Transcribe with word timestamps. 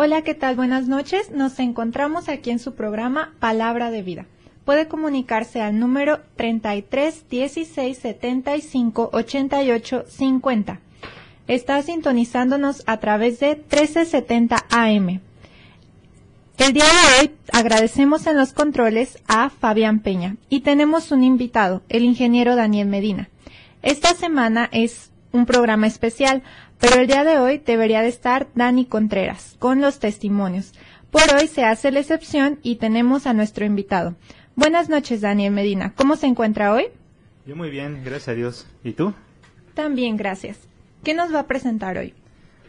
Hola, 0.00 0.22
¿qué 0.22 0.32
tal? 0.32 0.54
Buenas 0.54 0.86
noches. 0.86 1.32
Nos 1.32 1.58
encontramos 1.58 2.28
aquí 2.28 2.50
en 2.50 2.60
su 2.60 2.76
programa 2.76 3.34
Palabra 3.40 3.90
de 3.90 4.02
Vida. 4.02 4.26
Puede 4.64 4.86
comunicarse 4.86 5.60
al 5.60 5.80
número 5.80 6.20
33 6.36 7.28
16 7.28 7.98
75 7.98 9.10
88 9.12 10.04
50. 10.06 10.80
Está 11.48 11.82
sintonizándonos 11.82 12.84
a 12.86 12.98
través 12.98 13.40
de 13.40 13.56
1370 13.56 14.66
AM. 14.70 15.20
El 16.58 16.72
día 16.72 16.84
de 16.84 17.20
hoy 17.20 17.30
agradecemos 17.52 18.28
en 18.28 18.36
los 18.36 18.52
controles 18.52 19.18
a 19.26 19.50
Fabián 19.50 19.98
Peña 19.98 20.36
y 20.48 20.60
tenemos 20.60 21.10
un 21.10 21.24
invitado, 21.24 21.82
el 21.88 22.04
ingeniero 22.04 22.54
Daniel 22.54 22.86
Medina. 22.86 23.30
Esta 23.82 24.14
semana 24.14 24.68
es 24.70 25.10
un 25.32 25.46
programa 25.46 25.86
especial, 25.86 26.42
pero 26.78 27.00
el 27.00 27.06
día 27.06 27.24
de 27.24 27.38
hoy 27.38 27.58
debería 27.58 28.02
de 28.02 28.08
estar 28.08 28.48
Dani 28.54 28.86
Contreras 28.86 29.56
con 29.58 29.80
los 29.80 29.98
testimonios. 29.98 30.72
Por 31.10 31.22
hoy 31.34 31.46
se 31.46 31.64
hace 31.64 31.90
la 31.90 32.00
excepción 32.00 32.58
y 32.62 32.76
tenemos 32.76 33.26
a 33.26 33.32
nuestro 33.32 33.64
invitado. 33.64 34.14
Buenas 34.56 34.88
noches, 34.88 35.20
Daniel 35.20 35.52
Medina. 35.52 35.92
¿Cómo 35.94 36.16
se 36.16 36.26
encuentra 36.26 36.72
hoy? 36.72 36.86
Yo 37.46 37.56
muy 37.56 37.70
bien, 37.70 38.02
gracias 38.04 38.28
a 38.28 38.34
Dios. 38.34 38.66
¿Y 38.84 38.92
tú? 38.92 39.14
También, 39.74 40.16
gracias. 40.16 40.58
¿Qué 41.04 41.14
nos 41.14 41.34
va 41.34 41.40
a 41.40 41.46
presentar 41.46 41.96
hoy? 41.96 42.12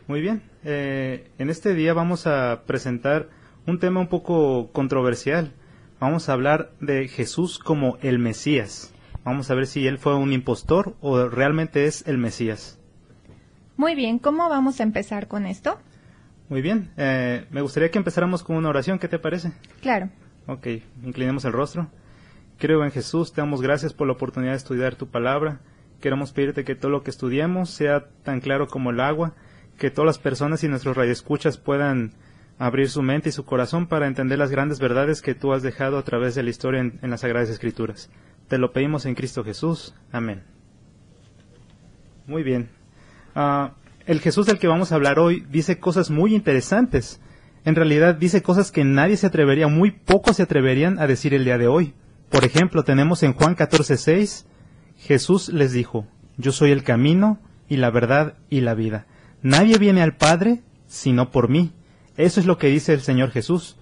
Muy 0.08 0.22
bien. 0.22 0.42
Eh, 0.64 1.28
en 1.38 1.50
este 1.50 1.74
día 1.74 1.94
vamos 1.94 2.28
a 2.28 2.64
presentar 2.66 3.30
un 3.66 3.80
tema 3.80 4.00
un 4.00 4.08
poco 4.08 4.72
controversial. 4.72 5.52
Vamos 6.00 6.30
a 6.30 6.34
hablar 6.34 6.72
de 6.80 7.08
Jesús 7.08 7.60
como 7.60 7.98
el 8.02 8.20
Mesías. 8.20 8.94
Vamos 9.30 9.52
a 9.52 9.54
ver 9.54 9.68
si 9.68 9.86
él 9.86 10.00
fue 10.00 10.16
un 10.16 10.34
impostor 10.34 10.96
o 11.02 11.30
realmente 11.30 11.86
es 11.86 12.04
el 12.08 12.18
Mesías. 12.18 12.80
Muy 13.78 13.94
bien, 13.94 14.18
¿cómo 14.18 14.50
vamos 14.50 14.80
a 14.80 14.84
empezar 14.84 15.28
con 15.28 15.46
esto? 15.46 15.78
Muy 16.50 16.64
bien, 16.64 16.90
eh, 16.98 17.46
me 17.52 17.62
gustaría 17.62 17.92
que 17.92 18.00
empezáramos 18.00 18.42
con 18.42 18.56
una 18.56 18.70
oración, 18.70 18.98
¿qué 18.98 19.08
te 19.08 19.20
parece? 19.20 19.52
Claro. 19.82 20.10
Ok, 20.48 20.66
inclinemos 21.04 21.46
el 21.46 21.54
rostro. 21.54 21.92
Creo 22.58 22.84
en 22.84 22.90
Jesús, 22.90 23.32
te 23.32 23.42
damos 23.42 23.62
gracias 23.62 23.94
por 23.94 24.08
la 24.08 24.14
oportunidad 24.14 24.54
de 24.54 24.58
estudiar 24.58 24.96
tu 24.96 25.06
palabra. 25.06 25.60
Queremos 26.02 26.32
pedirte 26.32 26.64
que 26.64 26.74
todo 26.74 26.90
lo 26.90 27.04
que 27.04 27.12
estudiemos 27.12 27.70
sea 27.70 28.08
tan 28.24 28.40
claro 28.40 28.68
como 28.68 28.90
el 28.90 29.00
agua, 29.00 29.36
que 29.78 29.92
todas 29.92 30.08
las 30.08 30.18
personas 30.18 30.64
y 30.64 30.70
nuestros 30.70 30.98
radioescuchas 30.98 31.60
puedan 31.60 32.16
abrir 32.58 32.90
su 32.90 33.04
mente 33.04 33.30
y 33.30 33.32
su 33.32 33.46
corazón 33.46 33.86
para 33.86 34.08
entender 34.08 34.40
las 34.40 34.50
grandes 34.50 34.80
verdades 34.80 35.22
que 35.22 35.36
tú 35.36 35.54
has 35.54 35.62
dejado 35.62 36.00
a 36.00 36.04
través 36.04 36.34
de 36.34 36.42
la 36.42 36.50
historia 36.50 36.82
en, 36.82 37.00
las 37.12 37.22
Sagradas 37.22 37.50
Escrituras. 37.50 38.10
Te 38.50 38.58
lo 38.58 38.74
pedimos 38.74 39.06
en 39.06 39.14
Cristo 39.14 39.44
Jesús. 39.44 39.94
Amén. 40.12 40.44
Muy 42.26 42.42
bien. 42.42 42.70
Ah, 43.36 43.76
el 44.08 44.22
Jesús 44.22 44.48
del 44.48 44.58
que 44.58 44.68
vamos 44.68 44.92
a 44.92 44.96
hablar 44.96 45.20
hoy 45.20 45.46
dice 45.52 45.80
cosas 45.80 46.10
muy 46.10 46.34
interesantes. 46.34 47.22
En 47.64 47.76
realidad 47.76 48.16
dice 48.16 48.42
cosas 48.42 48.72
que 48.72 48.84
nadie 48.84 49.18
se 49.18 49.28
atrevería, 49.28 49.68
muy 49.68 49.92
pocos 49.92 50.38
se 50.38 50.44
atreverían 50.44 50.98
a 50.98 51.06
decir 51.06 51.36
el 51.36 51.46
día 51.46 51.60
de 51.60 51.68
hoy. 51.68 51.94
Por 52.32 52.44
ejemplo, 52.44 52.84
tenemos 52.84 53.22
en 53.22 53.34
Juan 53.34 53.56
14:6, 53.56 54.46
Jesús 54.98 55.50
les 55.50 55.72
dijo, 55.72 56.08
Yo 56.38 56.52
soy 56.52 56.72
el 56.72 56.84
camino 56.84 57.40
y 57.68 57.78
la 57.78 57.92
verdad 57.92 58.34
y 58.50 58.62
la 58.62 58.74
vida. 58.74 59.06
Nadie 59.44 59.78
viene 59.78 60.02
al 60.02 60.16
Padre 60.16 60.64
sino 60.88 61.30
por 61.30 61.50
mí. 61.50 61.72
Eso 62.18 62.40
es 62.40 62.48
lo 62.48 62.58
que 62.58 62.68
dice 62.68 62.94
el 62.94 63.02
Señor 63.02 63.30
Jesús. 63.30 63.78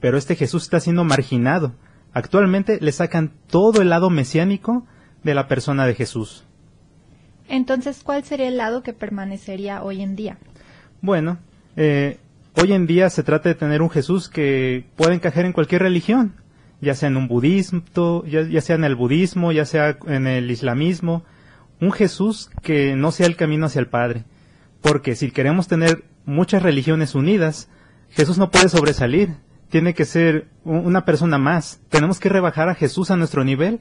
Pero 0.00 0.16
este 0.16 0.36
Jesús 0.36 0.62
está 0.62 0.78
siendo 0.78 1.02
marginado. 1.02 1.74
Actualmente 2.14 2.78
le 2.80 2.92
sacan 2.92 3.32
todo 3.48 3.80
el 3.80 3.88
lado 3.88 4.10
mesiánico 4.10 4.86
de 5.22 5.34
la 5.34 5.48
persona 5.48 5.86
de 5.86 5.94
Jesús. 5.94 6.44
Entonces, 7.48 8.02
¿cuál 8.04 8.24
sería 8.24 8.48
el 8.48 8.56
lado 8.56 8.82
que 8.82 8.92
permanecería 8.92 9.82
hoy 9.82 10.02
en 10.02 10.16
día? 10.16 10.38
Bueno, 11.00 11.38
eh, 11.76 12.18
hoy 12.56 12.72
en 12.72 12.86
día 12.86 13.10
se 13.10 13.22
trata 13.22 13.48
de 13.48 13.54
tener 13.54 13.82
un 13.82 13.90
Jesús 13.90 14.28
que 14.28 14.84
puede 14.96 15.14
encajar 15.14 15.44
en 15.44 15.52
cualquier 15.52 15.82
religión, 15.82 16.34
ya 16.80 16.94
sea 16.94 17.08
en 17.08 17.16
un 17.16 17.28
budismo, 17.28 17.82
ya 18.24 18.60
sea 18.60 18.76
en 18.76 18.84
el 18.84 18.94
budismo, 18.94 19.52
ya 19.52 19.64
sea 19.64 19.98
en 20.06 20.26
el 20.26 20.50
islamismo, 20.50 21.24
un 21.80 21.92
Jesús 21.92 22.50
que 22.62 22.94
no 22.94 23.10
sea 23.10 23.26
el 23.26 23.36
camino 23.36 23.66
hacia 23.66 23.80
el 23.80 23.88
Padre. 23.88 24.24
Porque 24.80 25.14
si 25.14 25.30
queremos 25.30 25.68
tener 25.68 26.04
muchas 26.24 26.62
religiones 26.62 27.14
unidas, 27.14 27.68
Jesús 28.10 28.38
no 28.38 28.50
puede 28.50 28.68
sobresalir, 28.68 29.36
tiene 29.72 29.94
que 29.94 30.04
ser 30.04 30.48
una 30.64 31.06
persona 31.06 31.38
más. 31.38 31.80
Tenemos 31.88 32.20
que 32.20 32.28
rebajar 32.28 32.68
a 32.68 32.74
Jesús 32.74 33.10
a 33.10 33.16
nuestro 33.16 33.42
nivel 33.42 33.80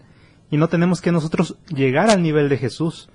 y 0.49 0.55
no 0.55 0.69
tenemos 0.69 1.01
que 1.01 1.11
nosotros 1.11 1.57
llegar 1.67 2.09
al 2.09 2.23
nivel 2.23 2.47
de 2.47 2.57
Jesús. 2.57 3.09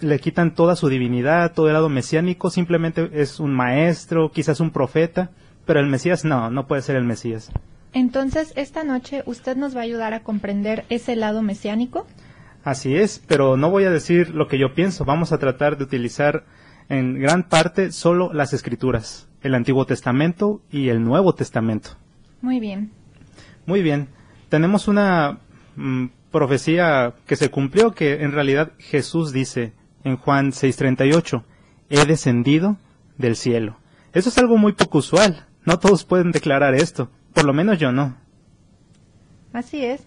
Le 0.00 0.18
quitan 0.18 0.52
toda 0.52 0.74
su 0.74 0.88
divinidad, 0.88 1.52
todo 1.52 1.68
el 1.68 1.74
lado 1.74 1.88
mesiánico, 1.88 2.50
simplemente 2.50 3.08
es 3.12 3.38
un 3.38 3.54
maestro, 3.54 4.32
quizás 4.32 4.58
un 4.58 4.72
profeta, 4.72 5.30
pero 5.64 5.78
el 5.78 5.86
Mesías 5.86 6.24
no, 6.24 6.50
no 6.50 6.66
puede 6.66 6.82
ser 6.82 6.96
el 6.96 7.04
Mesías. 7.04 7.52
Entonces, 7.92 8.52
esta 8.56 8.82
noche 8.82 9.22
usted 9.24 9.56
nos 9.56 9.76
va 9.76 9.80
a 9.80 9.84
ayudar 9.84 10.12
a 10.12 10.24
comprender 10.24 10.86
ese 10.88 11.14
lado 11.14 11.42
mesiánico. 11.42 12.04
Así 12.64 12.96
es, 12.96 13.22
pero 13.28 13.56
no 13.56 13.70
voy 13.70 13.84
a 13.84 13.90
decir 13.90 14.30
lo 14.30 14.48
que 14.48 14.58
yo 14.58 14.74
pienso, 14.74 15.04
vamos 15.04 15.30
a 15.30 15.38
tratar 15.38 15.78
de 15.78 15.84
utilizar 15.84 16.46
en 16.88 17.20
gran 17.20 17.44
parte 17.44 17.92
solo 17.92 18.32
las 18.32 18.52
escrituras 18.52 19.28
el 19.42 19.54
Antiguo 19.54 19.86
Testamento 19.86 20.62
y 20.70 20.88
el 20.88 21.02
Nuevo 21.02 21.34
Testamento. 21.34 21.90
Muy 22.40 22.60
bien. 22.60 22.92
Muy 23.66 23.82
bien. 23.82 24.08
Tenemos 24.48 24.88
una 24.88 25.38
mm, 25.76 26.06
profecía 26.30 27.14
que 27.26 27.36
se 27.36 27.50
cumplió 27.50 27.92
que 27.92 28.22
en 28.22 28.32
realidad 28.32 28.72
Jesús 28.78 29.32
dice 29.32 29.72
en 30.04 30.16
Juan 30.16 30.52
6:38, 30.52 31.44
he 31.90 32.04
descendido 32.06 32.78
del 33.16 33.36
cielo. 33.36 33.78
Eso 34.12 34.28
es 34.28 34.38
algo 34.38 34.56
muy 34.56 34.72
poco 34.72 34.98
usual. 34.98 35.46
No 35.64 35.78
todos 35.78 36.04
pueden 36.04 36.32
declarar 36.32 36.74
esto. 36.74 37.10
Por 37.34 37.44
lo 37.44 37.52
menos 37.52 37.78
yo 37.78 37.92
no. 37.92 38.16
Así 39.52 39.84
es. 39.84 40.06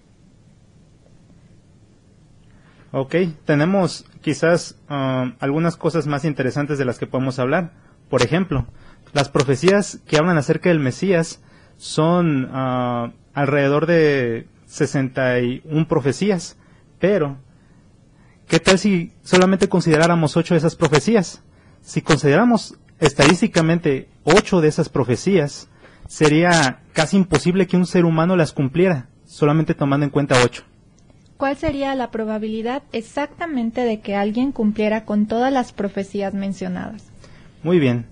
Ok, 2.92 3.16
tenemos 3.46 4.06
quizás 4.22 4.78
ah, 4.90 5.34
algunas 5.40 5.78
cosas 5.78 6.08
más 6.08 6.26
interesantes 6.26 6.78
de 6.78 6.86
las 6.86 7.00
que 7.00 7.08
podemos 7.08 7.40
hablar. 7.40 7.74
Por 8.10 8.22
ejemplo, 8.22 8.66
las 9.14 9.30
profecías 9.30 10.00
que 10.08 10.18
hablan 10.18 10.38
acerca 10.38 10.70
del 10.70 10.80
Mesías 10.80 11.42
son 11.82 12.46
uh, 12.46 13.12
alrededor 13.34 13.88
de 13.88 14.46
61 14.68 15.88
profecías, 15.88 16.56
pero 17.00 17.38
¿qué 18.48 18.60
tal 18.60 18.78
si 18.78 19.14
solamente 19.24 19.68
consideráramos 19.68 20.38
ocho 20.38 20.54
de 20.54 20.60
esas 20.60 20.76
profecías? 20.76 21.42
Si 21.82 22.04
consideramos 22.04 22.78
estadísticamente 23.00 24.10
ocho 24.24 24.62
de 24.62 24.68
esas 24.68 24.90
profecías, 24.90 25.70
sería 26.08 26.84
casi 26.94 27.18
imposible 27.18 27.66
que 27.66 27.78
un 27.78 27.88
ser 27.88 28.06
humano 28.06 28.36
las 28.36 28.54
cumpliera, 28.54 29.08
solamente 29.26 29.74
tomando 29.74 30.06
en 30.06 30.12
cuenta 30.12 30.40
ocho. 30.46 30.64
¿Cuál 31.38 31.58
sería 31.58 31.96
la 31.96 32.12
probabilidad 32.12 32.84
exactamente 32.92 33.82
de 33.82 34.02
que 34.02 34.16
alguien 34.16 34.52
cumpliera 34.52 35.04
con 35.04 35.26
todas 35.26 35.52
las 35.52 35.74
profecías 35.74 36.36
mencionadas? 36.36 37.06
Muy 37.64 37.80
bien. 37.80 38.06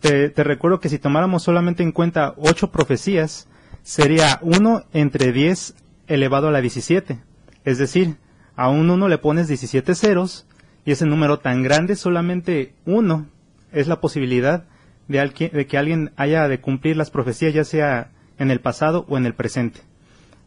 Te, 0.00 0.32
recuerdo 0.36 0.80
que 0.80 0.88
si 0.88 0.98
tomáramos 0.98 1.42
solamente 1.42 1.82
en 1.82 1.92
cuenta 1.92 2.34
ocho 2.38 2.70
profecías, 2.70 3.48
sería 3.82 4.38
uno 4.42 4.84
entre 4.92 5.32
diez 5.32 5.74
elevado 6.06 6.48
a 6.48 6.50
la 6.50 6.62
17. 6.62 7.18
Es 7.64 7.78
decir, 7.78 8.16
a 8.56 8.70
un 8.70 8.90
uno 8.90 9.08
le 9.08 9.18
pones 9.18 9.48
17 9.48 9.94
ceros 9.94 10.46
y 10.86 10.92
ese 10.92 11.04
número 11.04 11.38
tan 11.38 11.62
grande, 11.62 11.96
solamente 11.96 12.74
uno 12.86 13.26
es 13.72 13.88
la 13.88 14.00
posibilidad 14.00 14.64
de, 15.08 15.50
de 15.52 15.66
que 15.66 15.78
alguien 15.78 16.12
haya 16.16 16.48
de 16.48 16.60
cumplir 16.60 16.96
las 16.96 17.10
profecías, 17.10 17.52
ya 17.52 17.64
sea 17.64 18.10
en 18.38 18.50
el 18.50 18.60
pasado 18.60 19.04
o 19.08 19.18
en 19.18 19.26
el 19.26 19.34
presente. 19.34 19.80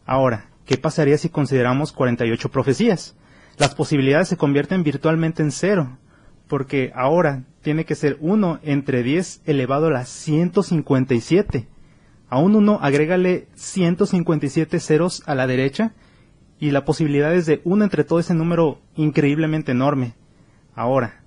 Ahora, 0.04 0.46
¿qué 0.66 0.76
pasaría 0.76 1.16
si 1.16 1.28
consideramos 1.28 1.92
48 1.92 2.50
profecías? 2.50 3.14
Las 3.56 3.76
posibilidades 3.76 4.28
se 4.28 4.36
convierten 4.36 4.82
virtualmente 4.82 5.42
en 5.42 5.52
cero, 5.52 5.96
porque 6.54 6.92
ahora 6.94 7.42
tiene 7.62 7.84
que 7.84 7.96
ser 7.96 8.16
1 8.20 8.60
entre 8.62 9.02
10 9.02 9.42
elevado 9.44 9.88
a 9.88 9.90
la 9.90 10.04
157. 10.04 11.66
A 12.28 12.38
un 12.38 12.54
1 12.54 12.78
agrégale 12.80 13.48
157 13.56 14.78
ceros 14.78 15.24
a 15.26 15.34
la 15.34 15.48
derecha 15.48 15.94
y 16.60 16.70
la 16.70 16.84
posibilidad 16.84 17.34
es 17.34 17.46
de 17.46 17.60
1 17.64 17.82
entre 17.82 18.04
todo 18.04 18.20
ese 18.20 18.34
número 18.34 18.80
increíblemente 18.94 19.72
enorme. 19.72 20.14
Ahora, 20.76 21.24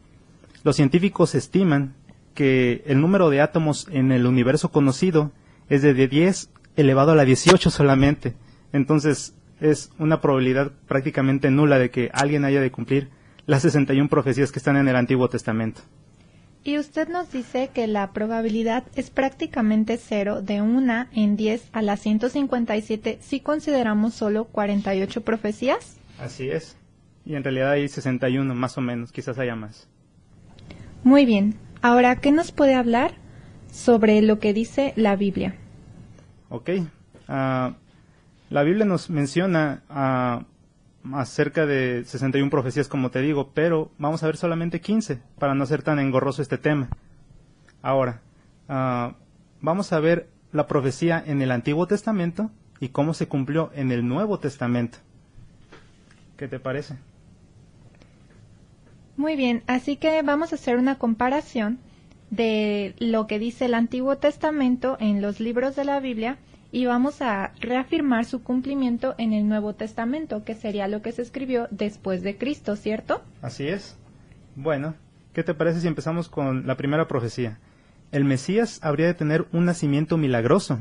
los 0.63 0.77
científicos 0.77 1.35
estiman 1.35 1.95
que 2.33 2.81
el 2.85 3.01
número 3.01 3.29
de 3.29 3.41
átomos 3.41 3.89
en 3.91 4.13
el 4.13 4.27
universo 4.27 4.71
conocido 4.71 5.33
es 5.67 5.81
de 5.81 5.93
10 6.07 6.51
elevado 6.77 7.11
a 7.11 7.15
la 7.15 7.25
18 7.25 7.69
solamente. 7.69 8.33
Entonces 8.71 9.35
es 9.59 9.91
una 9.99 10.21
probabilidad 10.21 10.71
prácticamente 10.87 11.51
nula 11.51 11.79
de 11.79 11.89
que 11.89 12.11
alguien 12.13 12.45
haya 12.45 12.61
de 12.61 12.71
cumplir 12.71 13.09
las 13.47 13.63
61 13.63 14.07
profecías 14.07 14.51
que 14.51 14.59
están 14.59 14.77
en 14.77 14.87
el 14.87 14.95
Antiguo 14.95 15.27
Testamento. 15.29 15.81
Y 16.63 16.77
usted 16.77 17.07
nos 17.07 17.31
dice 17.31 17.71
que 17.73 17.87
la 17.87 18.11
probabilidad 18.13 18.83
es 18.95 19.09
prácticamente 19.09 19.97
cero 19.97 20.43
de 20.43 20.61
una 20.61 21.09
en 21.13 21.37
10 21.37 21.69
a 21.71 21.81
la 21.81 21.97
157 21.97 23.17
si 23.21 23.39
consideramos 23.39 24.13
solo 24.13 24.45
48 24.45 25.21
profecías. 25.21 25.97
Así 26.19 26.49
es. 26.51 26.77
Y 27.25 27.33
en 27.33 27.43
realidad 27.43 27.71
hay 27.71 27.87
61 27.87 28.53
más 28.53 28.77
o 28.77 28.81
menos, 28.81 29.11
quizás 29.11 29.39
haya 29.39 29.55
más. 29.55 29.87
Muy 31.03 31.25
bien. 31.25 31.55
Ahora, 31.81 32.17
¿qué 32.17 32.31
nos 32.31 32.51
puede 32.51 32.75
hablar 32.75 33.15
sobre 33.71 34.21
lo 34.21 34.39
que 34.39 34.53
dice 34.53 34.93
la 34.95 35.15
Biblia. 35.15 35.55
Ok. 36.49 36.69
Ah, 37.27 37.75
la 38.49 38.63
Biblia 38.63 38.85
nos 38.85 39.09
menciona 39.09 39.83
ah, 39.89 40.45
acerca 41.13 41.65
de 41.65 42.03
61 42.05 42.49
profecías, 42.49 42.87
como 42.87 43.11
te 43.11 43.21
digo, 43.21 43.51
pero 43.53 43.91
vamos 43.97 44.23
a 44.23 44.27
ver 44.27 44.37
solamente 44.37 44.81
15 44.81 45.19
para 45.39 45.55
no 45.55 45.65
ser 45.65 45.83
tan 45.83 45.99
engorroso 45.99 46.41
este 46.41 46.57
tema. 46.57 46.89
Ahora, 47.81 48.21
ah, 48.69 49.15
vamos 49.61 49.93
a 49.93 49.99
ver 49.99 50.29
la 50.51 50.67
profecía 50.67 51.23
en 51.25 51.41
el 51.41 51.51
Antiguo 51.51 51.87
Testamento 51.87 52.51
y 52.79 52.89
cómo 52.89 53.13
se 53.13 53.27
cumplió 53.27 53.71
en 53.73 53.91
el 53.91 54.07
Nuevo 54.07 54.39
Testamento. 54.39 54.99
¿Qué 56.37 56.47
te 56.47 56.59
parece? 56.59 56.95
Muy 59.15 59.35
bien, 59.35 59.63
así 59.67 59.95
que 59.95 60.21
vamos 60.21 60.51
a 60.51 60.55
hacer 60.55 60.77
una 60.77 60.99
comparación 60.99 61.79
de 62.29 62.93
lo 62.99 63.25
que 63.25 63.39
dice 63.39 63.65
el 63.65 63.73
Antiguo 63.73 64.17
Testamento 64.17 64.97
en 64.99 65.21
los 65.21 65.39
libros 65.39 65.75
de 65.75 65.85
la 65.85 65.99
Biblia 65.99 66.37
y 66.71 66.85
vamos 66.85 67.21
a 67.21 67.53
reafirmar 67.59 68.25
su 68.25 68.43
cumplimiento 68.43 69.15
en 69.17 69.33
el 69.33 69.47
Nuevo 69.47 69.73
Testamento, 69.73 70.43
que 70.43 70.55
sería 70.55 70.87
lo 70.87 71.01
que 71.01 71.11
se 71.11 71.21
escribió 71.21 71.67
después 71.71 72.23
de 72.23 72.37
Cristo, 72.37 72.75
¿cierto? 72.75 73.23
Así 73.41 73.67
es. 73.67 73.97
Bueno, 74.55 74.95
¿qué 75.33 75.43
te 75.43 75.53
parece 75.53 75.79
si 75.81 75.87
empezamos 75.87 76.29
con 76.29 76.67
la 76.67 76.75
primera 76.75 77.07
profecía? 77.07 77.59
El 78.11 78.25
Mesías 78.25 78.79
habría 78.83 79.07
de 79.07 79.13
tener 79.13 79.47
un 79.51 79.65
nacimiento 79.65 80.17
milagroso. 80.17 80.79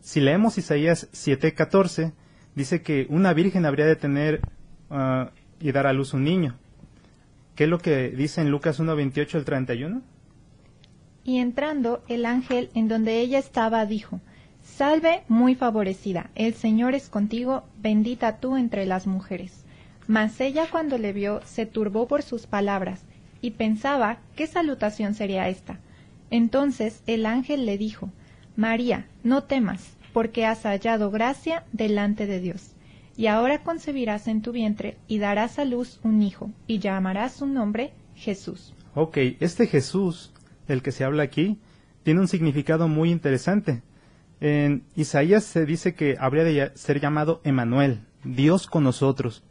Si 0.00 0.20
leemos 0.20 0.58
Isaías 0.58 1.08
7:14, 1.12 2.12
dice 2.54 2.82
que 2.82 3.06
una 3.10 3.32
virgen 3.32 3.66
habría 3.66 3.86
de 3.86 3.96
tener 3.96 4.40
ah, 4.90 5.30
y 5.60 5.72
dar 5.72 5.86
a 5.86 5.92
luz 5.92 6.14
un 6.14 6.24
niño. 6.24 6.56
¿Qué 7.54 7.64
es 7.64 7.70
lo 7.70 7.78
que 7.78 8.10
dice 8.10 8.40
en 8.40 8.50
Lucas 8.50 8.80
1:28 8.80 9.34
al 9.34 9.44
31? 9.44 10.02
Y 11.24 11.38
entrando 11.38 12.02
el 12.08 12.24
ángel 12.24 12.70
en 12.74 12.88
donde 12.88 13.20
ella 13.20 13.38
estaba 13.38 13.84
dijo, 13.84 14.20
Salve 14.78 15.24
muy 15.26 15.56
favorecida, 15.56 16.30
el 16.36 16.54
Señor 16.54 16.94
es 16.94 17.08
contigo, 17.08 17.64
bendita 17.82 18.36
tú 18.36 18.56
entre 18.56 18.86
las 18.86 19.08
mujeres. 19.08 19.64
Mas 20.06 20.40
ella 20.40 20.68
cuando 20.70 20.98
le 20.98 21.12
vio 21.12 21.40
se 21.44 21.66
turbó 21.66 22.06
por 22.06 22.22
sus 22.22 22.46
palabras, 22.46 23.02
y 23.40 23.50
pensaba 23.50 24.20
qué 24.36 24.46
salutación 24.46 25.14
sería 25.14 25.48
esta. 25.48 25.80
Entonces 26.30 27.02
el 27.08 27.26
ángel 27.26 27.66
le 27.66 27.76
dijo, 27.76 28.10
María, 28.54 29.08
no 29.24 29.42
temas, 29.42 29.96
porque 30.12 30.46
has 30.46 30.62
hallado 30.62 31.10
gracia 31.10 31.64
delante 31.72 32.26
de 32.26 32.38
Dios. 32.38 32.76
Y 33.16 33.26
ahora 33.26 33.64
concebirás 33.64 34.28
en 34.28 34.42
tu 34.42 34.52
vientre 34.52 34.96
y 35.08 35.18
darás 35.18 35.58
a 35.58 35.64
luz 35.64 35.98
un 36.04 36.22
hijo, 36.22 36.52
y 36.68 36.78
llamarás 36.78 37.32
su 37.32 37.46
nombre 37.46 37.90
Jesús. 38.14 38.74
Ok, 38.94 39.16
este 39.40 39.66
Jesús, 39.66 40.32
del 40.68 40.82
que 40.82 40.92
se 40.92 41.02
habla 41.02 41.24
aquí, 41.24 41.58
tiene 42.04 42.20
un 42.20 42.28
significado 42.28 42.86
muy 42.86 43.10
interesante. 43.10 43.82
En 44.40 44.84
Isaías 44.94 45.44
se 45.44 45.66
dice 45.66 45.94
que 45.94 46.16
habría 46.18 46.44
de 46.44 46.72
ser 46.76 47.00
llamado 47.00 47.40
Emanuel, 47.44 48.00
Dios 48.24 48.66
con 48.66 48.84
nosotros. 48.84 49.42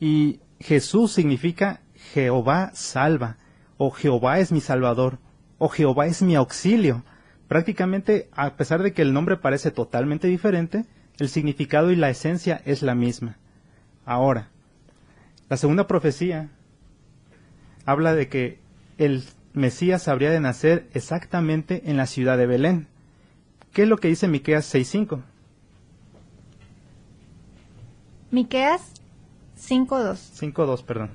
Y 0.00 0.40
Jesús 0.60 1.12
significa 1.12 1.80
Jehová 2.12 2.72
salva, 2.74 3.36
o 3.78 3.90
Jehová 3.90 4.38
es 4.40 4.52
mi 4.52 4.60
salvador, 4.60 5.18
o 5.58 5.68
Jehová 5.68 6.06
es 6.06 6.22
mi 6.22 6.34
auxilio. 6.34 7.04
Prácticamente, 7.48 8.28
a 8.32 8.56
pesar 8.56 8.82
de 8.82 8.92
que 8.92 9.02
el 9.02 9.12
nombre 9.12 9.36
parece 9.36 9.70
totalmente 9.70 10.26
diferente, 10.26 10.84
el 11.18 11.28
significado 11.28 11.90
y 11.90 11.96
la 11.96 12.10
esencia 12.10 12.60
es 12.64 12.82
la 12.82 12.94
misma. 12.94 13.38
Ahora, 14.04 14.50
la 15.48 15.56
segunda 15.56 15.86
profecía 15.86 16.50
habla 17.84 18.14
de 18.14 18.28
que 18.28 18.58
el 18.98 19.24
Mesías 19.52 20.08
habría 20.08 20.30
de 20.30 20.40
nacer 20.40 20.88
exactamente 20.92 21.82
en 21.86 21.96
la 21.96 22.06
ciudad 22.06 22.36
de 22.36 22.46
Belén. 22.46 22.88
¿Qué 23.76 23.82
es 23.82 23.88
lo 23.90 23.98
que 23.98 24.08
dice 24.08 24.26
Miqueas 24.26 24.74
6.5? 24.74 25.20
Miqueas 28.30 28.80
5.2. 29.60 30.54
5.2, 30.54 30.82
perdón. 30.82 31.10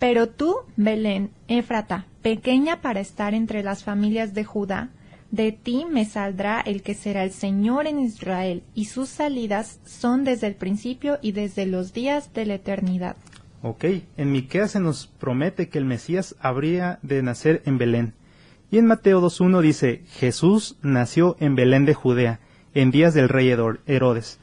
Pero 0.00 0.28
tú, 0.28 0.56
Belén, 0.76 1.30
Éfrata, 1.46 2.06
pequeña 2.20 2.80
para 2.80 2.98
estar 2.98 3.34
entre 3.34 3.62
las 3.62 3.84
familias 3.84 4.34
de 4.34 4.42
Judá, 4.42 4.90
de 5.30 5.52
ti 5.52 5.84
me 5.88 6.04
saldrá 6.04 6.60
el 6.60 6.82
que 6.82 6.94
será 6.94 7.22
el 7.22 7.30
Señor 7.30 7.86
en 7.86 8.00
Israel, 8.00 8.64
y 8.74 8.86
sus 8.86 9.08
salidas 9.08 9.78
son 9.84 10.24
desde 10.24 10.48
el 10.48 10.56
principio 10.56 11.20
y 11.22 11.30
desde 11.30 11.66
los 11.66 11.92
días 11.92 12.34
de 12.34 12.46
la 12.46 12.54
eternidad. 12.54 13.14
Ok, 13.62 13.84
en 14.16 14.32
Miqueas 14.32 14.72
se 14.72 14.80
nos 14.80 15.06
promete 15.06 15.68
que 15.68 15.78
el 15.78 15.84
Mesías 15.84 16.34
habría 16.40 16.98
de 17.02 17.22
nacer 17.22 17.62
en 17.64 17.78
Belén. 17.78 18.14
Y 18.72 18.78
en 18.78 18.86
Mateo 18.86 19.20
2.1 19.20 19.60
dice, 19.60 20.02
Jesús 20.12 20.78
nació 20.80 21.36
en 21.40 21.54
Belén 21.54 21.84
de 21.84 21.92
Judea, 21.92 22.40
en 22.72 22.90
días 22.90 23.12
del 23.12 23.28
rey 23.28 23.50
Herodes. 23.50 24.38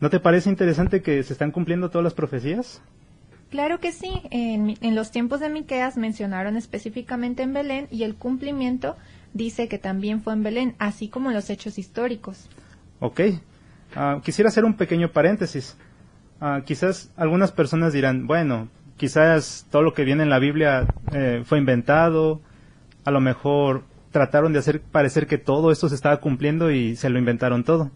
¿No 0.00 0.10
te 0.10 0.20
parece 0.20 0.50
interesante 0.50 1.00
que 1.00 1.22
se 1.22 1.32
están 1.32 1.50
cumpliendo 1.50 1.88
todas 1.88 2.04
las 2.04 2.12
profecías? 2.12 2.82
Claro 3.48 3.80
que 3.80 3.90
sí. 3.90 4.20
En, 4.30 4.94
los 4.94 5.10
tiempos 5.10 5.40
de 5.40 5.48
Miqueas 5.48 5.96
mencionaron 5.96 6.58
específicamente 6.58 7.42
en 7.42 7.54
Belén 7.54 7.88
y 7.90 8.02
el 8.02 8.16
cumplimiento 8.16 8.96
dice 9.32 9.66
que 9.66 9.78
también 9.78 10.20
fue 10.20 10.34
en 10.34 10.42
Belén, 10.42 10.74
así 10.78 11.08
como 11.08 11.30
los 11.30 11.48
hechos 11.48 11.78
históricos. 11.78 12.50
Ok. 13.00 13.20
Ah, 13.96 14.20
quisiera 14.22 14.48
hacer 14.48 14.66
un 14.66 14.74
pequeño 14.74 15.08
paréntesis. 15.08 15.78
Ah, 16.38 16.60
quizás 16.66 17.10
algunas 17.16 17.50
personas 17.50 17.94
dirán, 17.94 18.26
bueno, 18.26 18.68
quizás 18.98 19.66
todo 19.70 19.80
lo 19.80 19.94
que 19.94 20.04
viene 20.04 20.22
en 20.22 20.28
la 20.28 20.38
Biblia 20.38 20.86
eh, 21.14 21.44
fue 21.46 21.56
inventado, 21.56 22.42
a 23.04 23.10
lo 23.10 23.20
mejor 23.20 23.84
trataron 24.10 24.52
de 24.52 24.60
hacer 24.60 24.80
parecer 24.80 25.26
que 25.26 25.38
todo 25.38 25.70
esto 25.70 25.88
se 25.88 25.94
estaba 25.94 26.20
cumpliendo 26.20 26.70
y 26.70 26.96
se 26.96 27.10
lo 27.10 27.18
inventaron 27.18 27.64
todo. 27.64 27.90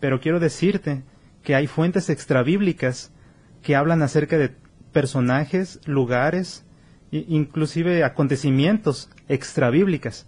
Pero 0.00 0.20
quiero 0.20 0.40
decirte 0.40 1.02
que 1.42 1.54
hay 1.54 1.66
fuentes 1.66 2.10
extrabíblicas 2.10 3.12
que 3.62 3.76
hablan 3.76 4.02
acerca 4.02 4.38
de 4.38 4.54
personajes, 4.92 5.80
lugares, 5.86 6.64
e 7.12 7.24
inclusive 7.28 8.04
acontecimientos 8.04 9.10
extrabíblicas. 9.28 10.26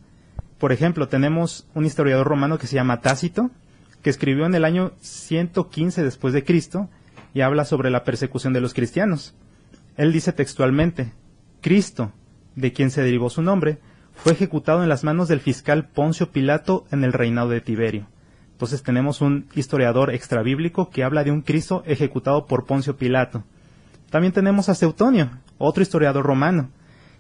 Por 0.59 0.73
ejemplo, 0.73 1.09
tenemos 1.09 1.67
un 1.75 1.87
historiador 1.87 2.27
romano 2.27 2.59
que 2.59 2.67
se 2.67 2.77
llama 2.77 3.01
Tácito, 3.01 3.51
que 4.03 4.11
escribió 4.11 4.47
en 4.47 4.55
el 4.55 4.65
año 4.65 4.93
115 5.01 6.03
después 6.03 6.35
de 6.35 6.45
Cristo 6.45 6.89
y 7.35 7.41
habla 7.41 7.65
sobre 7.65 7.91
la 7.91 8.05
persecución 8.05 8.53
de 8.53 8.61
los 8.61 8.75
cristianos. 8.75 9.35
Él 9.97 10.13
dice 10.13 10.33
textualmente, 10.33 11.13
Cristo, 11.61 12.13
de 12.57 12.73
quien 12.73 12.91
se 12.91 13.03
derivó 13.03 13.31
su 13.31 13.43
nombre, 13.43 13.79
fue 14.15 14.33
ejecutado 14.33 14.83
en 14.83 14.89
las 14.89 15.05
manos 15.05 15.29
del 15.29 15.41
fiscal 15.41 15.89
Poncio 15.89 16.31
Pilato 16.31 16.85
en 16.91 17.05
el 17.05 17.13
reinado 17.13 17.49
de 17.49 17.61
Tiberio. 17.61 18.07
Entonces 18.53 18.83
tenemos 18.83 19.21
un 19.21 19.49
historiador 19.55 20.15
extrabíblico 20.15 20.91
que 20.91 21.03
habla 21.03 21.25
de 21.25 21.31
un 21.31 21.43
Cristo 21.43 21.83
ejecutado 21.87 22.47
por 22.47 22.65
Poncio 22.65 22.97
Pilato. 22.97 23.45
También 24.11 24.33
tenemos 24.33 24.69
a 24.69 24.75
Seutonio, 24.75 25.31
otro 25.59 25.83
historiador 25.83 26.25
romano, 26.25 26.71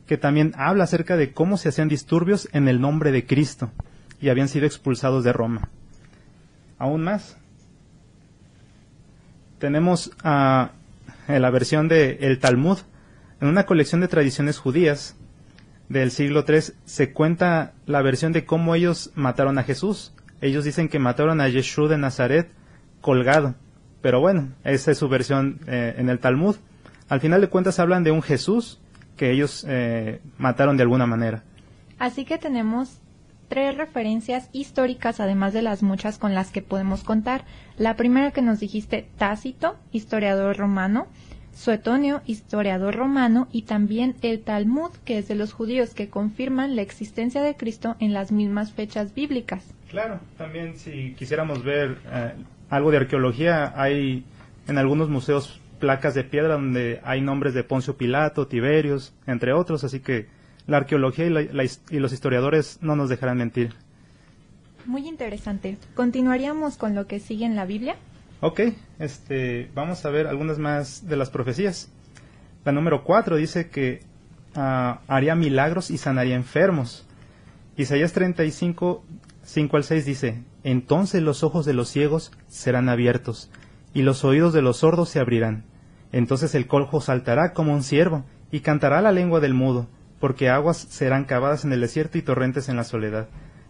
que 0.06 0.18
también 0.18 0.52
habla 0.56 0.84
acerca 0.84 1.16
de 1.16 1.32
cómo 1.32 1.56
se 1.56 1.68
hacían 1.68 1.88
disturbios 1.88 2.48
en 2.52 2.68
el 2.68 2.80
nombre 2.80 3.12
de 3.12 3.26
Cristo 3.26 3.70
y 4.20 4.28
habían 4.28 4.48
sido 4.48 4.66
expulsados 4.66 5.24
de 5.24 5.32
Roma. 5.32 5.68
Aún 6.78 7.02
más, 7.02 7.36
tenemos 9.58 10.10
a, 10.24 10.72
la 11.28 11.50
versión 11.50 11.88
de 11.88 12.18
el 12.20 12.38
Talmud, 12.38 12.78
en 13.40 13.48
una 13.48 13.66
colección 13.66 14.00
de 14.00 14.08
tradiciones 14.08 14.58
judías, 14.58 15.16
del 15.92 16.10
siglo 16.10 16.44
III 16.48 16.74
se 16.86 17.12
cuenta 17.12 17.74
la 17.86 18.00
versión 18.00 18.32
de 18.32 18.46
cómo 18.46 18.74
ellos 18.74 19.12
mataron 19.14 19.58
a 19.58 19.62
Jesús. 19.62 20.14
Ellos 20.40 20.64
dicen 20.64 20.88
que 20.88 20.98
mataron 20.98 21.40
a 21.40 21.48
Yeshua 21.48 21.88
de 21.88 21.98
Nazaret 21.98 22.50
colgado. 23.02 23.54
Pero 24.00 24.20
bueno, 24.20 24.48
esa 24.64 24.90
es 24.90 24.98
su 24.98 25.08
versión 25.08 25.60
eh, 25.66 25.94
en 25.98 26.08
el 26.08 26.18
Talmud. 26.18 26.56
Al 27.08 27.20
final 27.20 27.42
de 27.42 27.48
cuentas 27.48 27.78
hablan 27.78 28.04
de 28.04 28.10
un 28.10 28.22
Jesús 28.22 28.80
que 29.16 29.30
ellos 29.30 29.66
eh, 29.68 30.20
mataron 30.38 30.78
de 30.78 30.82
alguna 30.82 31.06
manera. 31.06 31.44
Así 31.98 32.24
que 32.24 32.38
tenemos 32.38 32.98
tres 33.48 33.76
referencias 33.76 34.48
históricas, 34.52 35.20
además 35.20 35.52
de 35.52 35.60
las 35.60 35.82
muchas 35.82 36.16
con 36.16 36.34
las 36.34 36.50
que 36.50 36.62
podemos 36.62 37.04
contar. 37.04 37.44
La 37.76 37.96
primera 37.96 38.30
que 38.30 38.40
nos 38.40 38.60
dijiste, 38.60 39.06
Tácito, 39.18 39.76
historiador 39.92 40.56
romano. 40.56 41.06
Suetonio, 41.54 42.22
historiador 42.26 42.94
romano, 42.94 43.48
y 43.52 43.62
también 43.62 44.16
el 44.22 44.40
Talmud, 44.40 44.90
que 45.04 45.18
es 45.18 45.28
de 45.28 45.34
los 45.34 45.52
judíos, 45.52 45.94
que 45.94 46.08
confirman 46.08 46.76
la 46.76 46.82
existencia 46.82 47.42
de 47.42 47.56
Cristo 47.56 47.96
en 48.00 48.12
las 48.12 48.32
mismas 48.32 48.72
fechas 48.72 49.14
bíblicas. 49.14 49.64
Claro, 49.90 50.20
también 50.38 50.76
si 50.76 51.14
quisiéramos 51.14 51.62
ver 51.62 51.98
eh, 52.10 52.32
algo 52.70 52.90
de 52.90 52.96
arqueología, 52.96 53.72
hay 53.76 54.24
en 54.66 54.78
algunos 54.78 55.08
museos 55.08 55.60
placas 55.78 56.14
de 56.14 56.24
piedra 56.24 56.54
donde 56.54 57.00
hay 57.04 57.20
nombres 57.20 57.54
de 57.54 57.64
Poncio 57.64 57.96
Pilato, 57.96 58.46
Tiberios, 58.46 59.12
entre 59.26 59.52
otros, 59.52 59.84
así 59.84 60.00
que 60.00 60.28
la 60.66 60.78
arqueología 60.78 61.26
y 61.26 61.98
los 61.98 62.12
historiadores 62.12 62.78
no 62.82 62.96
nos 62.96 63.08
dejarán 63.08 63.38
mentir. 63.38 63.74
Muy 64.86 65.08
interesante. 65.08 65.76
¿Continuaríamos 65.94 66.76
con 66.76 66.94
lo 66.94 67.06
que 67.06 67.20
sigue 67.20 67.44
en 67.44 67.56
la 67.56 67.66
Biblia? 67.66 67.96
Ok, 68.44 68.60
este, 68.98 69.70
vamos 69.72 70.04
a 70.04 70.10
ver 70.10 70.26
algunas 70.26 70.58
más 70.58 71.06
de 71.06 71.14
las 71.14 71.30
profecías. 71.30 71.92
La 72.64 72.72
número 72.72 73.04
cuatro 73.04 73.36
dice 73.36 73.70
que 73.70 74.00
ah, 74.56 75.00
haría 75.06 75.36
milagros 75.36 75.92
y 75.92 75.96
sanaría 75.96 76.34
enfermos. 76.34 77.06
Isaías 77.76 78.12
35, 78.12 79.04
5 79.44 79.76
al 79.76 79.84
6 79.84 80.04
dice, 80.04 80.42
Entonces 80.64 81.22
los 81.22 81.44
ojos 81.44 81.64
de 81.64 81.72
los 81.72 81.88
ciegos 81.88 82.32
serán 82.48 82.88
abiertos, 82.88 83.48
y 83.94 84.02
los 84.02 84.24
oídos 84.24 84.52
de 84.52 84.62
los 84.62 84.78
sordos 84.78 85.08
se 85.08 85.20
abrirán. 85.20 85.62
Entonces 86.10 86.56
el 86.56 86.66
coljo 86.66 87.00
saltará 87.00 87.52
como 87.52 87.72
un 87.72 87.84
ciervo, 87.84 88.24
y 88.50 88.58
cantará 88.58 89.00
la 89.02 89.12
lengua 89.12 89.38
del 89.38 89.54
mudo, 89.54 89.86
porque 90.18 90.50
aguas 90.50 90.78
serán 90.78 91.26
cavadas 91.26 91.64
en 91.64 91.72
el 91.72 91.80
desierto 91.80 92.18
y 92.18 92.22
torrentes 92.22 92.68
en 92.68 92.74
la 92.74 92.82
soledad. 92.82 93.28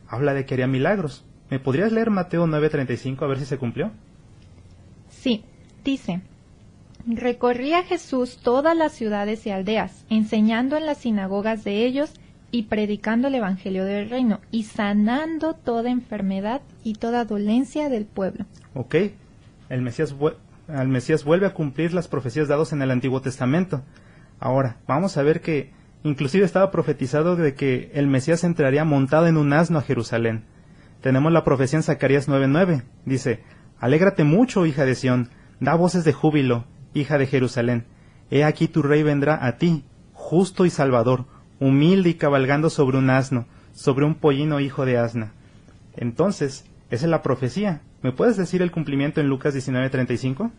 Habla 0.08 0.32
de 0.32 0.46
que 0.46 0.54
haría 0.54 0.66
milagros. 0.66 1.26
¿Me 1.50 1.58
podrías 1.58 1.92
leer 1.92 2.08
Mateo 2.08 2.46
9:35 2.46 3.22
a 3.22 3.28
ver 3.28 3.38
si 3.38 3.44
se 3.44 3.58
cumplió? 3.58 3.92
Sí, 5.22 5.44
dice, 5.84 6.20
recorría 7.06 7.84
Jesús 7.84 8.40
todas 8.42 8.76
las 8.76 8.90
ciudades 8.90 9.46
y 9.46 9.50
aldeas, 9.50 10.04
enseñando 10.10 10.76
en 10.76 10.84
las 10.84 10.98
sinagogas 10.98 11.62
de 11.62 11.86
ellos 11.86 12.12
y 12.50 12.64
predicando 12.64 13.28
el 13.28 13.36
Evangelio 13.36 13.84
del 13.84 14.10
Reino 14.10 14.40
y 14.50 14.64
sanando 14.64 15.54
toda 15.54 15.92
enfermedad 15.92 16.60
y 16.82 16.94
toda 16.94 17.24
dolencia 17.24 17.88
del 17.88 18.04
pueblo. 18.04 18.46
Ok, 18.74 18.96
el 19.68 19.82
Mesías, 19.82 20.16
Mesías 20.66 21.22
vuelve 21.22 21.46
a 21.46 21.54
cumplir 21.54 21.94
las 21.94 22.08
profecías 22.08 22.48
dadas 22.48 22.72
en 22.72 22.82
el 22.82 22.90
Antiguo 22.90 23.22
Testamento. 23.22 23.82
Ahora, 24.40 24.78
vamos 24.88 25.16
a 25.18 25.22
ver 25.22 25.40
que 25.40 25.70
inclusive 26.02 26.44
estaba 26.44 26.72
profetizado 26.72 27.36
de 27.36 27.54
que 27.54 27.92
el 27.94 28.08
Mesías 28.08 28.42
entraría 28.42 28.84
montado 28.84 29.28
en 29.28 29.36
un 29.36 29.52
asno 29.52 29.78
a 29.78 29.82
Jerusalén. 29.82 30.42
Tenemos 31.00 31.30
la 31.30 31.44
profecía 31.44 31.76
en 31.76 31.84
Zacarías 31.84 32.28
9:9. 32.28 32.82
Dice, 33.04 33.40
Alégrate 33.82 34.22
mucho, 34.22 34.64
hija 34.64 34.84
de 34.84 34.94
Sión, 34.94 35.28
da 35.58 35.74
voces 35.74 36.04
de 36.04 36.12
júbilo, 36.12 36.66
hija 36.94 37.18
de 37.18 37.26
Jerusalén. 37.26 37.84
He 38.30 38.44
aquí 38.44 38.68
tu 38.68 38.80
rey 38.80 39.02
vendrá 39.02 39.44
a 39.44 39.58
ti, 39.58 39.82
justo 40.12 40.64
y 40.64 40.70
salvador, 40.70 41.24
humilde 41.58 42.10
y 42.10 42.14
cabalgando 42.14 42.70
sobre 42.70 42.96
un 42.96 43.10
asno, 43.10 43.44
sobre 43.72 44.06
un 44.06 44.14
pollino 44.14 44.60
hijo 44.60 44.86
de 44.86 44.98
asna. 44.98 45.32
Entonces, 45.96 46.64
esa 46.90 47.06
es 47.06 47.10
la 47.10 47.22
profecía. 47.22 47.80
¿Me 48.02 48.12
puedes 48.12 48.36
decir 48.36 48.62
el 48.62 48.70
cumplimiento 48.70 49.20
en 49.20 49.26
Lucas 49.26 49.52
19:35? 49.52 50.52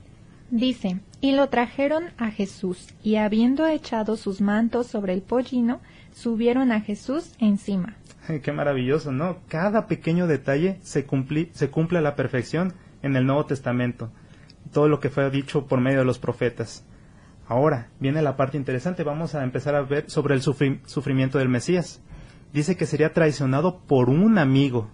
Dice, 0.51 0.99
y 1.21 1.31
lo 1.31 1.47
trajeron 1.47 2.03
a 2.17 2.29
Jesús, 2.29 2.89
y 3.03 3.15
habiendo 3.15 3.65
echado 3.65 4.17
sus 4.17 4.41
mantos 4.41 4.87
sobre 4.87 5.13
el 5.13 5.21
pollino, 5.21 5.79
subieron 6.11 6.73
a 6.73 6.81
Jesús 6.81 7.31
encima. 7.39 7.95
Qué 8.43 8.51
maravilloso, 8.51 9.13
¿no? 9.13 9.37
Cada 9.47 9.87
pequeño 9.87 10.27
detalle 10.27 10.77
se, 10.83 11.07
se 11.53 11.69
cumple 11.69 11.99
a 11.99 12.01
la 12.01 12.15
perfección 12.17 12.73
en 13.03 13.15
el 13.15 13.27
Nuevo 13.27 13.45
Testamento, 13.45 14.11
todo 14.71 14.87
lo 14.87 14.99
que 14.99 15.09
fue 15.09 15.29
dicho 15.29 15.67
por 15.67 15.79
medio 15.79 15.99
de 15.99 16.05
los 16.05 16.17
profetas. 16.17 16.85
Ahora 17.47 17.89
viene 17.99 18.21
la 18.21 18.35
parte 18.35 18.57
interesante, 18.57 19.03
vamos 19.03 19.35
a 19.35 19.43
empezar 19.43 19.75
a 19.75 19.81
ver 19.81 20.09
sobre 20.09 20.33
el 20.33 20.41
sufrimiento 20.41 21.37
del 21.37 21.49
Mesías. 21.49 22.01
Dice 22.53 22.77
que 22.77 22.85
sería 22.85 23.13
traicionado 23.13 23.79
por 23.81 24.09
un 24.09 24.37
amigo. 24.37 24.89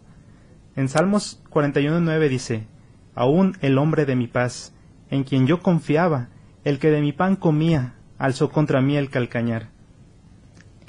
En 0.76 0.90
Salmos 0.90 1.42
41.9 1.52 2.28
dice, 2.28 2.68
Aún 3.16 3.58
el 3.62 3.78
hombre 3.78 4.06
de 4.06 4.16
mi 4.16 4.28
paz, 4.28 4.74
en 5.10 5.24
quien 5.24 5.46
yo 5.46 5.60
confiaba, 5.60 6.30
el 6.64 6.80
que 6.80 6.90
de 6.90 7.02
mi 7.02 7.14
pan 7.14 7.36
comía, 7.36 7.96
alzó 8.18 8.50
contra 8.50 8.82
mí 8.82 8.98
el 8.98 9.10
calcañar. 9.10 9.70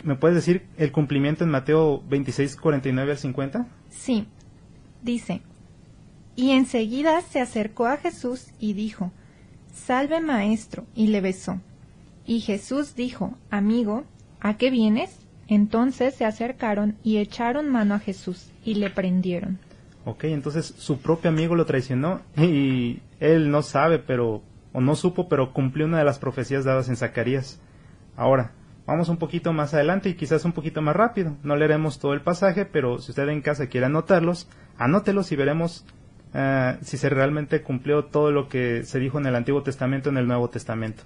¿Me 0.05 0.15
puedes 0.15 0.37
decir 0.37 0.67
el 0.79 0.93
cumplimiento 0.93 1.45
en 1.45 1.51
Mateo 1.51 2.03
26.49 2.09 3.11
al 3.11 3.19
50? 3.19 3.67
Sí. 3.89 4.29
Dice, 5.03 5.43
y 6.41 6.53
enseguida 6.53 7.21
se 7.21 7.39
acercó 7.39 7.87
a 7.87 7.99
Jesús 7.99 8.47
y 8.59 8.73
dijo, 8.73 9.13
Salve 9.75 10.23
maestro, 10.23 10.87
y 10.95 11.09
le 11.09 11.21
besó. 11.21 11.61
Y 12.25 12.41
Jesús 12.41 12.95
dijo, 12.95 13.35
Amigo, 13.51 14.05
¿a 14.41 14.57
qué 14.57 14.71
vienes? 14.71 15.19
Entonces 15.49 16.15
se 16.15 16.25
acercaron 16.25 16.97
y 17.05 17.19
echaron 17.19 17.69
mano 17.69 17.95
a 17.95 17.99
Jesús 17.99 18.51
y 18.65 18.77
le 18.77 18.89
prendieron. 18.89 19.59
Ok, 20.07 20.25
entonces 20.25 20.75
su 20.79 21.01
propio 21.01 21.29
amigo 21.29 21.55
lo 21.57 21.67
traicionó 21.67 22.23
y 22.39 23.03
él 23.19 23.51
no 23.51 23.61
sabe, 23.61 23.99
pero, 23.99 24.41
o 24.73 24.81
no 24.81 24.97
supo, 24.97 25.29
pero 25.29 25.53
cumplió 25.53 25.85
una 25.85 25.99
de 25.99 26.07
las 26.07 26.19
profecías 26.19 26.65
dadas 26.65 26.89
en 26.89 26.97
Zacarías. 26.97 27.61
Ahora, 28.17 28.53
vamos 28.87 29.11
un 29.11 29.19
poquito 29.19 29.53
más 29.53 29.75
adelante 29.75 30.09
y 30.09 30.15
quizás 30.15 30.47
un 30.47 30.53
poquito 30.53 30.81
más 30.81 30.97
rápido. 30.97 31.37
No 31.43 31.55
leeremos 31.55 31.99
todo 31.99 32.15
el 32.15 32.23
pasaje, 32.23 32.65
pero 32.65 32.99
si 32.99 33.11
usted 33.11 33.29
en 33.29 33.43
casa 33.43 33.67
quiere 33.67 33.85
anotarlos, 33.85 34.49
anótelos 34.79 35.33
y 35.33 35.37
veremos 35.37 35.85
eh, 36.35 36.79
si 36.83 36.97
se 36.97 37.09
realmente 37.09 37.63
cumplió 37.63 38.05
todo 38.05 38.31
lo 38.31 38.49
que 38.49 38.85
se 38.85 38.99
dijo 38.99 39.19
en 39.19 39.27
el 39.27 39.37
Antiguo 39.37 39.63
Testamento 39.63 40.11
en 40.11 40.17
el 40.17 40.27
Nuevo 40.27 40.49
Testamento. 40.51 41.03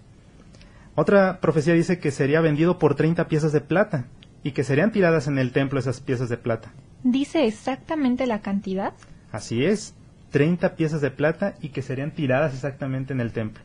Otra 0.95 1.40
profecía 1.40 1.75
dice 1.75 1.99
que 1.99 2.11
sería 2.11 2.40
vendido 2.40 2.78
por 2.78 2.95
30 2.95 3.26
piezas 3.26 3.52
de 3.52 3.61
plata 3.61 4.07
y 4.43 4.52
que 4.52 4.62
serían 4.64 4.93
tiradas 4.93 5.26
en 5.26 5.38
el 5.38 5.52
templo 5.52 5.78
esas 5.78 6.00
piezas 6.00 6.28
de 6.28 6.37
plata. 6.37 6.73
¿Dice 7.02 7.47
exactamente 7.47 8.26
la 8.26 8.40
cantidad? 8.40 8.93
Así 9.33 9.64
es, 9.64 9.95
30 10.31 10.76
piezas 10.76 11.00
de 11.00 11.11
plata 11.11 11.54
y 11.61 11.71
que 11.71 11.83
serían 11.83 12.12
tiradas 12.12 12.54
exactamente 12.54 13.12
en 13.12 13.21
el 13.21 13.33
templo. 13.33 13.62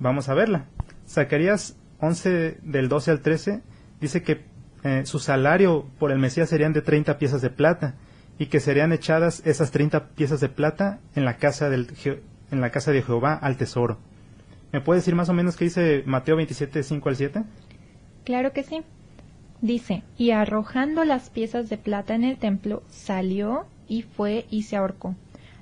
Vamos 0.00 0.28
a 0.28 0.34
verla. 0.34 0.64
Zacarías 1.08 1.76
11 2.00 2.58
del 2.62 2.88
12 2.88 3.10
al 3.12 3.20
13 3.20 3.62
dice 4.00 4.22
que 4.22 4.44
eh, 4.82 5.02
su 5.04 5.20
salario 5.20 5.86
por 5.98 6.10
el 6.10 6.18
Mesías 6.18 6.48
serían 6.48 6.72
de 6.72 6.82
30 6.82 7.18
piezas 7.18 7.40
de 7.42 7.50
plata 7.50 7.94
y 8.42 8.46
que 8.46 8.58
serían 8.58 8.92
echadas 8.92 9.40
esas 9.46 9.70
30 9.70 10.08
piezas 10.16 10.40
de 10.40 10.48
plata 10.48 10.98
en 11.14 11.24
la 11.24 11.36
casa, 11.36 11.70
del, 11.70 11.86
en 12.50 12.60
la 12.60 12.70
casa 12.70 12.90
de 12.90 13.00
Jehová 13.00 13.34
al 13.34 13.56
tesoro. 13.56 13.98
¿Me 14.72 14.80
puede 14.80 14.98
decir 14.98 15.14
más 15.14 15.28
o 15.28 15.32
menos 15.32 15.56
qué 15.56 15.66
dice 15.66 16.02
Mateo 16.06 16.34
27, 16.34 16.82
5 16.82 17.08
al 17.08 17.14
7? 17.14 17.44
Claro 18.24 18.52
que 18.52 18.64
sí. 18.64 18.82
Dice, 19.60 20.02
y 20.18 20.32
arrojando 20.32 21.04
las 21.04 21.30
piezas 21.30 21.68
de 21.68 21.78
plata 21.78 22.16
en 22.16 22.24
el 22.24 22.36
templo, 22.36 22.82
salió 22.90 23.64
y 23.86 24.02
fue 24.02 24.46
y 24.50 24.64
se 24.64 24.74
ahorcó. 24.74 25.14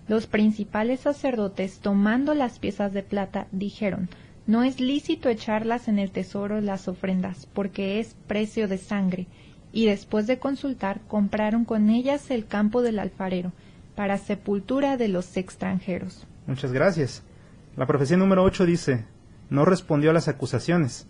Los 0.08 0.26
principales 0.26 1.00
sacerdotes, 1.00 1.80
tomando 1.80 2.32
las 2.32 2.58
piezas 2.58 2.94
de 2.94 3.02
plata, 3.02 3.46
dijeron, 3.52 4.08
no 4.46 4.62
es 4.62 4.80
lícito 4.80 5.28
echarlas 5.28 5.86
en 5.86 5.98
el 5.98 6.12
tesoro 6.12 6.62
las 6.62 6.88
ofrendas, 6.88 7.44
porque 7.52 8.00
es 8.00 8.16
precio 8.26 8.68
de 8.68 8.78
sangre, 8.78 9.26
y 9.72 9.86
después 9.86 10.26
de 10.26 10.38
consultar 10.38 11.00
compraron 11.08 11.64
con 11.64 11.90
ellas 11.90 12.30
el 12.30 12.46
campo 12.46 12.82
del 12.82 12.98
alfarero 12.98 13.52
para 13.94 14.18
sepultura 14.18 14.96
de 14.96 15.08
los 15.08 15.36
extranjeros. 15.36 16.26
Muchas 16.46 16.72
gracias. 16.72 17.22
La 17.76 17.86
profecía 17.86 18.16
número 18.16 18.42
8 18.42 18.66
dice, 18.66 19.04
no 19.48 19.64
respondió 19.64 20.10
a 20.10 20.14
las 20.14 20.28
acusaciones. 20.28 21.06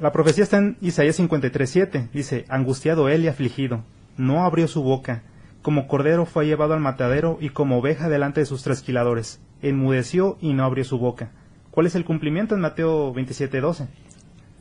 La 0.00 0.12
profecía 0.12 0.44
está 0.44 0.58
en 0.58 0.76
Isaías 0.80 1.18
53.7. 1.18 2.10
Dice, 2.12 2.44
angustiado 2.48 3.08
él 3.08 3.24
y 3.24 3.28
afligido, 3.28 3.82
no 4.16 4.44
abrió 4.44 4.68
su 4.68 4.82
boca. 4.82 5.22
Como 5.60 5.88
cordero 5.88 6.24
fue 6.24 6.46
llevado 6.46 6.74
al 6.74 6.80
matadero 6.80 7.36
y 7.40 7.48
como 7.48 7.78
oveja 7.78 8.08
delante 8.08 8.40
de 8.40 8.46
sus 8.46 8.62
trasquiladores. 8.62 9.40
Enmudeció 9.60 10.38
y 10.40 10.52
no 10.52 10.64
abrió 10.64 10.84
su 10.84 10.98
boca. 10.98 11.32
¿Cuál 11.72 11.86
es 11.86 11.94
el 11.96 12.04
cumplimiento 12.04 12.54
en 12.54 12.60
Mateo 12.60 13.12
27.12? 13.12 13.88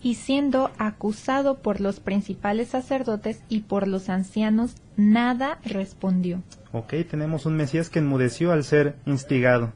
Y 0.02 0.16
siendo 0.16 0.72
acusado 0.78 1.58
por 1.60 1.82
los 1.82 2.00
principales 2.00 2.70
sacerdotes 2.70 3.42
y 3.50 3.62
por 3.62 3.88
los 3.88 4.10
ancianos, 4.10 4.76
nada 4.96 5.60
respondió. 5.64 6.44
Ok, 6.72 6.94
tenemos 7.10 7.46
un 7.46 7.56
Mesías 7.56 7.90
que 7.90 8.00
enmudeció 8.00 8.52
al 8.52 8.64
ser 8.64 8.96
instigado. 9.06 9.74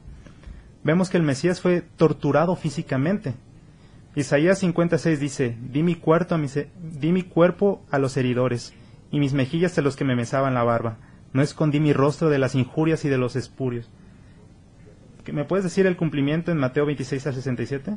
Vemos 0.84 1.10
que 1.10 1.16
el 1.16 1.22
Mesías 1.22 1.60
fue 1.60 1.80
torturado 1.80 2.56
físicamente. 2.56 3.34
Isaías 4.14 4.58
56 4.58 5.20
dice, 5.20 5.56
di 5.60 5.82
mi, 5.82 5.94
cuerpo 5.94 6.34
a 6.34 6.38
mis, 6.38 6.58
di 6.80 7.12
mi 7.12 7.22
cuerpo 7.22 7.82
a 7.90 7.98
los 7.98 8.16
heridores, 8.16 8.74
y 9.10 9.20
mis 9.20 9.32
mejillas 9.32 9.78
a 9.78 9.82
los 9.82 9.96
que 9.96 10.04
me 10.04 10.16
mesaban 10.16 10.54
la 10.54 10.64
barba. 10.64 10.98
No 11.32 11.40
escondí 11.40 11.80
mi 11.80 11.92
rostro 11.92 12.28
de 12.28 12.38
las 12.38 12.54
injurias 12.54 13.04
y 13.04 13.08
de 13.08 13.16
los 13.16 13.36
espurios. 13.36 13.90
¿Me 15.32 15.44
puedes 15.44 15.64
decir 15.64 15.86
el 15.86 15.96
cumplimiento 15.96 16.50
en 16.50 16.58
Mateo 16.58 16.84
26 16.84 17.26
a 17.28 17.32
67? 17.32 17.96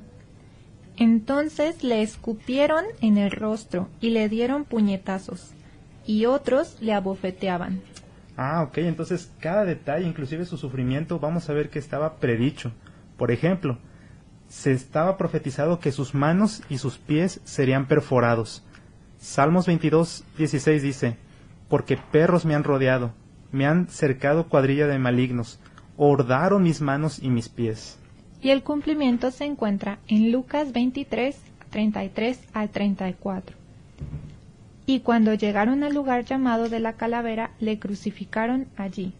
Entonces 0.98 1.84
le 1.84 2.02
escupieron 2.02 2.86
en 3.02 3.18
el 3.18 3.32
rostro 3.32 3.90
y 4.00 4.12
le 4.12 4.30
dieron 4.30 4.64
puñetazos, 4.64 5.52
y 6.06 6.26
otros 6.26 6.78
le 6.80 6.94
abofeteaban. 6.94 7.82
Ah, 8.38 8.64
ok, 8.64 8.78
entonces 8.80 9.32
cada 9.40 9.66
detalle, 9.66 10.08
inclusive 10.08 10.46
su 10.46 10.58
sufrimiento, 10.58 11.20
vamos 11.20 11.50
a 11.50 11.54
ver 11.54 11.70
que 11.70 11.80
estaba 11.80 12.16
predicho. 12.16 12.72
Por 13.18 13.32
ejemplo, 13.32 13.78
se 14.48 14.72
estaba 14.72 15.18
profetizado 15.18 15.80
que 15.80 15.92
sus 15.92 16.14
manos 16.14 16.62
y 16.70 16.78
sus 16.78 16.98
pies 16.98 17.42
serían 17.44 17.88
perforados. 17.88 18.64
Salmos 19.18 19.68
22, 19.68 20.24
16 20.38 20.82
dice, 20.82 21.18
Porque 21.68 21.98
perros 21.98 22.46
me 22.46 22.56
han 22.56 22.64
rodeado, 22.64 23.14
me 23.52 23.66
han 23.66 23.88
cercado 23.90 24.48
cuadrilla 24.48 24.88
de 24.88 25.00
malignos, 25.00 25.60
hordaron 25.98 26.64
mis 26.64 26.80
manos 26.82 27.20
y 27.22 27.30
mis 27.30 27.50
pies 27.50 28.00
y 28.46 28.52
el 28.52 28.62
cumplimiento 28.62 29.32
se 29.32 29.44
encuentra 29.46 29.98
en 30.08 30.32
Lucas 30.32 30.72
23, 30.72 31.36
33 31.72 32.40
al 32.54 32.70
34. 32.70 33.58
Y 34.86 35.00
cuando 35.00 35.34
llegaron 35.34 35.84
al 35.84 35.96
lugar 35.96 36.26
llamado 36.26 36.70
de 36.70 36.80
la 36.80 36.94
calavera, 36.94 37.50
le 37.60 37.80
crucificaron 37.80 38.68
allí. 38.78 39.14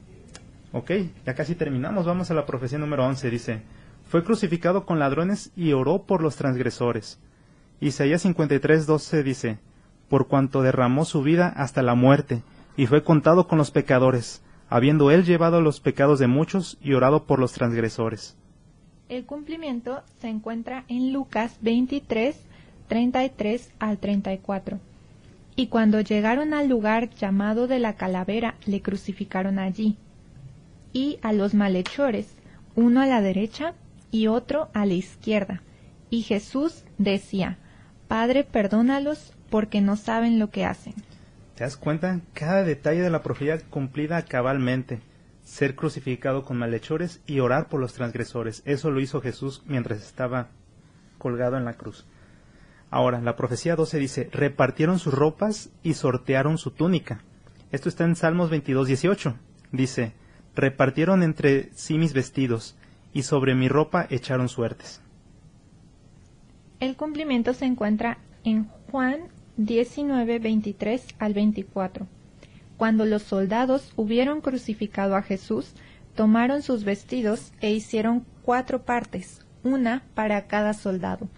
Ok, 0.74 0.92
ya 1.26 1.34
casi 1.34 1.56
terminamos. 1.56 2.06
Vamos 2.06 2.30
a 2.30 2.36
la 2.36 2.46
profecía 2.46 2.78
número 2.78 3.04
11. 3.04 3.32
Dice, 3.32 3.62
fue 4.08 4.24
crucificado 4.24 4.86
con 4.86 5.00
ladrones 5.00 5.52
y 5.56 5.74
oró 5.74 6.04
por 6.04 6.22
los 6.22 6.36
transgresores. 6.36 7.18
Isaías 7.82 8.22
53, 8.22 8.86
12 8.86 9.24
dice, 9.24 9.58
por 10.08 10.28
cuanto 10.28 10.62
derramó 10.62 11.04
su 11.04 11.24
vida 11.24 11.48
hasta 11.48 11.82
la 11.82 11.96
muerte, 11.96 12.44
y 12.78 12.86
fue 12.86 13.04
contado 13.04 13.48
con 13.48 13.58
los 13.58 13.72
pecadores, 13.72 14.44
habiendo 14.70 15.10
él 15.10 15.26
llevado 15.26 15.62
los 15.62 15.80
pecados 15.80 16.20
de 16.20 16.28
muchos 16.28 16.78
y 16.80 16.94
orado 16.94 17.24
por 17.24 17.40
los 17.40 17.54
transgresores. 17.54 18.38
El 19.08 19.26
cumplimiento 19.26 20.02
se 20.20 20.30
encuentra 20.30 20.84
en 20.88 21.14
Lucas 21.14 21.58
23, 21.62 22.36
33 22.88 23.72
al 23.78 24.00
34. 24.00 24.80
Y 25.56 25.68
cuando 25.68 26.02
llegaron 26.02 26.56
al 26.56 26.68
lugar 26.68 27.12
llamado 27.12 27.68
de 27.68 27.78
la 27.78 27.94
calavera, 27.94 28.56
le 28.66 28.82
crucificaron 28.82 29.60
allí. 29.60 29.96
Y 30.92 31.20
a 31.22 31.34
los 31.34 31.54
malhechores, 31.54 32.34
uno 32.76 33.00
a 33.00 33.06
la 33.06 33.22
derecha 33.22 33.76
y 34.10 34.26
otro 34.26 34.70
a 34.74 34.88
la 34.88 34.94
izquierda. 34.94 35.62
Y 36.10 36.24
Jesús 36.24 36.84
decía, 36.98 37.60
Padre, 38.08 38.44
perdónalos 38.44 39.34
porque 39.52 39.82
no 39.82 39.98
saben 39.98 40.40
lo 40.40 40.50
que 40.50 40.66
hacen. 40.66 40.96
¿Te 41.54 41.64
das 41.64 41.78
cuenta? 41.78 42.22
Cada 42.34 42.64
detalle 42.64 43.02
de 43.02 43.10
la 43.12 43.22
profecía 43.22 43.60
cumplida 43.70 44.24
cabalmente. 44.24 45.00
Ser 45.46 45.76
crucificado 45.76 46.44
con 46.44 46.58
malhechores 46.58 47.22
y 47.26 47.40
orar 47.40 47.70
por 47.70 47.80
los 47.80 47.94
transgresores. 47.94 48.62
Eso 48.66 48.92
lo 48.92 49.00
hizo 49.00 49.22
Jesús 49.22 49.64
mientras 49.66 50.02
estaba 50.02 50.50
colgado 51.18 51.56
en 51.56 51.64
la 51.64 51.76
cruz. 51.76 52.06
Ahora, 52.90 53.22
la 53.22 53.36
profecía 53.36 53.76
12 53.76 53.98
dice, 53.98 54.30
repartieron 54.32 55.00
sus 55.00 55.14
ropas 55.14 55.70
y 55.84 55.94
sortearon 55.94 56.58
su 56.58 56.72
túnica. 56.72 57.22
Esto 57.72 57.90
está 57.90 58.04
en 58.04 58.16
Salmos 58.16 58.50
22, 58.50 58.88
18. 58.88 59.36
Dice, 59.72 60.14
repartieron 60.56 61.24
entre 61.24 61.72
sí 61.74 61.98
mis 61.98 62.14
vestidos 62.14 62.78
y 63.14 63.24
sobre 63.24 63.56
mi 63.56 63.68
ropa 63.68 64.08
echaron 64.10 64.50
suertes. 64.50 65.02
El 66.80 66.96
cumplimiento 66.96 67.54
se 67.54 67.66
encuentra 67.66 68.18
en 68.44 68.68
Juan 68.92 69.30
19, 69.58 70.40
23 70.40 71.08
al 71.20 71.34
24. 71.34 72.08
Cuando 72.78 73.06
los 73.06 73.24
soldados 73.24 73.94
hubieron 73.96 74.42
crucificado 74.42 75.16
a 75.16 75.22
Jesús, 75.22 75.74
tomaron 76.16 76.62
sus 76.62 76.84
vestidos 76.84 77.54
e 77.62 77.72
hicieron 77.72 78.26
cuatro 78.42 78.84
partes, 78.84 79.42
una 79.64 80.04
para 80.14 80.48
cada 80.48 80.74
soldado. 80.74 81.30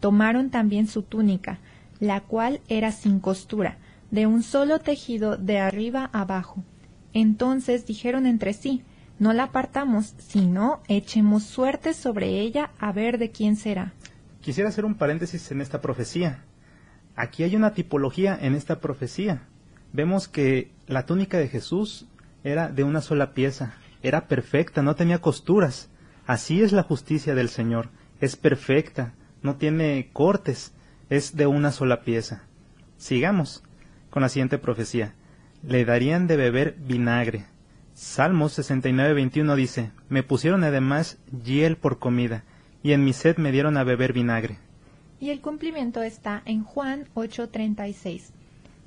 Tomaron 0.00 0.50
también 0.50 0.86
su 0.86 1.02
túnica, 1.02 1.58
la 2.00 2.20
cual 2.20 2.60
era 2.68 2.92
sin 2.92 3.20
costura, 3.20 3.78
de 4.10 4.26
un 4.26 4.42
solo 4.42 4.80
tejido 4.80 5.36
de 5.36 5.58
arriba 5.58 6.10
abajo. 6.12 6.62
Entonces 7.14 7.86
dijeron 7.86 8.26
entre 8.26 8.52
sí, 8.52 8.82
no 9.18 9.32
la 9.32 9.44
apartamos, 9.44 10.14
sino 10.18 10.82
echemos 10.88 11.44
suerte 11.44 11.94
sobre 11.94 12.40
ella 12.40 12.70
a 12.78 12.92
ver 12.92 13.18
de 13.18 13.30
quién 13.30 13.56
será. 13.56 13.92
Quisiera 14.40 14.68
hacer 14.68 14.84
un 14.84 14.96
paréntesis 14.96 15.50
en 15.52 15.60
esta 15.60 15.80
profecía. 15.80 16.44
Aquí 17.14 17.44
hay 17.44 17.54
una 17.54 17.72
tipología 17.72 18.36
en 18.40 18.54
esta 18.54 18.80
profecía. 18.80 19.46
Vemos 19.92 20.28
que 20.28 20.70
la 20.86 21.06
túnica 21.06 21.38
de 21.38 21.48
Jesús 21.48 22.06
era 22.44 22.68
de 22.68 22.84
una 22.84 23.00
sola 23.00 23.34
pieza, 23.34 23.74
era 24.02 24.26
perfecta, 24.26 24.82
no 24.82 24.94
tenía 24.96 25.20
costuras. 25.20 25.90
Así 26.26 26.62
es 26.62 26.72
la 26.72 26.82
justicia 26.82 27.34
del 27.34 27.48
Señor, 27.48 27.90
es 28.20 28.36
perfecta, 28.36 29.14
no 29.42 29.56
tiene 29.56 30.10
cortes, 30.12 30.74
es 31.10 31.36
de 31.36 31.46
una 31.46 31.72
sola 31.72 32.02
pieza. 32.02 32.44
Sigamos 32.96 33.62
con 34.10 34.22
la 34.22 34.28
siguiente 34.28 34.58
profecía. 34.58 35.14
Le 35.62 35.84
darían 35.84 36.26
de 36.26 36.36
beber 36.36 36.76
vinagre. 36.78 37.46
Salmos 37.94 38.52
69, 38.54 39.14
21 39.14 39.56
dice, 39.56 39.92
Me 40.08 40.22
pusieron 40.22 40.64
además 40.64 41.18
hiel 41.44 41.76
por 41.76 41.98
comida, 41.98 42.44
y 42.82 42.92
en 42.92 43.04
mi 43.04 43.12
sed 43.12 43.36
me 43.36 43.52
dieron 43.52 43.76
a 43.76 43.84
beber 43.84 44.12
vinagre 44.12 44.58
y 45.22 45.30
el 45.30 45.40
cumplimiento 45.40 46.02
está 46.02 46.42
en 46.46 46.64
Juan 46.64 47.06
8:36. 47.14 48.32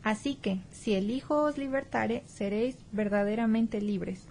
Así 0.05 0.35
que, 0.35 0.59
si 0.69 0.93
el 0.93 1.09
Hijo 1.09 1.41
os 1.41 1.57
libertare, 1.57 2.21
seréis 2.27 2.77
verdaderamente 2.91 3.81
libres. 3.81 4.27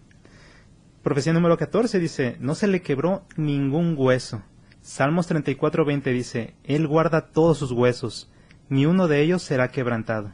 Profecía 1.02 1.32
número 1.32 1.58
14 1.58 1.98
dice, 1.98 2.36
no 2.38 2.54
se 2.54 2.68
le 2.68 2.80
quebró 2.80 3.24
ningún 3.36 3.96
hueso. 3.98 4.40
Salmos 4.82 5.28
34:20 5.28 6.12
dice, 6.12 6.54
Él 6.62 6.86
guarda 6.86 7.26
todos 7.26 7.58
sus 7.58 7.72
huesos, 7.72 8.30
ni 8.68 8.86
uno 8.86 9.08
de 9.08 9.20
ellos 9.20 9.42
será 9.42 9.72
quebrantado. 9.72 10.30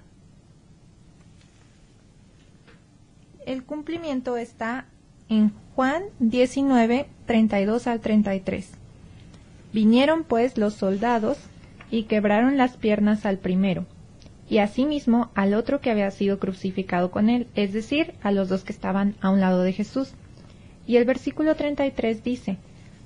El 3.46 3.64
cumplimiento 3.64 4.36
está 4.36 4.88
en 5.30 5.54
Juan 5.74 6.02
19, 6.18 7.08
32 7.24 7.86
al 7.86 8.00
33. 8.00 8.72
Vinieron 9.72 10.24
pues 10.24 10.58
los 10.58 10.74
soldados 10.74 11.38
y 11.90 12.02
quebraron 12.02 12.58
las 12.58 12.76
piernas 12.76 13.24
al 13.24 13.38
primero, 13.38 13.86
y 14.50 14.58
asimismo 14.58 15.30
al 15.36 15.54
otro 15.54 15.80
que 15.80 15.90
había 15.90 16.10
sido 16.10 16.40
crucificado 16.40 17.12
con 17.12 17.30
él, 17.30 17.46
es 17.54 17.72
decir, 17.72 18.14
a 18.20 18.32
los 18.32 18.48
dos 18.48 18.64
que 18.64 18.72
estaban 18.72 19.14
a 19.20 19.30
un 19.30 19.40
lado 19.40 19.62
de 19.62 19.72
Jesús. 19.72 20.12
Y 20.86 20.96
el 20.96 21.04
versículo 21.04 21.54
33 21.54 22.24
dice, 22.24 22.58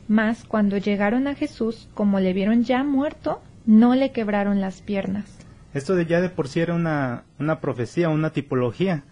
Mas 0.08 0.44
cuando 0.44 0.78
llegaron 0.78 1.26
a 1.26 1.34
Jesús, 1.34 1.86
como 1.92 2.18
le 2.18 2.32
vieron 2.32 2.64
ya 2.64 2.82
muerto, 2.82 3.42
no 3.66 3.94
le 3.94 4.10
quebraron 4.10 4.62
las 4.62 4.80
piernas. 4.80 5.38
Esto 5.74 5.94
de 5.94 6.06
ya 6.06 6.22
de 6.22 6.30
por 6.30 6.48
sí 6.48 6.60
era 6.60 6.74
una, 6.74 7.24
una 7.38 7.60
profecía, 7.60 8.08
una 8.08 8.30
tipología. 8.30 9.04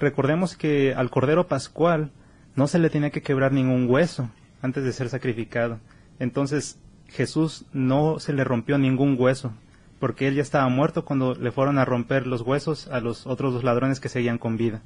Recordemos 0.00 0.56
que 0.56 0.92
al 0.92 1.08
Cordero 1.10 1.46
Pascual 1.46 2.10
no 2.56 2.66
se 2.66 2.80
le 2.80 2.90
tenía 2.90 3.10
que 3.10 3.22
quebrar 3.22 3.52
ningún 3.52 3.88
hueso 3.88 4.28
antes 4.60 4.82
de 4.82 4.92
ser 4.92 5.08
sacrificado. 5.08 5.78
Entonces, 6.18 6.80
Jesús 7.06 7.64
no 7.72 8.18
se 8.18 8.32
le 8.32 8.42
rompió 8.42 8.76
ningún 8.76 9.14
hueso, 9.16 9.52
porque 9.98 10.28
él 10.28 10.34
ya 10.34 10.42
estaba 10.42 10.68
muerto 10.68 11.04
cuando 11.04 11.34
le 11.34 11.52
fueron 11.52 11.78
a 11.78 11.84
romper 11.84 12.26
los 12.26 12.42
huesos 12.42 12.88
a 12.88 13.00
los 13.00 13.26
otros 13.26 13.54
dos 13.54 13.64
ladrones 13.64 14.00
que 14.00 14.08
seguían 14.08 14.38
con 14.38 14.56
vida. 14.56 14.82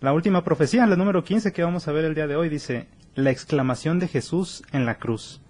La 0.00 0.12
última 0.12 0.42
profecía, 0.42 0.86
la 0.86 0.96
número 0.96 1.22
15 1.22 1.52
que 1.52 1.62
vamos 1.62 1.86
a 1.86 1.92
ver 1.92 2.04
el 2.04 2.14
día 2.14 2.26
de 2.26 2.36
hoy, 2.36 2.48
dice, 2.48 2.88
la 3.14 3.30
exclamación 3.30 3.98
de 3.98 4.08
Jesús 4.08 4.64
en 4.72 4.84
la 4.84 4.98
cruz. 4.98 5.40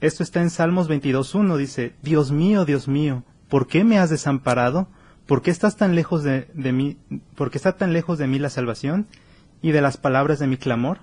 Esto 0.00 0.22
está 0.22 0.42
en 0.42 0.50
Salmos 0.50 0.88
22.1, 0.88 1.56
dice, 1.56 1.94
Dios 2.02 2.30
mío, 2.30 2.64
Dios 2.64 2.88
mío, 2.88 3.24
¿por 3.48 3.66
qué 3.66 3.84
me 3.84 3.98
has 3.98 4.10
desamparado? 4.10 4.88
¿Por 5.26 5.42
qué 5.42 5.50
estás 5.50 5.76
tan 5.76 5.94
lejos 5.94 6.22
de, 6.22 6.46
mí? 6.54 6.98
¿Por 7.36 7.50
qué 7.50 7.58
está 7.58 7.76
tan 7.76 7.92
lejos 7.92 8.18
de 8.18 8.26
mí 8.26 8.38
la 8.38 8.50
salvación 8.50 9.06
y 9.62 9.70
de 9.72 9.80
las 9.80 9.96
palabras 9.96 10.38
de 10.38 10.46
mi 10.46 10.56
clamor? 10.56 10.98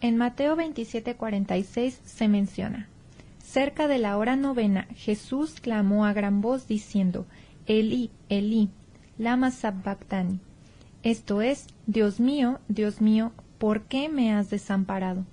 En 0.00 0.16
Mateo 0.16 0.56
27:46 0.56 1.98
se 2.04 2.28
menciona, 2.28 2.88
Cerca 3.50 3.88
de 3.88 3.98
la 3.98 4.16
hora 4.16 4.36
novena, 4.36 4.86
Jesús 4.94 5.58
clamó 5.60 6.06
a 6.06 6.12
gran 6.12 6.40
voz 6.40 6.68
diciendo, 6.68 7.26
Elí, 7.66 8.12
Elí, 8.28 8.70
lama 9.18 9.50
sabactani. 9.50 10.38
Esto 11.02 11.42
es, 11.42 11.66
Dios 11.88 12.20
mío, 12.20 12.60
Dios 12.68 13.00
mío, 13.00 13.32
¿por 13.58 13.86
qué 13.86 14.08
me 14.08 14.32
has 14.32 14.50
desamparado? 14.50 15.24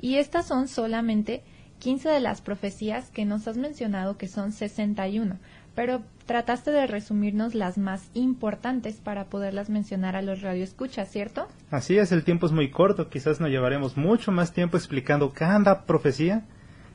Y 0.00 0.16
estas 0.16 0.48
son 0.48 0.66
solamente 0.66 1.44
15 1.78 2.08
de 2.08 2.18
las 2.18 2.40
profecías 2.40 3.08
que 3.10 3.24
nos 3.24 3.46
has 3.46 3.56
mencionado, 3.56 4.18
que 4.18 4.26
son 4.26 4.50
61, 4.50 5.38
pero 5.76 6.02
trataste 6.26 6.72
de 6.72 6.88
resumirnos 6.88 7.54
las 7.54 7.78
más 7.78 8.10
importantes 8.14 8.96
para 8.96 9.26
poderlas 9.26 9.70
mencionar 9.70 10.16
a 10.16 10.22
los 10.22 10.42
radioescuchas, 10.42 11.08
¿cierto? 11.08 11.46
Así 11.70 11.98
es, 11.98 12.10
el 12.10 12.24
tiempo 12.24 12.46
es 12.46 12.52
muy 12.52 12.72
corto, 12.72 13.08
quizás 13.08 13.38
nos 13.38 13.50
llevaremos 13.50 13.96
mucho 13.96 14.32
más 14.32 14.52
tiempo 14.52 14.76
explicando 14.76 15.30
cada 15.32 15.86
profecía 15.86 16.42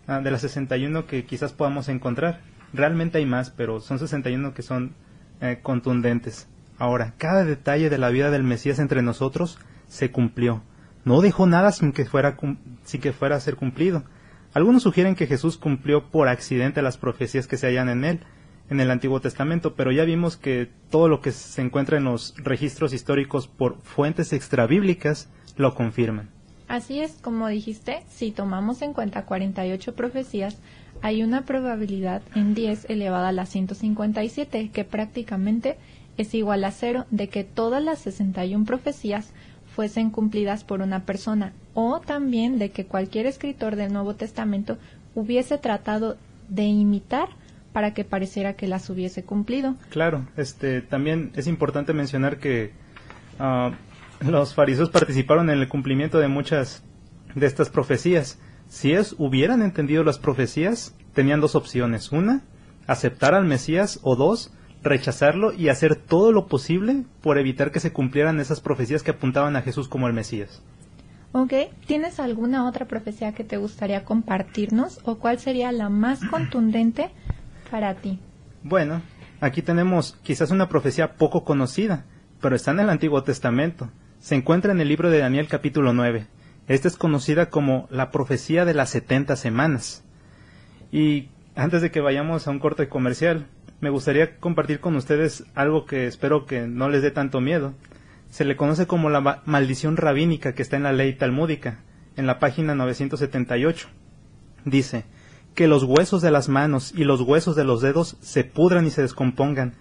ah, 0.07 0.21
de 0.21 0.31
las 0.31 0.41
61 0.41 1.07
que 1.07 1.25
quizás 1.25 1.53
podamos 1.53 1.89
encontrar. 1.89 2.41
Realmente 2.73 3.17
hay 3.17 3.25
más, 3.25 3.49
pero 3.49 3.79
son 3.79 3.99
61 3.99 4.53
que 4.53 4.61
son 4.61 4.93
eh, 5.41 5.59
contundentes. 5.61 6.47
Ahora, 6.77 7.13
cada 7.17 7.45
detalle 7.45 7.89
de 7.89 7.97
la 7.97 8.09
vida 8.09 8.31
del 8.31 8.43
Mesías 8.43 8.79
entre 8.79 9.01
nosotros 9.01 9.57
se 9.87 10.11
cumplió. 10.11 10.61
No 11.03 11.21
dejó 11.21 11.45
nada 11.45 11.71
sin 11.71 11.91
que 11.91 12.05
fuera, 12.05 12.37
sin 12.83 13.01
que 13.01 13.13
fuera 13.13 13.35
a 13.35 13.39
ser 13.39 13.55
cumplido. 13.55 14.03
Algunos 14.53 14.83
sugieren 14.83 15.15
que 15.15 15.27
Jesús 15.27 15.57
cumplió 15.57 16.09
por 16.09 16.27
accidente 16.27 16.81
las 16.81 16.97
profecías 16.97 17.47
que 17.47 17.57
se 17.57 17.67
hallan 17.67 17.89
en 17.89 18.05
él, 18.05 18.19
en 18.69 18.79
el 18.79 18.89
Antiguo 18.89 19.19
Testamento, 19.19 19.75
pero 19.75 19.91
ya 19.91 20.05
vimos 20.05 20.37
que 20.37 20.71
todo 20.89 21.07
lo 21.07 21.21
que 21.21 21.31
se 21.31 21.61
encuentra 21.61 21.97
en 21.97 22.05
los 22.05 22.33
registros 22.37 22.93
históricos 22.93 23.47
por 23.47 23.81
fuentes 23.83 24.33
extrabíblicas 24.33 25.29
lo 25.57 25.75
confirman. 25.75 26.34
Así 26.67 26.99
es, 26.99 27.13
como 27.21 27.47
dijiste, 27.47 28.03
si 28.09 28.31
tomamos 28.31 28.81
en 28.81 28.93
cuenta 28.93 29.25
48 29.25 29.95
profecías, 29.95 30.57
hay 31.01 31.23
una 31.23 31.43
probabilidad 31.43 32.21
en 32.33 32.55
10 32.55 32.89
elevada 32.89 33.29
a 33.29 33.33
la 33.33 33.45
157, 33.45 34.69
que 34.73 34.83
prácticamente 34.83 35.77
es 36.17 36.33
igual 36.33 36.63
a 36.63 36.71
cero 36.71 37.05
de 37.11 37.27
que 37.27 37.43
todas 37.43 37.83
las 37.83 37.99
61 37.99 38.65
profecías 38.65 39.31
fuesen 39.75 40.09
cumplidas 40.09 40.63
por 40.63 40.81
una 40.81 41.03
persona, 41.03 41.53
o 41.73 41.99
también 41.99 42.57
de 42.57 42.71
que 42.71 42.85
cualquier 42.85 43.25
escritor 43.25 43.75
del 43.75 43.91
Nuevo 43.91 44.15
Testamento 44.15 44.77
hubiese 45.13 45.57
tratado 45.57 46.17
de 46.47 46.63
imitar 46.63 47.29
para 47.73 47.93
que 47.93 48.05
pareciera 48.05 48.53
que 48.53 48.67
las 48.67 48.89
hubiese 48.89 49.23
cumplido. 49.23 49.75
Claro, 49.89 50.25
este 50.37 50.81
también 50.81 51.31
es 51.35 51.45
importante 51.47 51.91
mencionar 51.93 52.37
que 52.37 52.71
ah, 53.37 53.73
los 54.19 54.53
fariseos 54.53 54.89
participaron 54.89 55.49
en 55.49 55.59
el 55.59 55.67
cumplimiento 55.67 56.19
de 56.19 56.27
muchas 56.27 56.83
de 57.35 57.45
estas 57.45 57.69
profecías. 57.69 58.39
Si 58.67 58.93
es 58.93 59.15
hubieran 59.17 59.61
entendido 59.61 60.03
las 60.03 60.17
profecías, 60.17 60.95
tenían 61.13 61.41
dos 61.41 61.55
opciones. 61.55 62.11
Una, 62.11 62.43
aceptar 62.87 63.33
al 63.33 63.45
Mesías 63.45 63.99
o 64.03 64.15
dos, 64.15 64.53
rechazarlo 64.83 65.51
y 65.53 65.69
hacer 65.69 65.95
todo 65.95 66.31
lo 66.31 66.47
posible 66.47 67.05
por 67.21 67.37
evitar 67.37 67.71
que 67.71 67.79
se 67.79 67.91
cumplieran 67.91 68.39
esas 68.39 68.61
profecías 68.61 69.03
que 69.03 69.11
apuntaban 69.11 69.55
a 69.55 69.61
Jesús 69.61 69.87
como 69.87 70.07
el 70.07 70.13
Mesías. 70.13 70.61
Ok, 71.31 71.53
¿tienes 71.85 72.19
alguna 72.19 72.65
otra 72.65 72.85
profecía 72.85 73.33
que 73.33 73.43
te 73.43 73.57
gustaría 73.57 74.05
compartirnos 74.05 74.99
o 75.03 75.15
cuál 75.15 75.39
sería 75.39 75.71
la 75.71 75.89
más 75.89 76.23
contundente 76.31 77.11
para 77.69 77.95
ti? 77.95 78.19
Bueno, 78.63 79.01
aquí 79.41 79.61
tenemos 79.61 80.17
quizás 80.23 80.51
una 80.51 80.69
profecía 80.69 81.15
poco 81.17 81.43
conocida, 81.43 82.05
pero 82.41 82.55
está 82.55 82.71
en 82.71 82.79
el 82.79 82.89
Antiguo 82.89 83.21
Testamento. 83.23 83.89
Se 84.25 84.33
encuentra 84.33 84.71
en 84.71 84.81
el 84.81 84.87
libro 84.87 85.11
de 85.11 85.19
Daniel 85.19 85.47
capítulo 85.47 85.93
9. 85.93 86.25
Esta 86.67 86.87
es 86.87 86.97
conocida 86.97 87.51
como 87.51 87.87
la 87.91 88.09
profecía 88.09 88.65
de 88.65 88.73
las 88.73 88.89
70 88.89 89.35
semanas. 89.35 90.03
Y 90.91 91.29
antes 91.53 91.83
de 91.83 91.91
que 91.91 92.01
vayamos 92.01 92.47
a 92.47 92.49
un 92.49 92.57
corte 92.57 92.89
comercial, 92.89 93.45
me 93.81 93.91
gustaría 93.91 94.39
compartir 94.39 94.79
con 94.79 94.95
ustedes 94.95 95.45
algo 95.53 95.85
que 95.85 96.07
espero 96.07 96.47
que 96.47 96.65
no 96.65 96.89
les 96.89 97.03
dé 97.03 97.11
tanto 97.11 97.39
miedo. 97.39 97.75
Se 98.31 98.45
le 98.45 98.55
conoce 98.55 98.87
como 98.87 99.11
la 99.11 99.43
maldición 99.45 99.95
rabínica 99.95 100.55
que 100.55 100.63
está 100.63 100.75
en 100.75 100.81
la 100.81 100.91
ley 100.91 101.13
talmúdica, 101.13 101.83
en 102.15 102.25
la 102.25 102.39
página 102.39 102.73
978. 102.73 103.89
Dice, 104.65 105.05
que 105.53 105.67
los 105.67 105.83
huesos 105.83 106.23
de 106.23 106.31
las 106.31 106.49
manos 106.49 106.93
y 106.97 107.03
los 107.03 107.21
huesos 107.21 107.55
de 107.55 107.63
los 107.63 107.79
dedos 107.81 108.17
se 108.21 108.43
pudran 108.43 108.87
y 108.87 108.89
se 108.89 109.03
descompongan, 109.03 109.75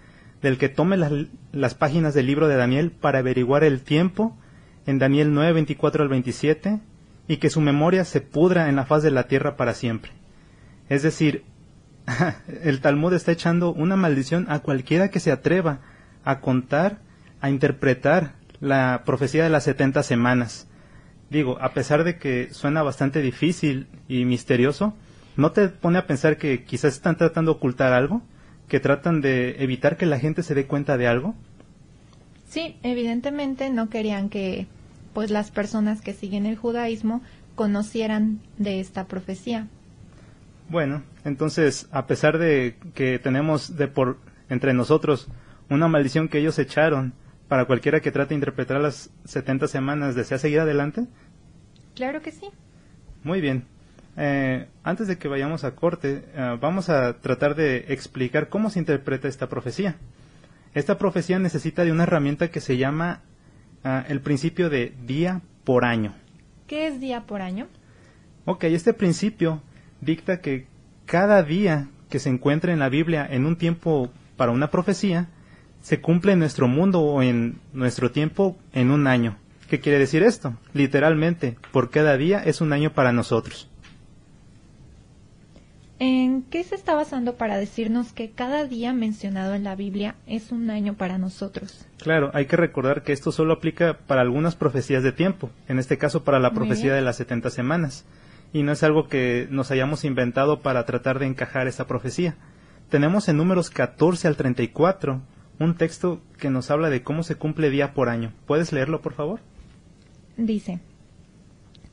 del 0.45 0.59
que 0.59 0.69
tome 0.69 0.95
las, 0.95 1.73
páginas 1.73 2.13
del 2.13 2.27
libro 2.27 2.47
de 2.47 2.55
Daniel 2.55 2.91
para 2.91 3.17
averiguar 3.17 3.63
el 3.63 3.81
tiempo, 3.81 4.37
en 4.85 4.99
Daniel 4.99 5.33
9, 5.33 5.53
24 5.53 6.03
al 6.03 6.09
27, 6.09 6.81
y 7.27 7.37
que 7.37 7.49
su 7.49 7.61
memoria 7.61 8.05
se 8.05 8.21
pudra 8.21 8.69
en 8.69 8.75
la 8.75 8.85
faz 8.85 9.01
de 9.01 9.09
la 9.09 9.27
tierra 9.27 9.57
para 9.57 9.73
siempre. 9.73 10.11
Es 10.87 11.01
decir, 11.01 11.45
el 12.63 12.79
Talmud 12.79 13.13
está 13.13 13.31
echando 13.31 13.73
una 13.73 13.95
maldición 13.95 14.45
a 14.47 14.59
cualquiera 14.59 15.09
que 15.09 15.19
se 15.19 15.31
atreva 15.31 15.79
a 16.23 16.41
contar, 16.41 16.99
a 17.41 17.49
interpretar 17.49 18.35
la 18.59 19.01
profecía 19.03 19.43
de 19.43 19.49
las 19.49 19.63
setenta 19.63 20.03
semanas. 20.03 20.67
Digo, 21.31 21.57
a 21.59 21.73
pesar 21.73 22.03
de 22.03 22.19
que 22.19 22.49
suena 22.51 22.83
bastante 22.83 23.23
difícil 23.23 23.87
y 24.07 24.25
misterioso, 24.25 24.93
¿no 25.37 25.53
te 25.53 25.69
pone 25.69 25.97
a 25.97 26.05
pensar 26.05 26.37
que 26.37 26.65
quizás 26.65 26.93
están 26.93 27.17
tratando 27.17 27.53
de 27.53 27.57
ocultar 27.57 27.93
algo? 27.93 28.21
¿Que 28.67 28.79
tratan 28.79 29.21
de 29.21 29.63
evitar 29.63 29.97
que 29.97 30.05
la 30.05 30.19
gente 30.19 30.43
se 30.43 30.55
dé 30.55 30.65
cuenta 30.65 30.97
de 30.97 31.07
algo? 31.07 31.35
Sí, 32.47 32.77
evidentemente 32.83 33.69
no 33.69 33.89
querían 33.89 34.29
que 34.29 34.67
pues 35.13 35.31
las 35.31 35.51
personas 35.51 36.01
que 36.01 36.13
siguen 36.13 36.45
el 36.45 36.57
judaísmo 36.57 37.21
conocieran 37.55 38.39
de 38.57 38.79
esta 38.79 39.05
profecía. 39.05 39.67
Bueno, 40.69 41.03
entonces, 41.23 41.87
a 41.91 42.07
pesar 42.07 42.37
de 42.37 42.75
que 42.93 43.19
tenemos 43.19 43.77
de 43.77 43.87
por 43.87 44.17
entre 44.49 44.73
nosotros 44.73 45.27
una 45.69 45.87
maldición 45.87 46.27
que 46.27 46.39
ellos 46.39 46.59
echaron 46.59 47.13
para 47.47 47.65
cualquiera 47.65 47.99
que 47.99 48.11
trate 48.11 48.29
de 48.29 48.35
interpretar 48.35 48.81
las 48.81 49.09
70 49.25 49.67
semanas, 49.67 50.15
¿desea 50.15 50.37
seguir 50.37 50.59
adelante? 50.59 51.05
Claro 51.95 52.21
que 52.21 52.31
sí. 52.31 52.47
Muy 53.23 53.41
bien. 53.41 53.65
Eh, 54.17 54.67
antes 54.83 55.07
de 55.07 55.17
que 55.17 55.27
vayamos 55.27 55.63
a 55.63 55.75
corte, 55.75 56.23
eh, 56.33 56.57
vamos 56.61 56.89
a 56.89 57.17
tratar 57.19 57.55
de 57.55 57.85
explicar 57.89 58.49
cómo 58.49 58.69
se 58.69 58.79
interpreta 58.79 59.27
esta 59.27 59.49
profecía. 59.49 59.97
Esta 60.73 60.97
profecía 60.97 61.39
necesita 61.39 61.83
de 61.83 61.91
una 61.91 62.03
herramienta 62.03 62.49
que 62.49 62.61
se 62.61 62.77
llama 62.77 63.21
eh, 63.83 64.03
el 64.07 64.21
principio 64.21 64.69
de 64.69 64.93
día 65.05 65.41
por 65.63 65.85
año. 65.85 66.13
¿Qué 66.67 66.87
es 66.87 66.99
día 66.99 67.21
por 67.21 67.41
año? 67.41 67.67
Ok, 68.45 68.65
este 68.65 68.93
principio 68.93 69.61
dicta 70.01 70.39
que 70.39 70.67
cada 71.05 71.43
día 71.43 71.87
que 72.09 72.19
se 72.19 72.29
encuentre 72.29 72.71
en 72.71 72.79
la 72.79 72.89
Biblia 72.89 73.27
en 73.29 73.45
un 73.45 73.57
tiempo 73.57 74.11
para 74.37 74.51
una 74.51 74.69
profecía, 74.69 75.29
se 75.81 76.01
cumple 76.01 76.33
en 76.33 76.39
nuestro 76.39 76.67
mundo 76.67 77.01
o 77.01 77.21
en 77.21 77.59
nuestro 77.73 78.11
tiempo 78.11 78.57
en 78.73 78.91
un 78.91 79.07
año. 79.07 79.37
¿Qué 79.69 79.79
quiere 79.79 79.99
decir 79.99 80.23
esto? 80.23 80.55
Literalmente, 80.73 81.57
por 81.71 81.89
cada 81.89 82.17
día 82.17 82.39
es 82.43 82.61
un 82.61 82.73
año 82.73 82.93
para 82.93 83.11
nosotros. 83.11 83.69
¿En 85.97 86.43
qué 86.43 86.63
se 86.63 86.75
está 86.75 86.93
basando 86.93 87.35
para 87.35 87.57
decirnos 87.57 88.11
que 88.11 88.29
cada 88.29 88.65
día 88.65 88.91
mencionado 88.91 89.53
en 89.53 89.63
la 89.63 89.75
Biblia 89.75 90.15
es 90.27 90.51
un 90.51 90.69
año 90.69 90.95
para 90.95 91.17
nosotros? 91.17 91.85
Claro, 91.97 92.31
hay 92.33 92.47
que 92.47 92.57
recordar 92.57 93.03
que 93.03 93.13
esto 93.13 93.31
solo 93.31 93.53
aplica 93.53 93.97
para 94.05 94.21
algunas 94.21 94.55
profecías 94.55 95.03
de 95.03 95.13
tiempo, 95.13 95.49
en 95.69 95.79
este 95.79 95.97
caso 95.97 96.23
para 96.23 96.39
la 96.39 96.51
profecía 96.51 96.93
de 96.93 97.01
las 97.01 97.15
70 97.15 97.49
semanas 97.49 98.05
y 98.55 98.63
no 98.63 98.71
es 98.71 98.83
algo 98.83 99.09
que 99.09 99.49
nos 99.51 99.69
hayamos 99.71 100.05
inventado 100.05 100.61
para 100.61 100.85
tratar 100.85 101.19
de 101.19 101.25
encajar 101.25 101.67
esa 101.67 101.87
profecía. 101.87 102.37
Tenemos 102.89 103.27
en 103.27 103.35
números 103.35 103.69
14 103.69 104.29
al 104.29 104.37
34 104.37 105.21
un 105.59 105.75
texto 105.75 106.21
que 106.39 106.49
nos 106.49 106.71
habla 106.71 106.89
de 106.89 107.03
cómo 107.03 107.23
se 107.23 107.35
cumple 107.35 107.69
día 107.69 107.93
por 107.93 108.07
año. 108.07 108.31
¿Puedes 108.45 108.71
leerlo, 108.71 109.01
por 109.01 109.11
favor? 109.11 109.41
Dice, 110.37 110.79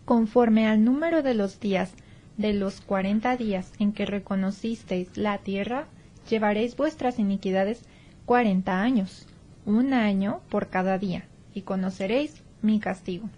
conforme 0.04 0.68
al 0.68 0.84
número 0.84 1.24
de 1.24 1.34
los 1.34 1.58
días 1.58 1.94
de 2.42 2.52
los 2.52 2.82
cuarenta 2.82 3.36
días 3.36 3.72
en 3.78 3.92
que 3.92 4.04
reconocisteis 4.04 5.16
la 5.16 5.38
tierra, 5.38 5.86
llevaréis 6.28 6.76
vuestras 6.76 7.18
iniquidades 7.18 7.84
cuarenta 8.26 8.82
años, 8.82 9.26
un 9.64 9.94
año 9.94 10.40
por 10.50 10.68
cada 10.68 10.98
día, 10.98 11.24
y 11.54 11.62
conoceréis 11.62 12.42
mi 12.60 12.80
castigo. 12.80 13.30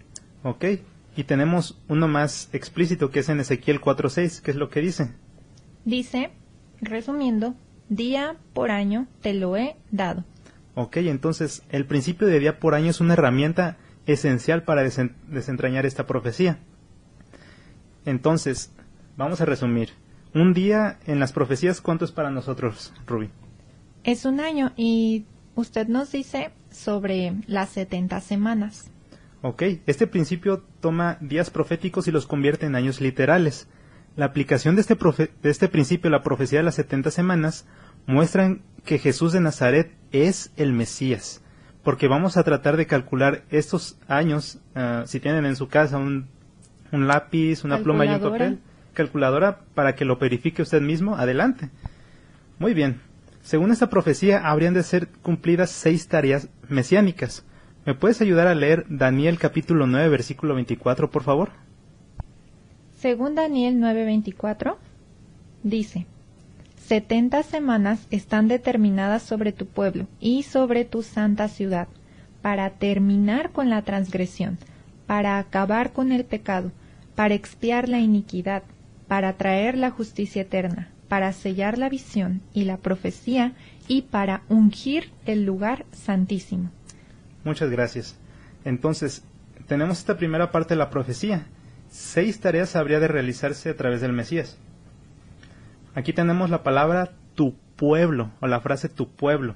Ok, 0.43 0.65
y 1.15 1.23
tenemos 1.23 1.79
uno 1.87 2.07
más 2.07 2.49
explícito 2.51 3.09
que 3.09 3.19
es 3.19 3.29
en 3.29 3.39
Ezequiel 3.39 3.79
4.6, 3.79 4.41
que 4.41 4.51
es 4.51 4.57
lo 4.57 4.69
que 4.69 4.81
dice. 4.81 5.11
Dice, 5.85 6.31
resumiendo, 6.81 7.55
día 7.89 8.35
por 8.53 8.71
año 8.71 9.07
te 9.21 9.33
lo 9.33 9.55
he 9.55 9.75
dado. 9.91 10.25
Ok, 10.73 10.97
entonces 10.97 11.63
el 11.69 11.85
principio 11.85 12.27
de 12.27 12.39
día 12.39 12.59
por 12.59 12.75
año 12.75 12.89
es 12.89 12.99
una 12.99 13.13
herramienta 13.13 13.77
esencial 14.05 14.63
para 14.63 14.83
desentrañar 14.83 15.85
esta 15.85 16.05
profecía. 16.05 16.59
Entonces, 18.05 18.71
vamos 19.17 19.41
a 19.41 19.45
resumir. 19.45 19.89
Un 20.33 20.53
día 20.53 20.99
en 21.05 21.19
las 21.19 21.31
profecías, 21.31 21.81
¿cuánto 21.81 22.05
es 22.05 22.11
para 22.11 22.29
nosotros, 22.29 22.93
Ruby? 23.07 23.29
Es 24.03 24.25
un 24.25 24.39
año 24.39 24.73
y 24.75 25.25
usted 25.55 25.87
nos 25.87 26.11
dice 26.11 26.51
sobre 26.69 27.33
las 27.47 27.69
70 27.69 28.19
semanas. 28.21 28.91
Ok, 29.41 29.63
este 29.85 30.07
principio 30.07 30.63
toma 30.81 31.17
días 31.21 31.49
proféticos 31.49 32.07
y 32.07 32.11
los 32.11 32.27
convierte 32.27 32.65
en 32.65 32.75
años 32.75 32.99
literales. 32.99 33.67
La 34.15 34.25
aplicación 34.25 34.75
de 34.75 34.81
este, 34.81 34.95
de 34.95 35.49
este 35.49 35.67
principio, 35.67 36.09
la 36.09 36.23
profecía 36.23 36.59
de 36.59 36.63
las 36.63 36.75
70 36.75 37.11
semanas, 37.11 37.65
muestran 38.07 38.61
que 38.83 38.97
Jesús 38.97 39.33
de 39.33 39.41
Nazaret 39.41 39.91
es 40.11 40.51
el 40.57 40.73
Mesías, 40.73 41.41
porque 41.83 42.07
vamos 42.07 42.37
a 42.37 42.43
tratar 42.43 42.77
de 42.77 42.87
calcular 42.87 43.43
estos 43.49 43.97
años, 44.07 44.59
ah, 44.75 45.03
si 45.05 45.19
tienen 45.19 45.45
en 45.45 45.55
su 45.55 45.67
casa 45.67 45.97
un, 45.97 46.27
un 46.91 47.07
lápiz, 47.07 47.63
una 47.63 47.79
pluma 47.79 48.05
y 48.05 48.09
un 48.09 48.21
papel, 48.21 48.59
calculadora 48.95 49.59
para 49.75 49.93
que 49.93 50.05
lo 50.05 50.17
verifique 50.17 50.63
usted 50.63 50.81
mismo, 50.81 51.15
adelante. 51.15 51.69
Muy 52.57 52.73
bien. 52.73 52.99
Según 53.43 53.71
esta 53.71 53.91
profecía, 53.91 54.49
habrían 54.49 54.73
de 54.73 54.81
ser 54.81 55.07
cumplidas 55.21 55.69
seis 55.69 56.07
tareas 56.07 56.49
mesiánicas. 56.67 57.45
¿Me 57.85 57.93
puedes 57.93 58.19
ayudar 58.19 58.47
a 58.47 58.55
leer 58.55 58.87
Daniel 58.89 59.37
capítulo 59.37 59.85
9, 59.85 60.09
versículo 60.09 60.55
24, 60.55 61.11
por 61.11 61.21
favor? 61.21 61.51
Según 62.97 63.35
Daniel 63.35 63.75
9:24, 63.79 64.77
dice, 65.61 66.07
Setenta 66.75 67.43
semanas 67.43 68.07
están 68.09 68.47
determinadas 68.47 69.21
sobre 69.21 69.51
tu 69.51 69.67
pueblo 69.67 70.07
y 70.19 70.41
sobre 70.41 70.85
tu 70.85 71.03
santa 71.03 71.47
ciudad, 71.47 71.87
para 72.41 72.71
terminar 72.71 73.51
con 73.51 73.69
la 73.69 73.83
transgresión, 73.83 74.57
para 75.05 75.37
acabar 75.37 75.93
con 75.93 76.11
el 76.11 76.25
pecado, 76.25 76.71
para 77.13 77.35
expiar 77.35 77.89
la 77.89 77.99
iniquidad, 77.99 78.63
para 79.07 79.33
traer 79.33 79.77
la 79.77 79.91
justicia 79.91 80.43
eterna, 80.43 80.89
para 81.07 81.31
sellar 81.33 81.77
la 81.77 81.89
visión 81.89 82.41
y 82.53 82.65
la 82.65 82.77
profecía 82.77 83.53
y 83.87 84.03
para 84.03 84.41
ungir 84.49 85.11
el 85.25 85.45
lugar 85.45 85.85
santísimo. 85.91 86.71
Muchas 87.43 87.69
gracias. 87.69 88.17
Entonces, 88.63 89.23
tenemos 89.67 89.99
esta 89.99 90.17
primera 90.17 90.51
parte 90.51 90.73
de 90.73 90.79
la 90.79 90.89
profecía. 90.89 91.45
Seis 91.89 92.39
tareas 92.39 92.75
habría 92.75 92.99
de 92.99 93.07
realizarse 93.07 93.69
a 93.69 93.75
través 93.75 94.01
del 94.01 94.13
Mesías. 94.13 94.57
Aquí 95.93 96.11
tenemos 96.11 96.49
la 96.49 96.63
palabra 96.63 97.11
tu 97.35 97.55
pueblo 97.75 98.31
o 98.41 98.47
la 98.47 98.59
frase 98.59 98.89
tu 98.89 99.09
pueblo. 99.09 99.55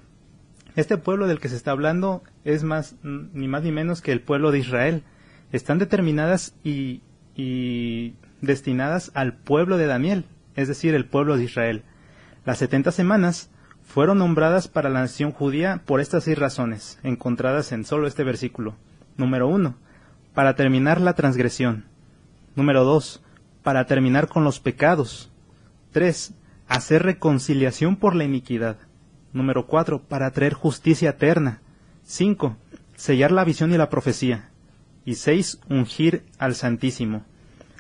Este 0.75 0.97
pueblo 0.97 1.27
del 1.27 1.39
que 1.39 1.49
se 1.49 1.55
está 1.55 1.71
hablando 1.71 2.23
es 2.45 2.63
más 2.63 2.95
ni 3.03 3.47
más 3.47 3.63
ni 3.63 3.71
menos 3.71 4.01
que 4.01 4.12
el 4.12 4.21
pueblo 4.21 4.51
de 4.51 4.59
Israel. 4.59 5.03
Están 5.51 5.79
determinadas 5.79 6.53
y, 6.63 7.01
y 7.35 8.13
destinadas 8.41 9.12
al 9.13 9.34
pueblo 9.34 9.78
de 9.78 9.88
Daniel, 9.88 10.25
es 10.56 10.67
decir, 10.67 10.95
el 10.95 11.06
pueblo 11.06 11.38
de 11.38 11.43
Israel. 11.43 11.84
Las 12.45 12.58
setenta 12.58 12.91
semanas 12.91 13.49
fueron 13.84 14.19
nombradas 14.19 14.67
para 14.67 14.89
la 14.89 15.02
nación 15.02 15.32
judía 15.32 15.82
por 15.86 15.99
estas 15.99 16.25
seis 16.25 16.38
razones, 16.38 16.99
encontradas 17.04 17.71
en 17.71 17.86
solo 17.86 18.08
este 18.08 18.23
versículo. 18.23 18.75
Número 19.17 19.47
uno, 19.47 19.75
para 20.34 20.56
terminar 20.56 21.02
la 21.02 21.13
transgresión. 21.13 21.86
Número 22.56 22.84
dos, 22.84 23.23
para 23.63 23.86
terminar 23.86 24.28
con 24.28 24.43
los 24.43 24.60
pecados. 24.60 25.32
Tres, 25.91 26.34
hacer 26.67 27.04
reconciliación 27.04 27.95
por 27.95 28.15
la 28.15 28.23
iniquidad. 28.23 28.78
Número 29.34 29.67
4, 29.67 30.04
para 30.04 30.32
traer 30.32 30.54
justicia 30.54 31.12
eterna. 31.12 31.62
5, 32.04 32.56
sellar 32.95 33.32
la 33.32 33.43
visión 33.43 33.71
y 33.71 33.78
la 33.78 33.89
profecía. 33.89 34.49
Y 35.06 35.15
6, 35.15 35.62
ungir 35.69 36.23
al 36.38 36.56
Santísimo. 36.56 37.23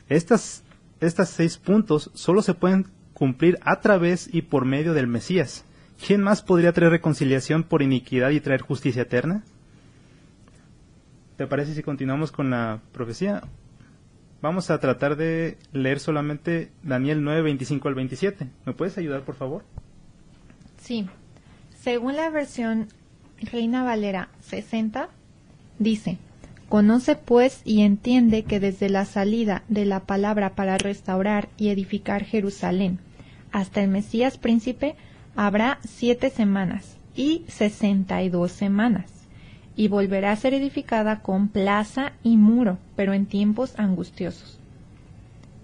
Estas, 0.09 0.63
estas 0.99 1.29
seis 1.29 1.57
puntos 1.57 2.11
solo 2.13 2.41
se 2.41 2.53
pueden 2.55 2.87
cumplir 3.13 3.59
a 3.61 3.79
través 3.79 4.29
y 4.33 4.41
por 4.41 4.65
medio 4.65 4.93
del 4.93 5.07
Mesías. 5.07 5.65
¿Quién 6.05 6.21
más 6.21 6.41
podría 6.41 6.73
traer 6.73 6.91
reconciliación 6.91 7.63
por 7.63 7.81
iniquidad 7.81 8.29
y 8.31 8.39
traer 8.39 8.61
justicia 8.61 9.03
eterna? 9.03 9.43
¿Te 11.37 11.47
parece 11.47 11.73
si 11.73 11.83
continuamos 11.83 12.31
con 12.31 12.49
la 12.49 12.81
profecía? 12.91 13.43
Vamos 14.41 14.71
a 14.71 14.79
tratar 14.79 15.17
de 15.17 15.57
leer 15.73 15.99
solamente 15.99 16.71
Daniel 16.81 17.23
9, 17.23 17.41
25 17.41 17.87
al 17.87 17.95
27. 17.95 18.47
¿Me 18.65 18.73
puedes 18.73 18.97
ayudar, 18.97 19.23
por 19.23 19.35
favor? 19.35 19.63
Sí. 20.81 21.07
Según 21.81 22.15
la 22.15 22.29
versión 22.29 22.87
Reina 23.41 23.83
Valera 23.83 24.29
60, 24.41 25.09
dice, 25.77 26.17
Conoce 26.69 27.15
pues 27.15 27.61
y 27.65 27.81
entiende 27.81 28.43
que 28.43 28.59
desde 28.59 28.89
la 28.89 29.05
salida 29.05 29.63
de 29.67 29.85
la 29.85 30.01
palabra 30.01 30.55
para 30.55 30.77
restaurar 30.77 31.49
y 31.57 31.69
edificar 31.69 32.23
Jerusalén 32.23 32.99
hasta 33.51 33.81
el 33.81 33.89
Mesías 33.89 34.37
príncipe 34.37 34.95
habrá 35.35 35.79
siete 35.83 36.29
semanas 36.29 36.97
y 37.15 37.43
sesenta 37.47 38.21
y 38.21 38.29
dos 38.29 38.51
semanas, 38.51 39.09
y 39.75 39.87
volverá 39.87 40.31
a 40.31 40.35
ser 40.35 40.53
edificada 40.53 41.21
con 41.21 41.47
plaza 41.47 42.13
y 42.23 42.37
muro, 42.37 42.77
pero 42.95 43.13
en 43.13 43.25
tiempos 43.25 43.73
angustiosos. 43.77 44.59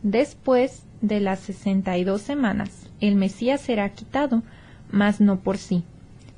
Después 0.02 0.84
de 1.02 1.20
las 1.20 1.40
sesenta 1.40 1.98
y 1.98 2.04
dos 2.04 2.22
semanas, 2.22 2.90
el 3.00 3.16
Mesías 3.16 3.62
será 3.62 3.90
quitado, 3.90 4.44
mas 4.92 5.22
no 5.22 5.40
por 5.40 5.58
sí, 5.58 5.84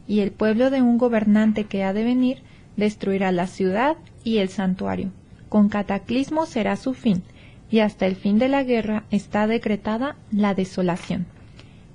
y 0.08 0.20
el 0.20 0.32
pueblo 0.32 0.70
de 0.70 0.82
un 0.82 0.98
gobernante 0.98 1.66
que 1.66 1.84
ha 1.84 1.94
de 1.94 2.04
venir 2.04 2.40
destruirá 2.76 3.32
la 3.32 3.48
ciudad 3.48 3.98
y 4.28 4.40
el 4.40 4.50
santuario. 4.50 5.12
Con 5.48 5.70
cataclismo 5.70 6.46
será 6.46 6.76
su 6.76 6.94
fin, 6.94 7.24
y 7.72 7.80
hasta 7.80 8.06
el 8.06 8.18
fin 8.18 8.38
de 8.40 8.50
la 8.50 8.64
guerra 8.64 9.06
está 9.10 9.48
decretada 9.48 10.18
la 10.32 10.54
desolación. 10.54 11.26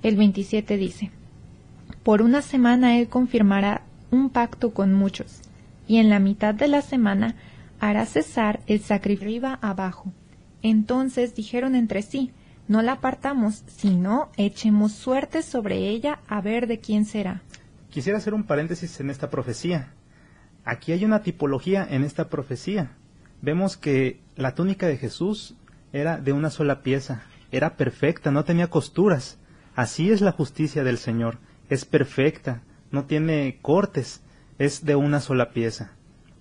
El 0.03 0.17
27 0.17 0.79
dice, 0.79 1.11
Por 2.03 2.23
una 2.23 2.41
semana 2.41 2.97
él 2.97 3.09
confirmará 3.09 3.83
un 4.11 4.31
pacto 4.31 4.73
con 4.73 4.95
muchos, 4.95 5.43
y 5.87 5.99
en 5.99 6.09
la 6.09 6.21
mitad 6.21 6.55
de 6.55 6.69
la 6.69 6.81
semana 6.81 7.35
hará 7.81 8.07
cesar 8.07 8.61
el 8.67 8.81
sacrificio 8.81 9.59
abajo. 9.61 10.11
Entonces 10.63 11.35
dijeron 11.35 11.75
entre 11.75 12.01
sí, 12.01 12.31
no 12.67 12.81
la 12.81 12.93
apartamos, 12.93 13.63
sino 13.67 14.31
echemos 14.39 14.93
suerte 14.93 15.43
sobre 15.43 15.89
ella 15.89 16.21
a 16.29 16.41
ver 16.41 16.67
de 16.67 16.79
quién 16.79 17.05
será. 17.05 17.43
Quisiera 17.91 18.17
hacer 18.17 18.33
un 18.33 18.45
paréntesis 18.45 19.01
en 19.01 19.11
esta 19.11 19.29
profecía. 19.29 19.93
Aquí 20.65 20.93
hay 20.93 21.05
una 21.05 21.23
tipología 21.23 21.87
en 21.89 22.05
esta 22.05 22.29
profecía. 22.29 22.93
Vemos 23.41 23.77
que 23.77 24.21
la 24.37 24.55
túnica 24.55 24.87
de 24.87 24.97
Jesús 24.97 25.57
era 25.93 26.19
de 26.19 26.33
una 26.33 26.51
sola 26.51 26.83
pieza, 26.83 27.25
era 27.51 27.77
perfecta, 27.77 28.31
no 28.31 28.45
tenía 28.45 28.71
costuras. 28.71 29.39
Así 29.75 30.13
es 30.13 30.21
la 30.21 30.31
justicia 30.31 30.85
del 30.85 30.99
Señor, 30.99 31.39
es 31.69 31.85
perfecta, 31.85 32.63
no 32.93 33.07
tiene 33.07 33.59
cortes, 33.61 34.23
es 34.59 34.85
de 34.85 34.95
una 34.95 35.21
sola 35.21 35.51
pieza. 35.51 35.93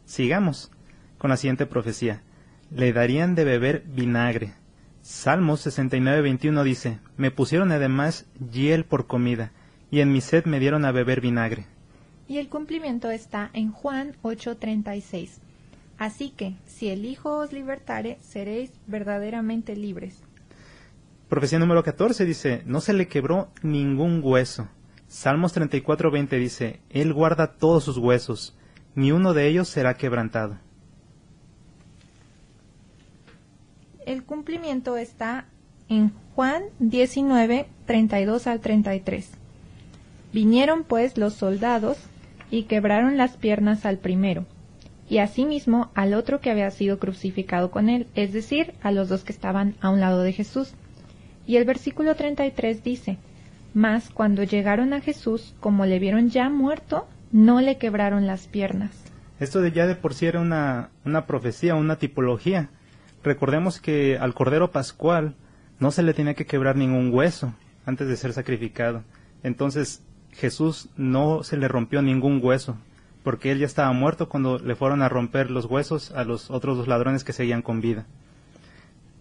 Sigamos 0.05 0.71
con 1.17 1.31
la 1.31 1.37
siguiente 1.37 1.65
profecía. 1.65 2.21
Le 2.69 2.93
darían 2.93 3.33
de 3.33 3.43
beber 3.43 3.83
vinagre. 3.87 4.53
Salmos 5.01 5.61
69, 5.61 6.21
21 6.21 6.63
dice, 6.63 6.99
Me 7.17 7.31
pusieron 7.31 7.71
además 7.71 8.27
hiel 8.51 8.85
por 8.85 9.07
comida, 9.07 9.51
y 9.89 10.01
en 10.01 10.11
mi 10.11 10.21
sed 10.21 10.45
me 10.45 10.59
dieron 10.59 10.85
a 10.85 10.91
beber 10.91 11.21
vinagre 11.21 11.65
y 12.31 12.37
el 12.37 12.47
cumplimiento 12.47 13.11
está 13.11 13.49
en 13.51 13.73
Juan 13.73 14.15
8:36. 14.21 15.41
Así 15.97 16.29
que, 16.29 16.55
si 16.65 16.87
el 16.87 17.03
Hijo 17.03 17.39
os 17.39 17.51
libertare, 17.51 18.19
seréis 18.21 18.71
verdaderamente 18.87 19.75
libres. 19.75 20.23
Profecía 21.27 21.59
número 21.59 21.83
14 21.83 22.23
dice, 22.23 22.63
no 22.65 22.79
se 22.79 22.93
le 22.93 23.09
quebró 23.09 23.49
ningún 23.63 24.21
hueso. 24.23 24.69
Salmos 25.09 25.53
34:20 25.53 26.39
dice, 26.39 26.79
Él 26.89 27.13
guarda 27.13 27.51
todos 27.57 27.83
sus 27.83 27.97
huesos, 27.97 28.55
ni 28.95 29.11
uno 29.11 29.33
de 29.33 29.47
ellos 29.47 29.67
será 29.67 29.95
quebrantado. 29.95 30.57
El 34.05 34.23
cumplimiento 34.23 34.95
está 34.95 35.47
en 35.89 36.13
Juan 36.33 36.63
19, 36.79 37.67
32 37.85 38.47
al 38.47 38.61
33. 38.61 39.31
Vinieron 40.31 40.85
pues 40.85 41.17
los 41.17 41.33
soldados 41.33 41.97
y 42.51 42.63
quebraron 42.63 43.17
las 43.17 43.37
piernas 43.37 43.85
al 43.85 43.97
primero, 43.97 44.45
y 45.09 45.17
asimismo 45.17 45.89
al 45.95 46.13
otro 46.13 46.41
que 46.41 46.51
había 46.51 46.69
sido 46.69 46.99
crucificado 46.99 47.71
con 47.71 47.89
él, 47.89 48.07
es 48.13 48.33
decir, 48.33 48.73
a 48.83 48.91
los 48.91 49.09
dos 49.09 49.23
que 49.23 49.31
estaban 49.31 49.75
a 49.81 49.89
un 49.89 49.99
lado 49.99 50.21
de 50.21 50.33
Jesús. 50.33 50.73
Y 51.47 51.55
el 51.55 51.65
versículo 51.65 52.15
33 52.15 52.83
dice, 52.83 53.17
Mas 53.73 54.09
cuando 54.09 54.43
llegaron 54.43 54.93
a 54.93 55.01
Jesús, 55.01 55.55
como 55.59 55.85
le 55.85 55.97
vieron 55.97 56.29
ya 56.29 56.49
muerto, 56.49 57.07
no 57.31 57.61
le 57.61 57.77
quebraron 57.77 58.27
las 58.27 58.47
piernas. 58.47 58.91
Esto 59.39 59.61
de 59.61 59.71
ya 59.71 59.87
de 59.87 59.95
por 59.95 60.13
sí 60.13 60.27
era 60.27 60.39
una, 60.39 60.89
una 61.03 61.25
profecía, 61.25 61.75
una 61.75 61.97
tipología. 61.97 62.69
Recordemos 63.23 63.79
que 63.79 64.17
al 64.17 64.33
Cordero 64.33 64.71
Pascual 64.71 65.35
no 65.79 65.91
se 65.91 66.03
le 66.03 66.13
tenía 66.13 66.35
que 66.35 66.45
quebrar 66.45 66.75
ningún 66.75 67.11
hueso 67.13 67.53
antes 67.85 68.07
de 68.07 68.17
ser 68.17 68.33
sacrificado. 68.33 69.03
Entonces, 69.41 70.03
Jesús 70.33 70.89
no 70.95 71.43
se 71.43 71.57
le 71.57 71.67
rompió 71.67 72.01
ningún 72.01 72.39
hueso, 72.41 72.77
porque 73.23 73.51
él 73.51 73.59
ya 73.59 73.65
estaba 73.65 73.91
muerto 73.93 74.29
cuando 74.29 74.59
le 74.59 74.75
fueron 74.75 75.01
a 75.01 75.09
romper 75.09 75.51
los 75.51 75.65
huesos 75.65 76.11
a 76.11 76.23
los 76.23 76.49
otros 76.49 76.77
dos 76.77 76.87
ladrones 76.87 77.23
que 77.23 77.33
seguían 77.33 77.61
con 77.61 77.81
vida. 77.81 78.05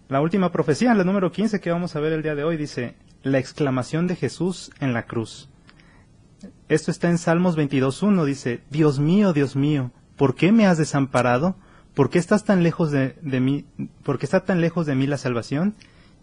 La 0.09 0.21
última 0.21 0.51
profecía, 0.51 0.93
la 0.93 1.03
número 1.03 1.31
15 1.31 1.59
que 1.59 1.71
vamos 1.71 1.95
a 1.95 1.99
ver 1.99 2.13
el 2.13 2.23
día 2.23 2.35
de 2.35 2.43
hoy, 2.43 2.57
dice, 2.57 2.95
la 3.23 3.39
exclamación 3.39 4.07
de 4.07 4.15
Jesús 4.15 4.71
en 4.79 4.93
la 4.93 5.03
cruz. 5.03 5.47
Esto 6.67 6.91
está 6.91 7.09
en 7.09 7.17
Salmos 7.17 7.57
22.1, 7.57 8.25
dice, 8.25 8.61
Dios 8.69 8.99
mío, 8.99 9.31
Dios 9.33 9.55
mío, 9.55 9.91
¿por 10.17 10.35
qué 10.35 10.51
me 10.51 10.65
has 10.65 10.77
desamparado? 10.77 11.55
¿Por 11.93 12.09
qué 12.09 12.19
estás 12.19 12.43
tan 12.45 12.63
lejos 12.63 12.91
de, 12.91 13.15
de 13.21 13.39
mí? 13.39 13.65
¿Por 14.03 14.17
qué 14.17 14.25
está 14.25 14.43
tan 14.43 14.61
lejos 14.61 14.85
de 14.85 14.95
mí 14.95 15.07
la 15.07 15.17
salvación 15.17 15.75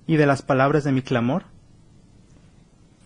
y 0.06 0.16
de 0.16 0.26
las 0.26 0.42
palabras 0.42 0.84
de 0.84 0.92
mi 0.92 1.02
clamor? 1.02 1.44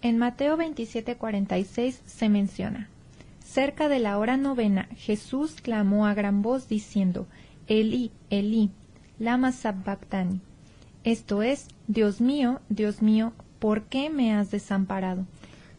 En 0.02 0.18
Mateo 0.18 0.56
27:46 0.56 2.00
se 2.04 2.28
menciona, 2.28 2.88
Cerca 3.44 3.88
de 3.88 4.00
la 4.00 4.18
hora 4.18 4.36
novena, 4.36 4.88
Jesús 4.96 5.60
clamó 5.60 6.06
a 6.06 6.14
gran 6.14 6.42
voz 6.42 6.68
diciendo, 6.68 7.28
Elí, 7.68 8.10
Elí, 8.30 8.70
lama 9.18 9.52
sabactani. 9.52 10.40
Esto 11.04 11.42
es, 11.42 11.68
Dios 11.86 12.20
mío, 12.20 12.60
Dios 12.68 13.00
mío, 13.00 13.32
¿por 13.58 13.84
qué 13.84 14.10
me 14.10 14.34
has 14.34 14.50
desamparado? 14.50 15.26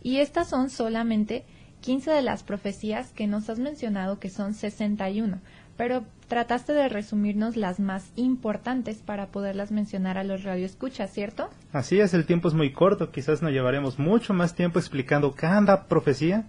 Y 0.03 0.17
estas 0.17 0.47
son 0.47 0.69
solamente 0.69 1.43
15 1.81 2.11
de 2.11 2.21
las 2.21 2.43
profecías 2.43 3.11
que 3.11 3.27
nos 3.27 3.49
has 3.49 3.59
mencionado, 3.59 4.19
que 4.19 4.29
son 4.29 4.53
61, 4.53 5.39
pero 5.75 6.05
trataste 6.33 6.73
de 6.73 6.89
resumirnos 6.89 7.57
las 7.57 7.79
más 7.79 8.11
importantes 8.15 9.03
para 9.03 9.27
poderlas 9.27 9.71
mencionar 9.71 10.17
a 10.17 10.23
los 10.23 10.41
radioescuchas, 10.41 11.13
¿cierto? 11.13 11.51
Así 11.71 11.99
es, 11.99 12.15
el 12.15 12.25
tiempo 12.25 12.47
es 12.47 12.55
muy 12.55 12.73
corto, 12.73 13.11
quizás 13.11 13.43
nos 13.43 13.51
llevaremos 13.51 13.99
mucho 13.99 14.33
más 14.33 14.55
tiempo 14.55 14.79
explicando 14.79 15.33
cada 15.33 15.85
profecía 15.85 16.47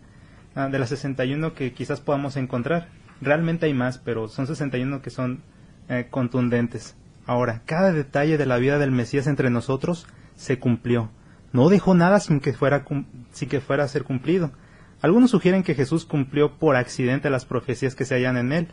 ah, 0.54 0.68
de 0.70 0.78
las 0.78 0.88
61 0.88 1.52
que 1.52 1.74
quizás 1.74 2.00
podamos 2.00 2.38
encontrar. 2.38 2.88
Realmente 3.20 3.66
hay 3.66 3.74
más, 3.74 3.98
pero 3.98 4.28
son 4.28 4.46
61 4.46 5.02
que 5.02 5.10
son 5.10 5.42
eh, 5.90 6.06
contundentes. 6.10 6.96
Ahora, 7.26 7.60
cada 7.66 7.92
detalle 7.92 8.38
de 8.38 8.46
la 8.46 8.56
vida 8.56 8.78
del 8.78 8.90
Mesías 8.90 9.26
entre 9.26 9.50
nosotros 9.50 10.06
se 10.34 10.58
cumplió. 10.58 11.10
No 11.52 11.68
dejó 11.68 11.94
nada 11.94 12.20
sin 12.20 12.40
que 12.40 12.54
fuera, 12.54 12.86
sin 13.32 13.48
que 13.50 13.60
fuera 13.60 13.84
a 13.84 13.88
ser 13.88 14.04
cumplido. 14.04 14.50
Algunos 15.02 15.32
sugieren 15.32 15.62
que 15.62 15.74
Jesús 15.74 16.06
cumplió 16.06 16.56
por 16.56 16.74
accidente 16.74 17.28
las 17.28 17.44
profecías 17.44 17.94
que 17.94 18.06
se 18.06 18.14
hallan 18.14 18.38
en 18.38 18.52
él, 18.52 18.68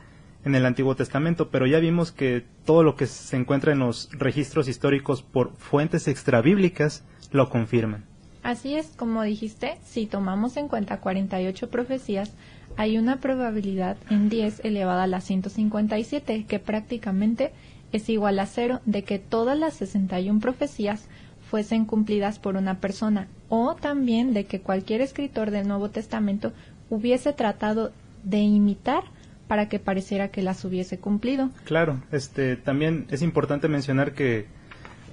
en 0.46 0.56
el 0.56 0.66
Antiguo 0.66 0.96
Testamento, 0.96 1.50
pero 1.50 1.68
ya 1.68 1.80
vimos 1.80 2.12
que 2.12 2.46
todo 2.66 2.84
lo 2.84 2.96
que 2.96 3.06
se 3.06 3.38
encuentra 3.38 3.72
en 3.74 3.80
los 3.80 4.10
registros 4.14 4.68
históricos 4.68 5.22
por 5.22 5.54
fuentes 5.58 6.08
extrabíblicas 6.08 7.04
lo 7.32 7.50
confirman. 7.50 8.06
Así 8.44 8.76
es, 8.76 8.88
como 8.98 9.22
dijiste, 9.22 9.78
si 9.86 10.08
tomamos 10.08 10.58
en 10.58 10.68
cuenta 10.68 11.00
48 11.00 11.70
profecías, 11.70 12.34
hay 12.76 12.98
una 12.98 13.18
probabilidad 13.18 13.98
en 14.10 14.30
10 14.30 14.66
elevada 14.66 15.04
a 15.04 15.08
la 15.08 15.22
157, 15.22 16.46
que 16.48 16.60
prácticamente 16.60 17.52
es 17.92 18.10
igual 18.10 18.40
a 18.40 18.46
cero 18.46 18.80
de 18.86 19.04
que 19.04 19.20
todas 19.20 19.60
las 19.60 19.76
61 19.76 20.40
profecías 20.40 21.08
fuesen 21.50 21.86
cumplidas 21.86 22.40
por 22.40 22.56
una 22.56 22.80
persona, 22.80 23.28
o 23.50 23.76
también 23.76 24.34
de 24.34 24.46
que 24.46 24.62
cualquier 24.62 25.02
escritor 25.02 25.52
del 25.52 25.68
Nuevo 25.68 25.90
Testamento 25.90 26.54
hubiese 26.90 27.34
tratado 27.34 27.92
de 28.24 28.40
imitar 28.40 29.04
para 29.52 29.68
que 29.68 29.80
pareciera 29.80 30.30
que 30.30 30.42
las 30.42 30.64
hubiese 30.64 30.98
cumplido. 30.98 31.50
Claro, 31.66 32.02
este 32.14 32.56
también 32.56 33.06
es 33.10 33.22
importante 33.22 33.68
mencionar 33.68 34.14
que 34.14 34.48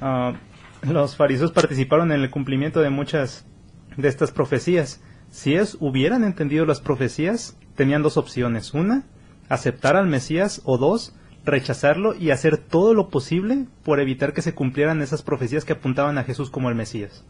ah, 0.00 0.34
los 0.82 1.16
fariseos 1.16 1.50
participaron 1.50 2.12
en 2.12 2.20
el 2.20 2.30
cumplimiento 2.30 2.80
de 2.80 2.88
muchas 2.88 3.48
de 3.96 4.06
estas 4.06 4.30
profecías. 4.30 5.02
Si 5.28 5.54
ellos 5.54 5.76
hubieran 5.80 6.22
entendido 6.22 6.66
las 6.66 6.80
profecías, 6.80 7.58
tenían 7.74 8.04
dos 8.04 8.16
opciones. 8.16 8.74
Una, 8.74 9.02
aceptar 9.48 9.96
al 9.96 10.06
Mesías 10.06 10.62
o 10.64 10.78
dos, 10.78 11.16
rechazarlo 11.44 12.14
y 12.14 12.30
hacer 12.30 12.58
todo 12.58 12.94
lo 12.94 13.08
posible 13.08 13.66
por 13.82 13.98
evitar 13.98 14.34
que 14.34 14.42
se 14.42 14.54
cumplieran 14.54 15.02
esas 15.02 15.22
profecías 15.22 15.64
que 15.64 15.72
apuntaban 15.72 16.16
a 16.16 16.22
Jesús 16.22 16.48
como 16.48 16.68
el 16.68 16.76
Mesías. 16.76 17.24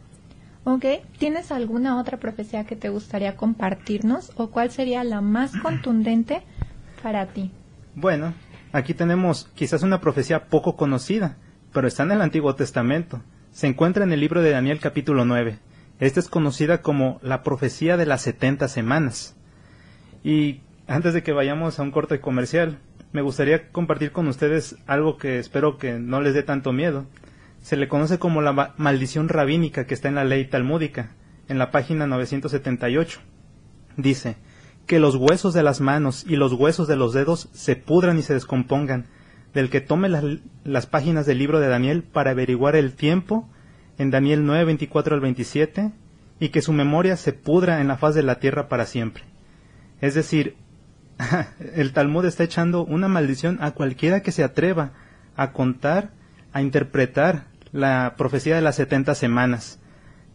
Ok, 0.65 0.85
¿tienes 1.17 1.53
alguna 1.53 1.99
otra 1.99 2.19
profecía 2.19 2.65
que 2.65 2.77
te 2.77 2.91
gustaría 2.91 3.35
compartirnos 3.35 4.31
o 4.37 4.49
cuál 4.49 4.71
sería 4.71 5.03
la 5.05 5.23
más 5.23 5.57
contundente 5.57 6.43
para 7.03 7.27
ti? 7.27 7.51
Bueno, 7.95 8.35
aquí 8.73 8.95
tenemos 8.95 9.51
quizás 9.55 9.83
una 9.83 10.01
profecía 10.01 10.47
poco 10.47 10.77
conocida, 10.77 11.37
pero 11.73 11.89
está 11.89 12.03
en 12.03 12.13
el 12.13 12.21
Antiguo 12.21 12.55
Testamento. 12.55 13.23
Se 13.51 13.67
encuentra 13.67 14.05
en 14.05 14.13
el 14.13 14.21
libro 14.21 14.43
de 14.43 14.51
Daniel 14.51 14.81
capítulo 14.81 15.25
9. 15.25 15.59
Esta 16.01 16.21
es 16.21 16.29
conocida 16.29 16.81
como 16.81 17.19
la 17.23 17.43
profecía 17.43 17.97
de 17.97 18.07
las 18.07 18.23
70 18.23 18.69
semanas. 18.69 19.37
Y 20.23 20.61
antes 20.87 21.15
de 21.15 21.23
que 21.23 21.33
vayamos 21.33 21.79
a 21.79 21.83
un 21.83 21.91
corte 21.91 22.21
comercial, 22.21 22.79
me 23.13 23.23
gustaría 23.23 23.71
compartir 23.71 24.13
con 24.13 24.29
ustedes 24.29 24.77
algo 24.87 25.17
que 25.17 25.39
espero 25.39 25.79
que 25.79 25.99
no 25.99 26.21
les 26.21 26.35
dé 26.35 26.43
tanto 26.43 26.73
miedo. 26.73 27.07
Se 27.63 27.77
le 27.77 27.89
conoce 27.89 28.19
como 28.19 28.43
la 28.43 28.75
maldición 28.77 29.29
rabínica 29.29 29.87
que 29.87 29.95
está 29.95 30.09
en 30.09 30.15
la 30.15 30.25
ley 30.25 30.45
talmúdica, 30.45 31.11
en 31.49 31.59
la 31.59 31.71
página 31.71 32.07
978. 32.07 33.21
Dice, 33.97 34.37
que 34.89 34.99
los 34.99 35.15
huesos 35.15 35.53
de 35.55 35.63
las 35.63 35.81
manos 35.81 36.25
y 36.27 36.37
los 36.37 36.55
huesos 36.55 36.89
de 36.89 36.97
los 36.97 37.13
dedos 37.13 37.51
se 37.53 37.77
pudran 37.77 38.19
y 38.19 38.23
se 38.23 38.33
descompongan, 38.33 39.05
del 39.53 39.69
que 39.69 39.83
tome 39.83 40.09
las, 40.09 40.87
páginas 40.87 41.27
del 41.27 41.39
libro 41.39 41.61
de 41.61 41.69
Daniel 41.69 42.03
para 42.03 42.31
averiguar 42.33 42.75
el 42.75 42.95
tiempo, 42.95 43.49
en 43.99 44.11
Daniel 44.11 44.47
9, 44.47 44.65
24 44.65 45.15
al 45.15 45.21
27, 45.21 45.93
y 46.41 46.49
que 46.49 46.63
su 46.63 46.73
memoria 46.73 47.17
se 47.17 47.35
pudra 47.35 47.81
en 47.81 47.89
la 47.89 47.99
faz 47.99 48.15
de 48.15 48.23
la 48.23 48.41
tierra 48.41 48.69
para 48.69 48.87
siempre. 48.87 49.25
Es 50.01 50.15
decir, 50.15 50.57
el 51.75 51.93
Talmud 51.93 52.25
está 52.25 52.45
echando 52.45 52.85
una 52.85 53.09
maldición 53.09 53.59
a 53.61 53.73
cualquiera 53.73 54.23
que 54.23 54.33
se 54.33 54.43
atreva 54.43 54.93
a 55.37 55.53
contar, 55.53 56.13
a 56.53 56.63
interpretar 56.63 57.45
la 57.73 58.15
profecía 58.17 58.55
de 58.55 58.63
las 58.63 58.77
70 58.77 59.15
semanas. 59.15 59.81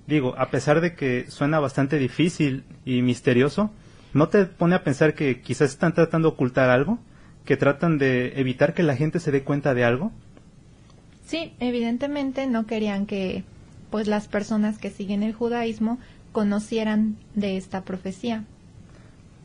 Digo, 0.06 0.36
a 0.38 0.50
pesar 0.50 0.80
de 0.80 0.94
que 0.94 1.26
suena 1.30 1.60
bastante 1.60 1.98
difícil 1.98 2.66
y 2.86 3.02
misterioso, 3.02 3.72
¿no 4.14 4.30
te 4.30 4.46
pone 4.46 4.76
a 4.76 4.84
pensar 4.84 5.14
que 5.14 5.42
quizás 5.42 5.72
están 5.72 5.94
tratando 5.94 6.30
de 6.30 6.34
ocultar 6.36 6.70
algo? 6.70 7.00
¿Que 7.46 7.58
tratan 7.58 7.98
de 7.98 8.40
evitar 8.40 8.74
que 8.74 8.84
la 8.84 8.96
gente 8.96 9.20
se 9.20 9.32
dé 9.32 9.44
cuenta 9.44 9.74
de 9.74 9.84
algo? 9.84 10.12
Sí, 11.26 11.54
evidentemente 11.60 12.48
no 12.48 12.66
querían 12.66 13.06
que 13.06 13.44
pues 13.90 14.08
las 14.08 14.28
personas 14.28 14.78
que 14.80 14.90
siguen 14.90 15.24
el 15.24 15.34
judaísmo 15.34 16.00
conocieran 16.32 17.18
de 17.36 17.58
esta 17.58 17.84
profecía. 17.84 18.44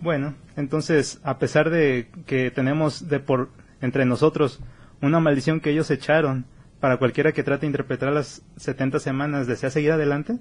Bueno, 0.00 0.34
entonces, 0.56 1.20
a 1.22 1.38
pesar 1.38 1.70
de 1.70 2.08
que 2.26 2.50
tenemos 2.50 3.08
de 3.08 3.20
por 3.20 3.50
entre 3.80 4.04
nosotros 4.04 4.60
una 5.02 5.20
maldición 5.20 5.60
que 5.60 5.70
ellos 5.70 5.90
echaron 5.90 6.46
para 6.80 6.96
cualquiera 6.98 7.32
que 7.32 7.42
trate 7.42 7.62
de 7.62 7.68
interpretar 7.68 8.12
las 8.12 8.42
70 8.56 9.00
semanas, 9.00 9.46
¿desea 9.46 9.70
seguir 9.70 9.92
adelante? 9.92 10.38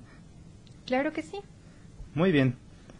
Claro 0.85 1.11
que 1.11 1.23
sí. 1.23 1.37
Muy 2.13 2.31
bien. 2.31 2.55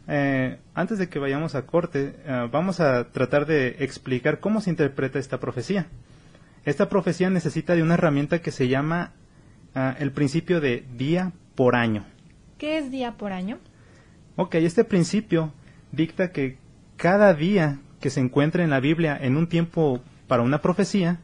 Eh, 0.08 0.60
antes 0.74 0.98
de 1.00 1.10
que 1.10 1.20
vayamos 1.20 1.56
a 1.56 1.66
corte, 1.66 2.16
eh, 2.26 2.50
vamos 2.52 2.80
a 2.80 3.10
tratar 3.12 3.46
de 3.46 3.76
explicar 3.80 4.40
cómo 4.40 4.62
se 4.62 4.70
interpreta 4.70 5.20
esta 5.20 5.40
profecía. 5.40 5.88
Esta 6.64 6.90
profecía 6.90 7.30
necesita 7.30 7.76
de 7.76 7.84
una 7.84 7.96
herramienta 7.96 8.42
que 8.42 8.52
se 8.52 8.68
llama 8.68 9.14
eh, 9.76 9.96
el 10.00 10.12
principio 10.12 10.62
de 10.62 10.86
día 10.96 11.34
por 11.56 11.76
año. 11.76 12.06
¿Qué 12.58 12.78
es 12.78 12.90
día 12.90 13.14
por 13.18 13.34
año? 13.34 13.60
Ok, 14.36 14.56
este 14.56 14.84
principio 14.84 15.54
dicta 15.92 16.32
que 16.32 16.58
cada 16.96 17.34
día 17.34 17.80
que 18.00 18.10
se 18.10 18.20
encuentra 18.20 18.64
en 18.64 18.70
la 18.70 18.80
Biblia 18.80 19.18
en 19.20 19.38
un 19.38 19.48
tiempo 19.48 20.02
para 20.28 20.44
una 20.44 20.62
profecía, 20.62 21.20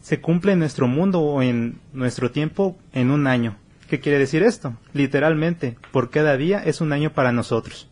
se 0.00 0.20
cumple 0.20 0.52
en 0.52 0.58
nuestro 0.58 0.88
mundo 0.88 1.20
o 1.20 1.42
en 1.42 1.80
nuestro 1.92 2.30
tiempo 2.30 2.76
en 2.92 3.10
un 3.10 3.26
año. 3.26 3.56
¿Qué 3.88 4.00
quiere 4.00 4.18
decir 4.18 4.42
esto? 4.42 4.76
Literalmente, 4.92 5.76
por 5.92 6.10
cada 6.10 6.36
día 6.36 6.62
es 6.64 6.80
un 6.80 6.92
año 6.92 7.12
para 7.12 7.32
nosotros. 7.32 7.88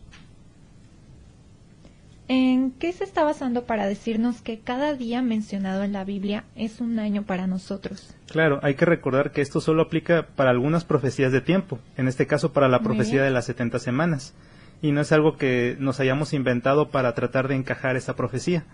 ¿En 2.27 2.71
qué 2.71 2.91
se 2.91 3.03
está 3.03 3.23
basando 3.23 3.65
para 3.65 3.85
decirnos 3.85 4.41
que 4.41 4.59
cada 4.59 4.95
día 4.95 5.21
mencionado 5.21 5.83
en 5.83 5.93
la 5.93 6.03
Biblia 6.03 6.43
es 6.55 6.81
un 6.81 6.97
año 6.97 7.23
para 7.23 7.45
nosotros? 7.45 8.15
Claro, 8.27 8.59
hay 8.63 8.73
que 8.73 8.85
recordar 8.85 9.31
que 9.31 9.41
esto 9.41 9.61
solo 9.61 9.83
aplica 9.83 10.27
para 10.35 10.49
algunas 10.49 10.85
profecías 10.85 11.31
de 11.31 11.41
tiempo, 11.41 11.79
en 11.97 12.07
este 12.07 12.25
caso 12.25 12.51
para 12.51 12.67
la 12.67 12.79
profecía 12.81 13.21
de 13.21 13.29
las 13.29 13.45
70 13.45 13.77
semanas 13.79 14.33
y 14.81 14.91
no 14.91 15.01
es 15.01 15.11
algo 15.11 15.37
que 15.37 15.75
nos 15.79 15.99
hayamos 15.99 16.33
inventado 16.33 16.89
para 16.89 17.13
tratar 17.13 17.47
de 17.47 17.55
encajar 17.55 17.95
esa 17.95 18.15
profecía. 18.15 18.65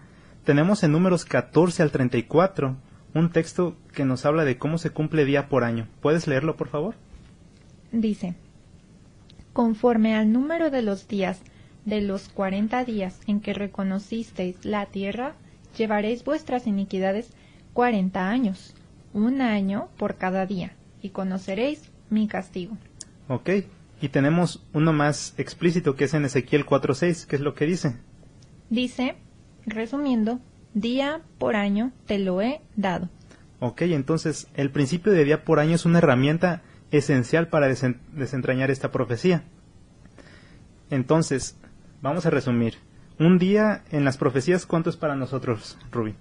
Tenemos 0.43 0.83
en 0.83 0.91
números 0.91 1.25
14 1.25 1.83
al 1.83 1.91
34 1.91 2.75
un 3.13 3.29
texto 3.31 3.75
que 3.93 4.05
nos 4.05 4.25
habla 4.25 4.45
de 4.45 4.57
cómo 4.57 4.77
se 4.77 4.89
cumple 4.89 5.25
día 5.25 5.47
por 5.47 5.63
año. 5.63 5.87
¿Puedes 6.01 6.27
leerlo, 6.27 6.55
por 6.55 6.67
favor? 6.67 6.95
Dice, 7.91 8.35
conforme 9.53 10.15
al 10.15 10.31
número 10.31 10.69
de 10.69 10.81
los 10.81 11.07
días 11.07 11.41
de 11.85 12.01
los 12.01 12.29
cuarenta 12.29 12.85
días 12.85 13.19
en 13.27 13.41
que 13.41 13.53
reconocisteis 13.53 14.63
la 14.63 14.85
tierra, 14.85 15.35
llevaréis 15.77 16.23
vuestras 16.23 16.67
iniquidades 16.67 17.31
cuarenta 17.73 18.29
años, 18.29 18.75
un 19.13 19.41
año 19.41 19.89
por 19.97 20.15
cada 20.15 20.45
día, 20.45 20.75
y 21.01 21.09
conoceréis 21.09 21.91
mi 22.09 22.27
castigo. 22.27 22.77
Ok, 23.27 23.49
y 24.01 24.09
tenemos 24.09 24.63
uno 24.73 24.93
más 24.93 25.33
explícito 25.37 25.95
que 25.95 26.05
es 26.05 26.13
en 26.13 26.25
Ezequiel 26.25 26.65
4.6, 26.65 27.25
que 27.25 27.35
es 27.35 27.41
lo 27.41 27.53
que 27.53 27.65
dice. 27.65 27.95
Dice, 28.69 29.15
resumiendo, 29.65 30.39
día 30.73 31.21
por 31.37 31.55
año 31.55 31.91
te 32.05 32.19
lo 32.19 32.41
he 32.41 32.61
dado. 32.75 33.09
Ok, 33.59 33.83
entonces 33.83 34.47
el 34.55 34.71
principio 34.71 35.11
de 35.11 35.23
día 35.23 35.43
por 35.43 35.59
año 35.59 35.75
es 35.75 35.85
una 35.85 35.99
herramienta 35.99 36.63
esencial 36.89 37.47
para 37.47 37.67
desentrañar 37.67 38.71
esta 38.71 38.91
profecía. 38.91 39.43
Entonces, 40.89 41.57
vamos 42.01 42.25
a 42.25 42.29
resumir. 42.29 42.75
Un 43.19 43.37
día 43.37 43.83
en 43.91 44.03
las 44.03 44.17
profecías, 44.17 44.65
¿cuánto 44.65 44.89
es 44.89 44.97
para 44.97 45.15
nosotros, 45.15 45.77
Ruby? 45.91 46.15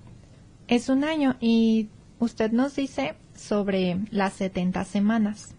Es 0.69 0.89
un 0.89 1.05
año 1.05 1.37
y 1.41 1.89
usted 2.19 2.53
nos 2.53 2.77
dice 2.77 3.15
sobre 3.35 3.99
las 4.11 4.35
70 4.35 4.85
semanas. 4.85 5.55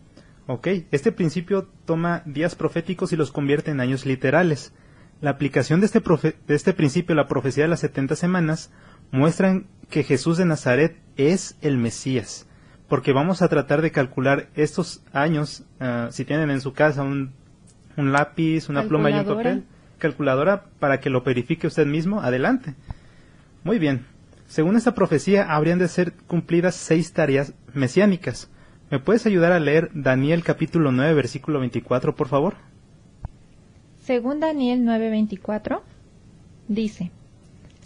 Ok, 0.47 0.67
este 0.91 1.11
principio 1.11 1.69
toma 1.85 2.23
días 2.25 2.55
proféticos 2.55 3.11
y 3.13 3.15
los 3.15 3.31
convierte 3.31 3.71
en 3.71 3.79
años 3.79 4.05
literales. 4.05 4.73
La 5.19 5.31
aplicación 5.31 5.79
de 5.79 5.85
este, 5.85 5.99
de 5.99 6.55
este 6.55 6.73
principio, 6.73 7.15
la 7.15 7.27
profecía 7.27 7.63
de 7.63 7.69
las 7.69 7.79
70 7.81 8.15
semanas, 8.15 8.71
muestran 9.11 9.67
que 9.89 10.03
Jesús 10.03 10.37
de 10.37 10.45
Nazaret 10.45 10.97
es 11.15 11.57
el 11.61 11.77
Mesías, 11.77 12.47
porque 12.87 13.13
vamos 13.13 13.41
a 13.41 13.47
tratar 13.47 13.81
de 13.81 13.91
calcular 13.91 14.49
estos 14.55 15.03
años, 15.13 15.63
ah, 15.79 16.07
si 16.11 16.25
tienen 16.25 16.49
en 16.49 16.61
su 16.61 16.73
casa 16.73 17.03
un, 17.03 17.33
un 17.97 18.11
lápiz, 18.11 18.69
una 18.69 18.83
pluma 18.83 19.11
y 19.11 19.13
un 19.13 19.25
papel, 19.25 19.65
calculadora 20.01 20.65
para 20.79 20.99
que 20.99 21.09
lo 21.09 21.21
verifique 21.21 21.67
usted 21.67 21.85
mismo, 21.85 22.19
adelante. 22.19 22.75
Muy 23.63 23.79
bien. 23.79 24.05
Según 24.47 24.75
esta 24.75 24.93
profecía, 24.93 25.53
habrían 25.53 25.79
de 25.79 25.87
ser 25.87 26.11
cumplidas 26.27 26.75
seis 26.75 27.13
tareas 27.13 27.53
mesiánicas. 27.73 28.49
¿Me 28.89 28.99
puedes 28.99 29.25
ayudar 29.25 29.53
a 29.53 29.59
leer 29.61 29.89
Daniel 29.93 30.43
capítulo 30.43 30.91
9, 30.91 31.13
versículo 31.13 31.61
24, 31.61 32.13
por 32.13 32.27
favor? 32.27 32.55
Según 34.03 34.41
Daniel 34.41 34.83
9:24, 34.83 35.81
dice, 36.67 37.11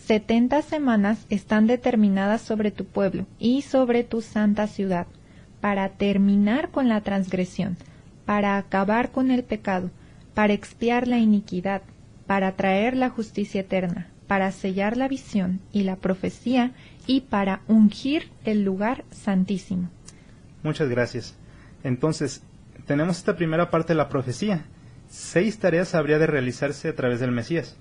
setenta 0.01 0.63
semanas 0.63 1.27
están 1.29 1.67
determinadas 1.67 2.41
sobre 2.41 2.71
tu 2.71 2.85
pueblo 2.85 3.27
y 3.37 3.61
sobre 3.61 4.03
tu 4.03 4.21
santa 4.21 4.65
ciudad, 4.65 5.05
para 5.61 5.89
terminar 5.89 6.69
con 6.71 6.89
la 6.89 7.01
transgresión, 7.01 7.77
para 8.25 8.57
acabar 8.57 9.11
con 9.11 9.29
el 9.29 9.43
pecado, 9.43 9.91
para 10.33 10.53
expiar 10.53 11.07
la 11.07 11.19
iniquidad, 11.19 11.83
para 12.27 12.55
traer 12.55 12.95
la 12.95 13.09
justicia 13.09 13.61
eterna, 13.61 14.07
para 14.27 14.51
sellar 14.51 14.97
la 14.97 15.07
visión 15.07 15.59
y 15.71 15.83
la 15.83 15.95
profecía 15.95 16.71
y 17.07 17.21
para 17.21 17.61
ungir 17.67 18.29
el 18.43 18.63
lugar 18.63 19.05
santísimo. 19.11 19.89
Muchas 20.63 20.89
gracias. 20.89 21.35
Entonces, 21.83 22.41
tenemos 22.87 23.17
esta 23.17 23.35
primera 23.35 23.69
parte 23.69 23.93
de 23.93 23.97
la 23.97 24.09
profecía. 24.09 24.65
Seis 25.07 25.59
tareas 25.59 25.93
habría 25.93 26.17
de 26.17 26.27
realizarse 26.27 26.89
a 26.89 26.95
través 26.95 27.19
del 27.19 27.31
Mesías. 27.31 27.77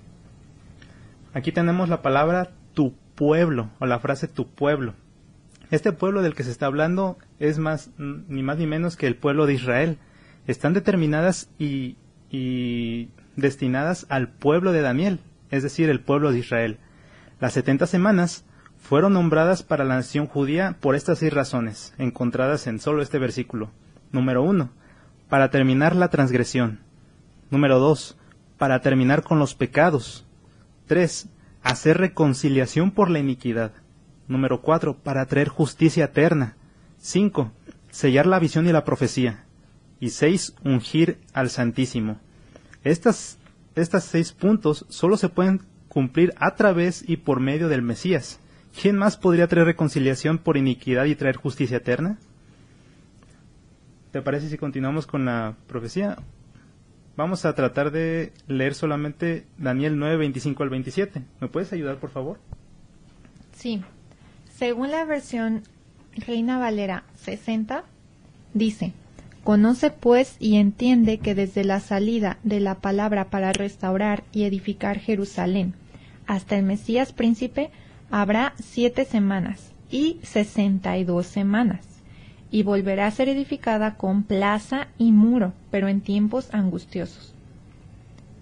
Aquí 1.33 1.51
tenemos 1.51 1.89
la 1.89 2.01
palabra 2.01 2.51
tu 2.73 2.93
pueblo, 3.15 3.71
o 3.79 3.85
la 3.85 3.99
frase 3.99 4.27
tu 4.27 4.47
pueblo. 4.47 4.93
Este 5.71 5.91
pueblo 5.91 6.21
del 6.21 6.35
que 6.35 6.43
se 6.43 6.51
está 6.51 6.67
hablando 6.67 7.17
es 7.39 7.57
más, 7.57 7.89
ni 7.97 8.43
más 8.43 8.57
ni 8.57 8.67
menos 8.67 8.95
que 8.95 9.07
el 9.07 9.15
pueblo 9.15 9.47
de 9.47 9.55
Israel. 9.55 9.97
Están 10.45 10.73
determinadas 10.73 11.49
y, 11.57 11.97
y 12.29 13.09
destinadas 13.35 14.05
al 14.09 14.29
pueblo 14.29 14.71
de 14.71 14.81
Daniel, 14.81 15.19
es 15.51 15.63
decir, 15.63 15.89
el 15.89 16.01
pueblo 16.01 16.31
de 16.31 16.39
Israel. 16.39 16.77
Las 17.39 17.53
setenta 17.53 17.87
semanas 17.87 18.45
fueron 18.77 19.13
nombradas 19.13 19.63
para 19.63 19.83
la 19.83 19.95
nación 19.95 20.27
judía 20.27 20.77
por 20.79 20.95
estas 20.95 21.19
seis 21.19 21.33
razones, 21.33 21.93
encontradas 21.97 22.67
en 22.67 22.79
solo 22.79 23.01
este 23.01 23.19
versículo. 23.19 23.71
Número 24.11 24.43
uno, 24.43 24.71
para 25.29 25.49
terminar 25.49 25.95
la 25.95 26.09
transgresión. 26.09 26.79
Número 27.49 27.79
2. 27.79 28.17
Para 28.57 28.81
terminar 28.81 29.23
con 29.23 29.39
los 29.39 29.55
pecados. 29.55 30.25
3. 30.87 31.29
Hacer 31.63 31.97
reconciliación 31.97 32.91
por 32.91 33.09
la 33.09 33.19
iniquidad. 33.19 33.71
Número 34.27 34.61
4. 34.61 34.97
Para 34.97 35.25
traer 35.25 35.47
justicia 35.47 36.05
eterna. 36.05 36.55
5. 36.99 37.51
Sellar 37.91 38.25
la 38.25 38.39
visión 38.39 38.67
y 38.67 38.71
la 38.71 38.83
profecía. 38.83 39.45
Y 39.99 40.09
6. 40.09 40.55
Ungir 40.63 41.19
al 41.33 41.49
Santísimo. 41.49 42.19
Estas, 42.85 43.39
estas 43.75 44.05
seis 44.05 44.31
puntos 44.31 44.85
solo 44.89 45.17
se 45.17 45.27
pueden 45.27 45.61
cumplir 45.89 46.33
a 46.37 46.55
través 46.55 47.03
y 47.07 47.17
por 47.17 47.39
medio 47.39 47.67
del 47.67 47.81
Mesías. 47.81 48.39
¿Quién 48.79 48.95
más 48.95 49.17
podría 49.17 49.47
traer 49.47 49.65
reconciliación 49.65 50.37
por 50.37 50.55
iniquidad 50.55 51.05
y 51.05 51.15
traer 51.15 51.35
justicia 51.35 51.77
eterna? 51.77 52.19
¿Te 54.11 54.21
parece 54.21 54.49
si 54.49 54.57
continuamos 54.57 55.07
con 55.07 55.25
la 55.25 55.55
profecía? 55.67 56.17
Vamos 57.17 57.45
a 57.45 57.55
tratar 57.55 57.91
de 57.91 58.33
leer 58.47 58.75
solamente 58.75 59.47
Daniel 59.57 59.97
9, 59.97 60.17
25 60.17 60.63
al 60.63 60.69
27. 60.69 61.21
¿Me 61.41 61.47
puedes 61.47 61.73
ayudar, 61.73 61.97
por 61.97 62.11
favor? 62.11 62.37
Sí. 63.53 63.81
Según 64.57 64.91
la 64.91 65.05
versión 65.05 65.63
Reina 66.15 66.59
Valera 66.59 67.03
60, 67.15 67.83
dice, 68.53 68.93
Conoce 69.45 69.91
pues 69.91 70.37
y 70.39 70.55
entiende 70.55 71.19
que 71.19 71.35
desde 71.35 71.63
la 71.63 71.79
salida 71.79 72.39
de 72.43 72.59
la 72.59 72.79
palabra 72.79 73.29
para 73.29 73.53
restaurar 73.53 74.23
y 74.33 74.43
edificar 74.43 74.97
Jerusalén 74.97 75.75
hasta 76.25 76.57
el 76.57 76.63
Mesías 76.63 77.13
príncipe 77.13 77.69
habrá 78.09 78.53
siete 78.57 79.05
semanas 79.05 79.71
y 79.91 80.17
sesenta 80.23 80.97
y 80.97 81.03
dos 81.03 81.27
semanas, 81.27 81.85
y 82.49 82.63
volverá 82.63 83.05
a 83.05 83.11
ser 83.11 83.29
edificada 83.29 83.97
con 83.97 84.23
plaza 84.23 84.87
y 84.97 85.11
muro, 85.11 85.53
pero 85.69 85.89
en 85.89 86.01
tiempos 86.01 86.51
angustiosos. 86.51 87.35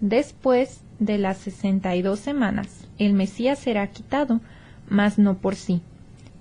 Después 0.00 0.80
de 1.00 1.18
las 1.18 1.36
sesenta 1.36 1.94
y 1.96 2.00
dos 2.00 2.18
semanas, 2.18 2.88
el 2.98 3.12
Mesías 3.12 3.58
será 3.58 3.86
quitado, 3.88 4.40
mas 4.88 5.18
no 5.18 5.36
por 5.36 5.54
sí, 5.54 5.82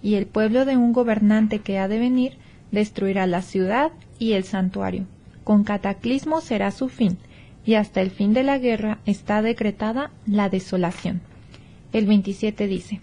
y 0.01 0.15
el 0.15 0.25
pueblo 0.25 0.63
de 0.63 0.77
un 0.77 0.93
gobernante 0.93 1.59
que 1.59 1.79
ha 1.79 1.89
de 1.89 1.99
venir 1.99 2.37
destruirá 2.71 3.27
la 3.27 3.41
ciudad 3.41 3.91
y 4.23 4.33
el 4.33 4.45
santuario. 4.45 5.05
Con 5.43 5.65
cataclismo 5.65 6.39
será 6.39 6.71
su 6.71 6.87
fin, 6.87 7.17
y 7.65 7.75
hasta 7.75 8.01
el 8.01 8.09
fin 8.09 8.33
de 8.33 8.43
la 8.43 8.57
guerra 8.57 8.99
está 9.05 9.41
decretada 9.41 10.11
la 10.25 10.49
desolación. 10.49 11.21
El 11.91 12.05
27 12.05 12.67
dice, 12.67 13.01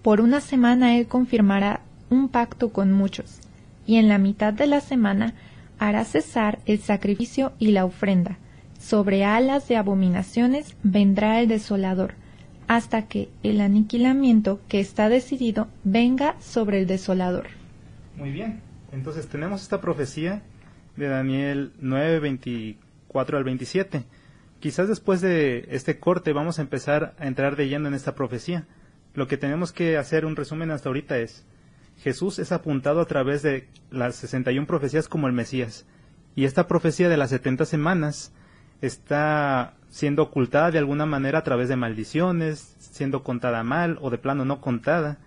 Por 0.00 0.22
una 0.22 0.40
semana 0.40 0.96
él 0.96 1.06
confirmará 1.06 1.82
un 2.08 2.28
pacto 2.28 2.72
con 2.72 2.92
muchos, 2.92 3.40
y 3.86 3.96
en 3.96 4.08
la 4.08 4.16
mitad 4.16 4.54
de 4.54 4.66
la 4.66 4.80
semana 4.80 5.34
hará 5.78 6.04
cesar 6.04 6.60
el 6.64 6.78
sacrificio 6.78 7.52
y 7.58 7.72
la 7.72 7.84
ofrenda. 7.84 8.38
Sobre 8.78 9.24
alas 9.24 9.68
de 9.68 9.76
abominaciones 9.76 10.76
vendrá 10.82 11.40
el 11.40 11.48
desolador, 11.48 12.14
hasta 12.68 13.02
que 13.02 13.28
el 13.42 13.60
aniquilamiento 13.60 14.60
que 14.68 14.80
está 14.80 15.10
decidido 15.10 15.68
venga 15.84 16.36
sobre 16.40 16.80
el 16.80 16.86
desolador. 16.86 17.48
Muy 18.16 18.30
bien, 18.30 18.60
entonces 18.92 19.26
tenemos 19.26 19.62
esta 19.62 19.80
profecía 19.80 20.42
de 20.96 21.08
Daniel 21.08 21.72
9, 21.80 22.20
24 22.20 23.38
al 23.38 23.44
27 23.44 24.04
Quizás 24.62 24.86
después 24.86 25.20
de 25.20 25.66
este 25.70 25.98
corte 25.98 26.32
vamos 26.32 26.60
a 26.60 26.62
empezar 26.62 27.16
a 27.18 27.26
entrar 27.26 27.56
de 27.56 27.66
lleno 27.66 27.88
en 27.88 27.94
esta 27.94 28.14
profecía. 28.14 28.68
Lo 29.12 29.26
que 29.26 29.36
tenemos 29.36 29.72
que 29.72 29.98
hacer 29.98 30.24
un 30.24 30.36
resumen 30.36 30.70
hasta 30.70 30.88
ahorita 30.88 31.18
es, 31.18 31.44
Jesús 31.98 32.38
es 32.38 32.52
apuntado 32.52 33.00
a 33.00 33.06
través 33.06 33.42
de 33.42 33.68
las 33.90 34.14
61 34.14 34.68
profecías 34.68 35.08
como 35.08 35.26
el 35.26 35.32
Mesías. 35.32 35.84
Y 36.36 36.44
esta 36.44 36.68
profecía 36.68 37.08
de 37.08 37.16
las 37.16 37.30
70 37.30 37.64
semanas 37.64 38.32
está 38.80 39.74
siendo 39.88 40.22
ocultada 40.22 40.70
de 40.70 40.78
alguna 40.78 41.06
manera 41.06 41.40
a 41.40 41.44
través 41.44 41.68
de 41.68 41.74
maldiciones, 41.74 42.76
siendo 42.78 43.24
contada 43.24 43.64
mal 43.64 43.98
o 44.00 44.10
de 44.10 44.18
plano 44.18 44.44
no 44.44 44.60
contada. 44.60 45.18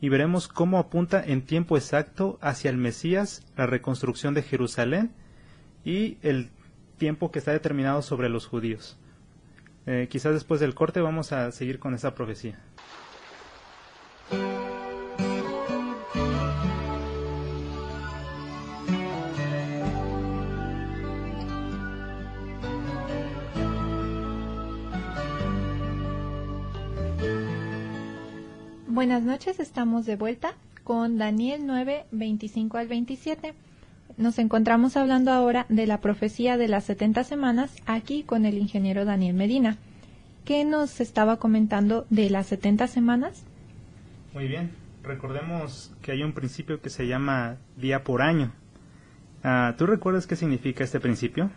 Y 0.00 0.08
veremos 0.08 0.48
cómo 0.48 0.78
apunta 0.78 1.22
en 1.24 1.42
tiempo 1.42 1.76
exacto 1.76 2.38
hacia 2.40 2.70
el 2.70 2.76
Mesías, 2.76 3.44
la 3.56 3.66
reconstrucción 3.66 4.34
de 4.34 4.42
Jerusalén 4.42 5.12
y 5.84 6.18
el 6.22 6.50
tiempo 6.98 7.30
que 7.30 7.38
está 7.38 7.52
determinado 7.52 8.02
sobre 8.02 8.28
los 8.28 8.46
judíos. 8.46 8.98
Eh, 9.86 10.08
quizás 10.10 10.34
después 10.34 10.60
del 10.60 10.74
corte 10.74 11.00
vamos 11.00 11.32
a 11.32 11.50
seguir 11.52 11.78
con 11.78 11.94
esa 11.94 12.14
profecía. 12.14 12.58
Buenas 28.92 29.22
noches, 29.22 29.60
estamos 29.60 30.04
de 30.04 30.16
vuelta 30.16 30.54
con 30.82 31.16
Daniel 31.16 31.62
9, 31.64 32.06
25 32.10 32.76
al 32.76 32.88
27 32.88 33.54
nos 34.16 34.40
encontramos 34.40 34.96
hablando 34.96 35.30
ahora 35.30 35.64
de 35.68 35.86
la 35.86 36.00
profecía 36.00 36.56
de 36.56 36.66
las 36.66 36.86
70 36.86 37.22
semanas 37.22 37.72
aquí 37.86 38.24
con 38.24 38.44
el 38.44 38.58
ingeniero 38.58 39.04
Daniel 39.04 39.34
Medina. 39.34 39.76
¿Qué 40.44 40.64
nos 40.64 41.00
estaba 41.00 41.36
comentando 41.36 42.04
de 42.10 42.30
las 42.30 42.48
70 42.48 42.88
semanas? 42.88 43.44
Muy 44.34 44.48
bien, 44.48 44.72
recordemos 45.04 45.94
que 46.02 46.10
hay 46.10 46.24
un 46.24 46.32
principio 46.32 46.82
que 46.82 46.90
se 46.90 47.06
llama 47.06 47.58
día 47.76 48.02
por 48.02 48.22
año. 48.22 48.52
Ah, 49.44 49.76
¿Tú 49.78 49.86
recuerdas 49.86 50.26
qué 50.26 50.34
significa 50.34 50.82
este 50.82 50.98
principio? 50.98 51.52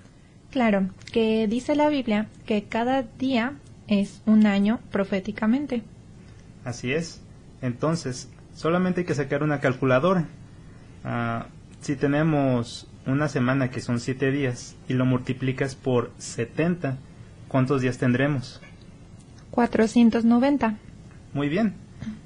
Claro, 0.51 0.87
que 1.11 1.47
dice 1.47 1.75
la 1.75 1.89
Biblia 1.89 2.27
que 2.45 2.65
cada 2.65 3.01
día 3.01 3.53
es 3.87 4.21
un 4.27 4.45
año 4.45 4.79
proféticamente. 4.91 5.81
Así 6.65 6.93
es. 6.93 7.21
Entonces, 7.61 8.29
solamente 8.53 9.01
hay 9.01 9.05
que 9.05 9.15
sacar 9.15 9.43
una 9.43 9.59
calculadora. 9.59 10.25
Ah, 11.03 11.47
si 11.81 11.95
tenemos 11.95 12.87
una 13.05 13.27
semana 13.27 13.69
que 13.69 13.81
son 13.81 13.99
siete 13.99 14.31
días 14.31 14.75
y 14.87 14.93
lo 14.93 15.05
multiplicas 15.05 15.75
por 15.75 16.11
70, 16.17 16.97
¿cuántos 17.47 17.81
días 17.81 17.97
tendremos? 17.97 18.61
490. 19.51 20.77
Muy 21.33 21.49
bien. 21.49 21.75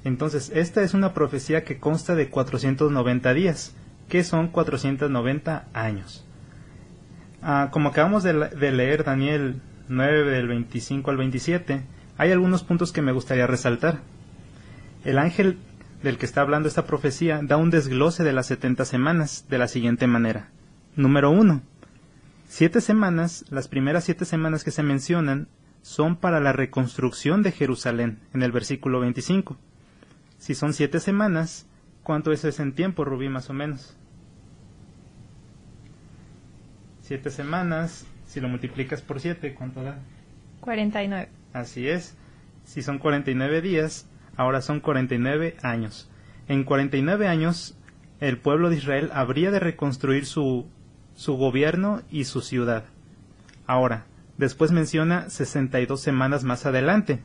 Entonces, 0.04 0.50
esta 0.54 0.82
es 0.82 0.94
una 0.94 1.14
profecía 1.14 1.64
que 1.64 1.78
consta 1.78 2.14
de 2.14 2.30
490 2.30 3.34
días, 3.34 3.74
que 4.08 4.24
son 4.24 4.48
490 4.48 5.66
años. 5.72 6.24
Ah, 7.42 7.68
como 7.70 7.90
acabamos 7.90 8.22
de, 8.22 8.32
de 8.32 8.72
leer 8.72 9.04
Daniel 9.04 9.60
9 9.88 10.30
del 10.30 10.48
25 10.48 11.10
al 11.10 11.16
27, 11.16 11.82
hay 12.16 12.32
algunos 12.32 12.64
puntos 12.64 12.92
que 12.92 13.02
me 13.02 13.12
gustaría 13.12 13.46
resaltar. 13.46 14.00
El 15.04 15.18
ángel 15.18 15.58
del 16.02 16.18
que 16.18 16.26
está 16.26 16.40
hablando 16.40 16.68
esta 16.68 16.86
profecía 16.86 17.40
da 17.42 17.56
un 17.56 17.70
desglose 17.70 18.24
de 18.24 18.32
las 18.32 18.46
setenta 18.46 18.84
semanas 18.84 19.46
de 19.48 19.58
la 19.58 19.68
siguiente 19.68 20.06
manera. 20.06 20.50
Número 20.96 21.30
uno. 21.30 21.62
Siete 22.48 22.80
semanas, 22.80 23.44
las 23.50 23.68
primeras 23.68 24.04
siete 24.04 24.24
semanas 24.24 24.64
que 24.64 24.70
se 24.70 24.82
mencionan, 24.82 25.48
son 25.82 26.16
para 26.16 26.40
la 26.40 26.52
reconstrucción 26.52 27.42
de 27.42 27.52
Jerusalén, 27.52 28.18
en 28.34 28.42
el 28.42 28.52
versículo 28.52 29.00
25. 29.00 29.56
Si 30.38 30.54
son 30.54 30.72
siete 30.72 31.00
semanas, 31.00 31.66
¿cuánto 32.02 32.32
es 32.32 32.44
ese 32.44 32.62
en 32.62 32.74
tiempo, 32.74 33.04
Rubí, 33.04 33.28
más 33.28 33.50
o 33.50 33.54
menos? 33.54 33.96
Siete 37.02 37.30
semanas, 37.30 38.06
si 38.26 38.40
lo 38.40 38.48
multiplicas 38.48 39.02
por 39.02 39.20
siete, 39.20 39.54
¿cuánto 39.54 39.82
da? 39.82 39.98
49. 40.60 41.28
Así 41.52 41.88
es. 41.88 42.16
Si 42.64 42.82
son 42.82 42.98
49 42.98 43.62
días, 43.62 44.06
ahora 44.38 44.62
son 44.62 44.80
49 44.80 45.56
años. 45.62 46.08
En 46.46 46.64
49 46.64 47.28
años, 47.28 47.76
el 48.20 48.38
pueblo 48.38 48.70
de 48.70 48.76
Israel 48.76 49.10
habría 49.12 49.50
de 49.50 49.58
reconstruir 49.58 50.24
su, 50.24 50.66
su 51.14 51.34
gobierno 51.36 52.00
y 52.10 52.24
su 52.24 52.40
ciudad. 52.40 52.84
Ahora, 53.66 54.06
después 54.38 54.72
menciona 54.72 55.28
62 55.28 56.00
semanas 56.00 56.44
más 56.44 56.64
adelante. 56.64 57.20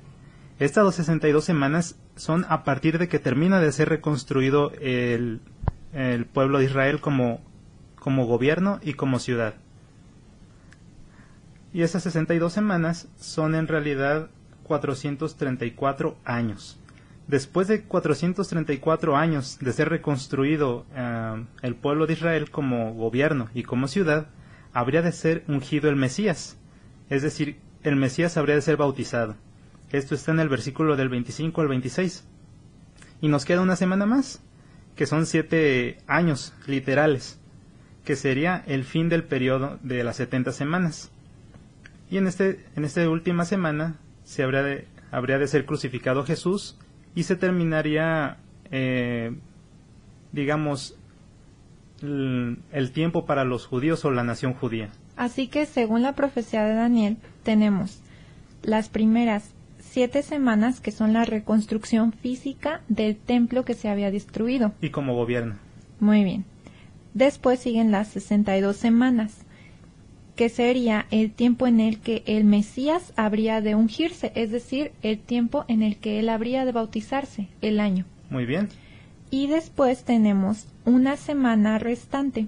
Estas 0.60 0.94
62 0.96 1.46
semanas 1.46 1.98
son 2.16 2.46
a 2.50 2.64
partir 2.64 2.98
de 2.98 3.08
que 3.08 3.20
termina 3.20 3.60
de 3.60 3.72
ser 3.72 3.90
reconstruido 3.90 4.72
el, 4.82 5.40
el 5.94 6.26
pueblo 6.26 6.58
de 6.58 6.66
Israel 6.66 7.00
como, 7.00 7.42
como 8.00 8.26
gobierno 8.26 8.80
y 8.82 8.94
como 8.94 9.20
ciudad. 9.20 9.54
Y 11.74 11.84
esas 11.84 12.04
62 12.04 12.52
semanas 12.52 13.08
son 13.18 13.56
en 13.56 13.68
realidad 13.68 14.30
434 14.64 16.18
años. 16.26 16.80
Después 17.28 17.68
de 17.68 17.84
434 17.84 19.16
años 19.16 19.58
de 19.60 19.72
ser 19.72 19.90
reconstruido 19.90 20.86
eh, 20.94 21.46
el 21.62 21.76
pueblo 21.76 22.06
de 22.06 22.14
Israel 22.14 22.52
como 22.52 22.94
gobierno 22.94 23.50
y 23.54 23.64
como 23.64 23.88
ciudad, 23.88 24.28
habría 24.74 25.02
de 25.02 25.12
ser 25.12 25.44
ungido 25.48 25.90
el 25.90 25.96
Mesías, 25.96 26.58
es 27.10 27.22
decir, 27.22 27.60
el 27.84 27.96
Mesías 27.96 28.38
habría 28.38 28.56
de 28.56 28.62
ser 28.62 28.78
bautizado. 28.78 29.36
Esto 29.92 30.16
está 30.16 30.32
en 30.32 30.40
el 30.40 30.50
versículo 30.50 30.96
del 30.96 31.10
25 31.10 31.62
al 31.62 31.68
26. 31.68 32.26
Y 33.22 33.28
nos 33.28 33.46
queda 33.46 33.62
una 33.62 33.76
semana 33.76 34.06
más, 34.06 34.42
que 34.96 35.06
son 35.06 35.26
siete 35.26 36.00
años 36.08 36.54
literales, 36.66 37.40
que 38.04 38.16
sería 38.16 38.64
el 38.68 38.84
fin 38.84 39.10
del 39.10 39.24
periodo 39.24 39.80
de 39.84 40.04
las 40.04 40.18
70 40.18 40.52
semanas. 40.52 41.12
Y 42.10 42.18
en 42.18 42.28
este 42.28 42.66
en 42.76 42.86
esta 42.86 43.08
última 43.10 43.46
semana 43.46 44.00
se 44.24 44.44
habría 44.44 44.64
de, 44.64 44.88
habría 45.12 45.38
de 45.38 45.48
ser 45.48 45.66
crucificado 45.66 46.26
Jesús 46.26 46.78
y 47.16 47.24
se 47.24 47.36
terminaría, 47.36 48.38
eh, 48.72 49.36
digamos, 50.32 50.96
el, 52.02 52.60
el 52.72 52.92
tiempo 52.92 53.26
para 53.26 53.44
los 53.44 53.66
judíos 53.66 54.04
o 54.06 54.12
la 54.12 54.24
nación 54.24 54.54
judía. 54.54 54.90
Así 55.16 55.48
que, 55.48 55.66
según 55.66 56.02
la 56.02 56.14
profecía 56.14 56.64
de 56.64 56.74
Daniel, 56.74 57.18
tenemos 57.44 58.02
las 58.64 58.90
primeras 58.90 59.54
siete 59.80 60.24
semanas 60.24 60.80
que 60.80 60.92
son 60.92 61.14
la 61.14 61.24
reconstrucción 61.24 62.14
física 62.14 62.82
del 62.88 63.16
templo 63.16 63.64
que 63.64 63.76
se 63.76 63.90
había 63.90 64.10
destruido. 64.10 64.74
Y 64.82 64.90
como 64.90 65.16
gobierno. 65.16 65.56
Muy 66.00 66.24
bien. 66.24 66.46
Después 67.14 67.60
siguen 67.60 67.92
las 67.92 68.08
62 68.08 68.76
semanas, 68.76 69.43
que 70.36 70.50
sería 70.50 71.06
el 71.12 71.32
tiempo 71.32 71.68
en 71.68 71.80
el 71.80 72.00
que 72.00 72.24
el 72.26 72.44
Mesías 72.44 73.14
habría 73.16 73.62
de 73.62 73.76
ungirse, 73.76 74.32
es 74.36 74.52
decir, 74.52 74.92
el 75.04 75.20
tiempo 75.20 75.66
en 75.68 75.84
el 75.84 75.98
que 75.98 76.20
él 76.20 76.30
habría 76.30 76.66
de 76.66 76.72
bautizarse, 76.72 77.48
el 77.62 77.80
año. 77.80 78.06
Muy 78.30 78.46
bien. 78.46 78.70
Y 79.30 79.48
después 79.48 80.04
tenemos 80.04 80.68
una 80.86 81.18
semana 81.18 81.78
restante, 81.80 82.48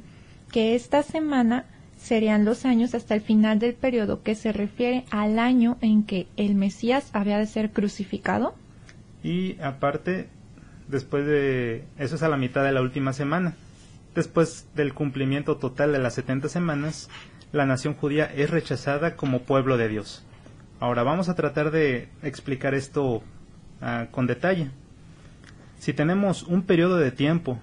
que 0.51 0.75
esta 0.75 1.03
semana 1.03 1.65
serían 1.97 2.45
los 2.45 2.65
años 2.65 2.93
hasta 2.93 3.15
el 3.15 3.21
final 3.21 3.59
del 3.59 3.73
periodo 3.73 4.21
que 4.21 4.35
se 4.35 4.51
refiere 4.51 5.05
al 5.09 5.39
año 5.39 5.77
en 5.81 6.03
que 6.03 6.27
el 6.37 6.55
Mesías 6.55 7.09
había 7.13 7.37
de 7.37 7.47
ser 7.47 7.71
crucificado. 7.71 8.55
Y 9.23 9.59
aparte, 9.59 10.27
después 10.87 11.25
de... 11.25 11.83
Eso 11.97 12.15
es 12.15 12.23
a 12.23 12.29
la 12.29 12.37
mitad 12.37 12.63
de 12.63 12.71
la 12.71 12.81
última 12.81 13.13
semana. 13.13 13.55
Después 14.13 14.67
del 14.75 14.93
cumplimiento 14.93 15.57
total 15.57 15.91
de 15.91 15.99
las 15.99 16.13
70 16.13 16.47
semanas, 16.49 17.09
la 17.55 17.65
nación 17.65 17.93
judía 17.95 18.25
es 18.25 18.49
rechazada 18.49 19.15
como 19.15 19.43
pueblo 19.43 19.77
de 19.77 19.87
Dios. 19.87 20.23
Ahora 20.79 21.03
vamos 21.03 21.29
a 21.29 21.35
tratar 21.35 21.71
de 21.71 22.09
explicar 22.21 22.73
esto 22.73 23.15
uh, 23.15 24.11
con 24.11 24.27
detalle. 24.27 24.69
Si 25.79 25.93
tenemos 25.93 26.43
un 26.43 26.63
periodo 26.63 26.97
de 26.97 27.11
tiempo 27.11 27.59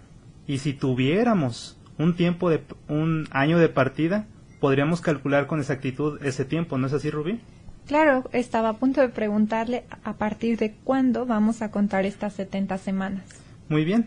y 0.47 0.59
si 0.59 0.72
tuviéramos 0.72 1.78
un 1.99 2.16
tiempo 2.16 2.49
de 2.49 2.62
un 2.88 3.28
año 3.32 3.59
de 3.59 3.68
partida, 3.68 4.26
podríamos 4.61 5.03
calcular 5.03 5.47
con 5.47 5.61
exactitud 5.61 6.18
ese 6.24 6.45
tiempo, 6.45 6.78
¿no 6.78 6.86
es 6.86 6.95
así, 6.95 7.11
Rubí? 7.11 7.40
Claro, 7.86 8.24
estaba 8.32 8.70
a 8.70 8.76
punto 8.78 9.01
de 9.03 9.09
preguntarle 9.11 9.84
a 10.05 10.14
partir 10.14 10.57
de 10.57 10.72
cuándo 10.84 11.26
vamos 11.26 11.61
a 11.61 11.70
contar 11.70 12.07
estas 12.07 12.32
70 12.34 12.78
semanas. 12.78 13.24
Muy 13.68 13.84
bien. 13.84 14.07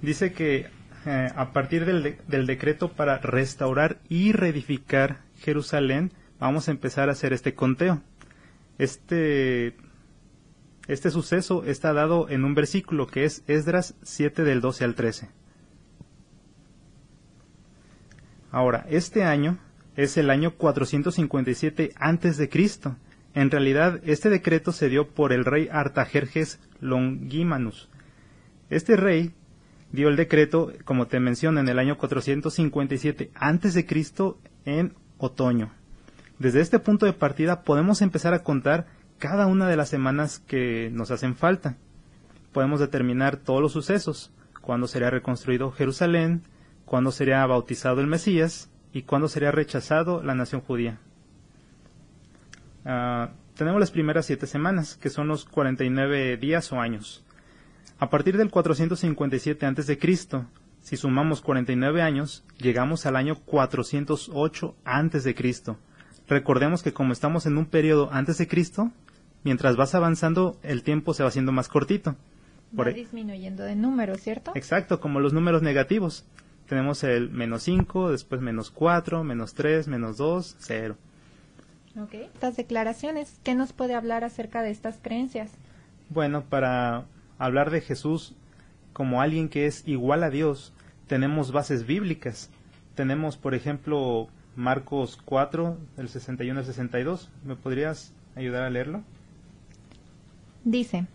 Dice 0.00 0.32
que 0.32 0.68
eh, 1.06 1.30
a 1.34 1.52
partir 1.52 1.84
del, 1.84 2.02
de, 2.02 2.18
del 2.26 2.46
decreto 2.46 2.92
para 2.92 3.18
restaurar 3.18 3.98
y 4.08 4.32
reedificar 4.32 5.20
Jerusalén, 5.38 6.12
vamos 6.38 6.68
a 6.68 6.70
empezar 6.70 7.08
a 7.08 7.12
hacer 7.12 7.32
este 7.32 7.54
conteo. 7.54 8.02
Este, 8.78 9.74
este 10.86 11.10
suceso 11.10 11.64
está 11.64 11.92
dado 11.92 12.28
en 12.28 12.44
un 12.44 12.54
versículo 12.54 13.06
que 13.06 13.24
es 13.24 13.42
Esdras 13.46 13.94
7 14.02 14.44
del 14.44 14.60
12 14.60 14.84
al 14.84 14.94
13. 14.94 15.28
Ahora, 18.50 18.86
este 18.88 19.24
año 19.24 19.58
es 19.96 20.16
el 20.16 20.30
año 20.30 20.54
457 20.54 21.92
antes 21.96 22.36
de 22.36 22.48
Cristo. 22.48 22.96
En 23.34 23.50
realidad, 23.50 24.00
este 24.04 24.30
decreto 24.30 24.72
se 24.72 24.88
dio 24.88 25.08
por 25.08 25.32
el 25.32 25.44
rey 25.44 25.68
Artajerjes 25.70 26.60
Longimanus. 26.80 27.88
Este 28.70 28.96
rey 28.96 29.34
dio 29.92 30.08
el 30.08 30.16
decreto, 30.16 30.72
como 30.84 31.06
te 31.06 31.20
menciono, 31.20 31.60
en 31.60 31.68
el 31.68 31.78
año 31.78 31.96
457 31.98 33.30
antes 33.34 33.74
de 33.74 33.86
Cristo 33.86 34.38
en 34.64 34.94
otoño. 35.18 35.72
Desde 36.38 36.60
este 36.60 36.78
punto 36.78 37.06
de 37.06 37.12
partida 37.12 37.62
podemos 37.62 38.02
empezar 38.02 38.34
a 38.34 38.42
contar 38.42 38.86
cada 39.18 39.46
una 39.46 39.68
de 39.68 39.76
las 39.76 39.88
semanas 39.88 40.38
que 40.38 40.90
nos 40.92 41.10
hacen 41.10 41.34
falta. 41.34 41.76
Podemos 42.52 42.80
determinar 42.80 43.36
todos 43.36 43.60
los 43.60 43.72
sucesos, 43.72 44.32
cuándo 44.60 44.86
sería 44.86 45.10
reconstruido 45.10 45.72
Jerusalén, 45.72 46.42
cuándo 46.84 47.10
sería 47.10 47.44
bautizado 47.46 48.00
el 48.00 48.06
Mesías 48.06 48.70
y 48.92 49.02
cuándo 49.02 49.28
sería 49.28 49.50
rechazado 49.50 50.22
la 50.22 50.34
nación 50.34 50.60
judía. 50.60 50.98
Uh, 52.84 53.28
tenemos 53.54 53.80
las 53.80 53.90
primeras 53.90 54.26
siete 54.26 54.46
semanas, 54.46 54.96
que 54.96 55.10
son 55.10 55.26
los 55.28 55.44
49 55.44 56.36
días 56.36 56.72
o 56.72 56.80
años. 56.80 57.24
A 58.00 58.10
partir 58.10 58.36
del 58.36 58.50
457 58.50 59.66
a.C., 59.66 59.98
si 60.80 60.96
sumamos 60.96 61.40
49 61.40 62.00
años, 62.00 62.44
llegamos 62.58 63.06
al 63.06 63.16
año 63.16 63.34
408 63.44 64.76
a.C. 64.84 65.34
Recordemos 66.28 66.82
que 66.82 66.92
como 66.92 67.12
estamos 67.12 67.46
en 67.46 67.58
un 67.58 67.66
periodo 67.66 68.08
antes 68.12 68.38
de 68.38 68.46
Cristo, 68.46 68.92
mientras 69.42 69.76
vas 69.76 69.94
avanzando, 69.94 70.58
el 70.62 70.82
tiempo 70.84 71.12
se 71.12 71.24
va 71.24 71.30
haciendo 71.30 71.50
más 71.50 71.68
cortito. 71.68 72.12
Va 72.72 72.84
Por 72.84 72.94
disminuyendo 72.94 73.64
de 73.64 73.74
número, 73.74 74.14
¿cierto? 74.16 74.52
Exacto, 74.54 75.00
como 75.00 75.20
los 75.20 75.32
números 75.32 75.62
negativos. 75.62 76.24
Tenemos 76.68 77.02
el 77.02 77.30
menos 77.30 77.62
5, 77.64 78.10
después 78.12 78.40
menos 78.40 78.70
4, 78.70 79.24
menos 79.24 79.54
3, 79.54 79.88
menos 79.88 80.18
2, 80.18 80.56
0. 80.58 80.96
Ok. 81.98 82.14
Estas 82.14 82.56
declaraciones, 82.56 83.40
¿qué 83.42 83.54
nos 83.54 83.72
puede 83.72 83.94
hablar 83.94 84.22
acerca 84.22 84.62
de 84.62 84.70
estas 84.70 84.98
creencias? 85.02 85.50
Bueno, 86.10 86.44
para 86.44 87.06
hablar 87.38 87.70
de 87.70 87.80
Jesús 87.80 88.34
como 88.92 89.22
alguien 89.22 89.48
que 89.48 89.66
es 89.66 89.86
igual 89.86 90.24
a 90.24 90.30
Dios, 90.30 90.72
tenemos 91.06 91.52
bases 91.52 91.86
bíblicas. 91.86 92.50
Tenemos, 92.94 93.36
por 93.36 93.54
ejemplo, 93.54 94.28
Marcos 94.56 95.18
4, 95.24 95.78
del 95.96 96.08
61 96.08 96.58
al 96.58 96.66
62. 96.66 97.30
¿Me 97.44 97.54
podrías 97.54 98.12
ayudar 98.34 98.64
a 98.64 98.70
leerlo? 98.70 99.02
Dice, 100.64 101.06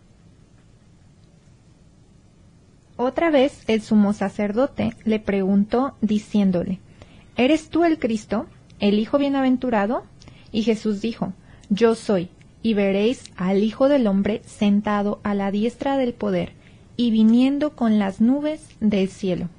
otra 2.95 3.31
vez 3.31 3.63
el 3.67 3.81
sumo 3.81 4.13
sacerdote 4.13 4.93
le 5.03 5.19
preguntó 5.19 5.95
diciéndole, 6.01 6.79
¿Eres 7.35 7.69
tú 7.69 7.83
el 7.83 7.97
Cristo, 7.97 8.45
el 8.79 8.99
Hijo 8.99 9.17
bienaventurado? 9.17 10.03
Y 10.51 10.61
Jesús 10.61 11.01
dijo, 11.01 11.33
Yo 11.69 11.95
soy, 11.95 12.29
y 12.63 12.73
veréis 12.73 13.31
al 13.35 13.61
Hijo 13.63 13.89
del 13.89 14.07
Hombre 14.07 14.41
sentado 14.45 15.19
a 15.23 15.35
la 15.35 15.51
diestra 15.51 15.97
del 15.97 16.13
poder 16.13 16.53
y 16.95 17.11
viniendo 17.11 17.75
con 17.75 17.99
las 17.99 18.21
nubes 18.21 18.67
del 18.79 19.09
cielo. 19.09 19.49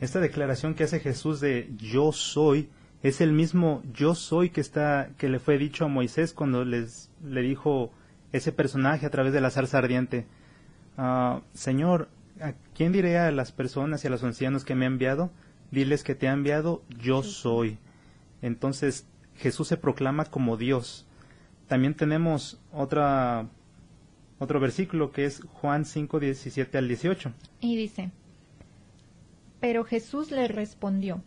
Esta 0.00 0.20
declaración 0.20 0.74
que 0.74 0.84
hace 0.84 1.00
Jesús 1.00 1.40
de 1.40 1.70
yo 1.78 2.12
soy 2.12 2.68
es 3.02 3.20
el 3.20 3.32
mismo 3.32 3.82
yo 3.94 4.14
soy 4.14 4.50
que 4.50 4.60
está 4.60 5.10
que 5.18 5.28
le 5.28 5.38
fue 5.38 5.56
dicho 5.56 5.84
a 5.84 5.88
Moisés 5.88 6.32
cuando 6.32 6.64
les 6.64 7.10
le 7.24 7.42
dijo 7.42 7.92
ese 8.32 8.52
personaje 8.52 9.06
a 9.06 9.10
través 9.10 9.32
de 9.32 9.40
la 9.40 9.50
zarza 9.50 9.78
ardiente. 9.78 10.26
Uh, 10.98 11.40
Señor, 11.54 12.08
¿a 12.40 12.52
quién 12.74 12.92
diré 12.92 13.18
a 13.18 13.30
las 13.30 13.52
personas 13.52 14.04
y 14.04 14.08
a 14.08 14.10
los 14.10 14.24
ancianos 14.24 14.64
que 14.64 14.74
me 14.74 14.84
ha 14.84 14.88
enviado? 14.88 15.30
Diles 15.70 16.02
que 16.02 16.14
te 16.14 16.28
ha 16.28 16.32
enviado, 16.32 16.82
yo 16.88 17.22
soy. 17.22 17.78
Entonces 18.42 19.06
Jesús 19.36 19.68
se 19.68 19.76
proclama 19.76 20.24
como 20.24 20.56
Dios. 20.56 21.07
También 21.68 21.94
tenemos 21.94 22.58
otra, 22.72 23.46
otro 24.38 24.58
versículo 24.58 25.12
que 25.12 25.26
es 25.26 25.42
Juan 25.60 25.84
5, 25.84 26.18
17 26.18 26.78
al 26.78 26.88
18. 26.88 27.32
Y 27.60 27.76
dice, 27.76 28.10
Pero 29.60 29.84
Jesús 29.84 30.30
le 30.30 30.48
respondió, 30.48 31.22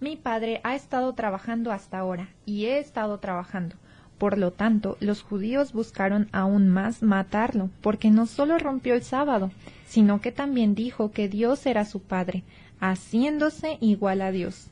Mi 0.00 0.16
Padre 0.16 0.60
ha 0.62 0.76
estado 0.76 1.12
trabajando 1.14 1.72
hasta 1.72 1.98
ahora, 1.98 2.28
y 2.46 2.66
he 2.66 2.78
estado 2.78 3.18
trabajando. 3.18 3.74
Por 4.16 4.38
lo 4.38 4.52
tanto, 4.52 4.96
los 5.00 5.22
judíos 5.22 5.72
buscaron 5.72 6.28
aún 6.30 6.68
más 6.68 7.02
matarlo, 7.02 7.68
porque 7.80 8.10
no 8.10 8.26
solo 8.26 8.58
rompió 8.58 8.94
el 8.94 9.02
sábado, 9.02 9.50
sino 9.86 10.20
que 10.20 10.30
también 10.30 10.74
dijo 10.74 11.10
que 11.10 11.28
Dios 11.28 11.66
era 11.66 11.84
su 11.84 12.00
Padre, 12.00 12.44
haciéndose 12.80 13.78
igual 13.80 14.20
a 14.22 14.30
Dios. 14.30 14.70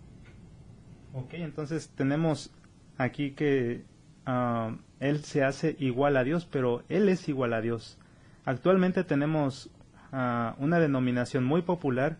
Ok, 1.14 1.34
entonces 1.34 1.88
tenemos 1.88 2.50
aquí 2.98 3.30
que 3.30 3.82
uh, 4.28 4.76
Él 5.00 5.24
se 5.24 5.42
hace 5.42 5.74
igual 5.80 6.16
a 6.16 6.22
Dios, 6.22 6.46
pero 6.46 6.84
Él 6.88 7.08
es 7.08 7.28
igual 7.28 7.52
a 7.54 7.60
Dios. 7.60 7.98
Actualmente 8.44 9.02
tenemos 9.02 9.70
uh, 10.12 10.52
una 10.62 10.78
denominación 10.78 11.44
muy 11.44 11.62
popular 11.62 12.18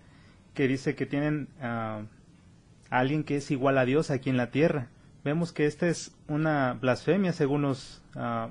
que 0.54 0.66
dice 0.66 0.96
que 0.96 1.06
tienen 1.06 1.48
uh, 1.62 2.04
alguien 2.90 3.22
que 3.22 3.36
es 3.36 3.50
igual 3.50 3.78
a 3.78 3.84
Dios 3.84 4.11
aquí 4.11 4.30
en 4.30 4.36
la 4.36 4.50
tierra 4.50 4.88
vemos 5.28 5.52
que 5.52 5.66
esta 5.66 5.88
es 5.88 6.16
una 6.26 6.72
blasfemia 6.74 7.34
según 7.34 7.62
los 7.62 8.02
uh, 8.14 8.50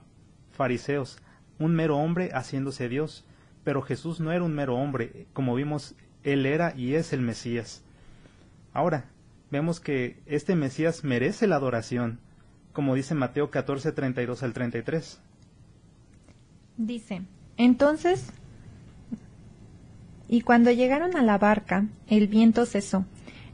fariseos, 0.51 1.18
un 1.58 1.74
mero 1.76 1.97
hombre 1.97 2.30
haciéndose 2.34 2.88
Dios. 2.88 3.26
Pero 3.64 3.82
Jesús 3.82 4.20
no 4.20 4.32
era 4.32 4.43
un 4.43 4.53
mero 4.53 4.76
hombre, 4.76 5.26
como 5.34 5.55
vimos, 5.55 5.95
él 6.24 6.45
era 6.45 6.74
y 6.76 6.93
es 6.93 7.14
el 7.14 7.22
Mesías. 7.22 7.84
Ahora, 8.74 9.05
vemos 9.49 9.80
que 9.80 10.20
este 10.26 10.55
Mesías 10.55 11.03
merece 11.03 11.47
la 11.47 11.55
adoración, 11.55 12.20
como 12.78 12.93
dice 12.93 13.15
Mateo 13.15 13.49
14, 13.49 13.91
32 13.91 14.43
al 14.43 14.53
33. 14.53 15.19
Dice, 16.78 17.23
entonces, 17.57 18.30
y 20.28 20.41
cuando 20.41 20.69
llegaron 20.69 21.17
a 21.17 21.23
la 21.23 21.39
barca, 21.39 21.88
el 22.07 22.28
viento 22.28 22.67
cesó 22.67 23.03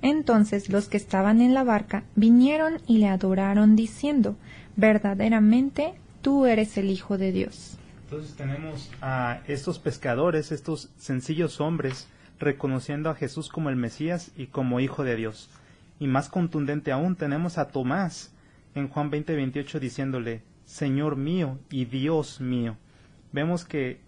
entonces 0.03 0.67
los 0.67 0.89
que 0.89 0.97
estaban 0.97 1.39
en 1.39 1.53
la 1.53 1.63
barca 1.63 2.03
vinieron 2.15 2.81
y 2.85 2.97
le 2.97 3.07
adoraron 3.07 3.77
diciendo, 3.77 4.35
verdaderamente 4.75 5.93
tú 6.21 6.45
eres 6.45 6.77
el 6.77 6.89
Hijo 6.89 7.17
de 7.17 7.31
Dios. 7.31 7.77
Entonces 8.03 8.35
tenemos 8.35 8.91
a 9.01 9.39
estos 9.47 9.79
pescadores, 9.79 10.51
estos 10.51 10.89
sencillos 10.97 11.61
hombres, 11.61 12.09
reconociendo 12.37 13.09
a 13.09 13.15
Jesús 13.15 13.47
como 13.47 13.69
el 13.69 13.77
Mesías 13.77 14.31
y 14.35 14.47
como 14.47 14.81
Hijo 14.81 15.05
de 15.05 15.15
Dios. 15.15 15.49
Y 16.01 16.07
más 16.07 16.27
contundente 16.27 16.91
aún 16.91 17.15
tenemos 17.15 17.57
a 17.57 17.69
Tomás 17.69 18.33
en 18.75 18.87
Juan 18.87 19.09
20, 19.09 19.35
28 19.35 19.79
diciéndole, 19.79 20.41
Señor 20.65 21.15
mío 21.15 21.59
y 21.69 21.85
Dios 21.85 22.41
mío. 22.41 22.77
Vemos 23.31 23.65
que 23.65 23.99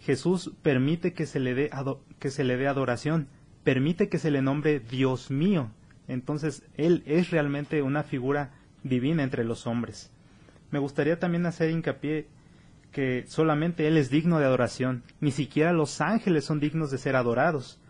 Jesús 0.00 0.52
permite 0.62 1.12
que 1.12 1.26
se 1.26 1.40
le 1.40 1.54
dé, 1.54 1.70
que 2.18 2.30
se 2.30 2.44
le 2.44 2.56
dé 2.56 2.66
adoración, 2.66 3.28
permite 3.64 4.08
que 4.08 4.18
se 4.18 4.30
le 4.30 4.42
nombre 4.42 4.80
Dios 4.80 5.30
mío. 5.30 5.70
Entonces, 6.08 6.64
Él 6.76 7.02
es 7.06 7.30
realmente 7.30 7.82
una 7.82 8.02
figura 8.02 8.50
divina 8.82 9.22
entre 9.22 9.44
los 9.44 9.66
hombres. 9.66 10.10
Me 10.70 10.78
gustaría 10.78 11.18
también 11.18 11.46
hacer 11.46 11.70
hincapié 11.70 12.26
que 12.90 13.24
solamente 13.26 13.86
Él 13.86 13.96
es 13.96 14.10
digno 14.10 14.38
de 14.38 14.44
adoración, 14.44 15.02
ni 15.20 15.30
siquiera 15.30 15.72
los 15.72 16.00
ángeles 16.00 16.44
son 16.44 16.60
dignos 16.60 16.90
de 16.90 16.98
ser 16.98 17.16
adorados. 17.16 17.80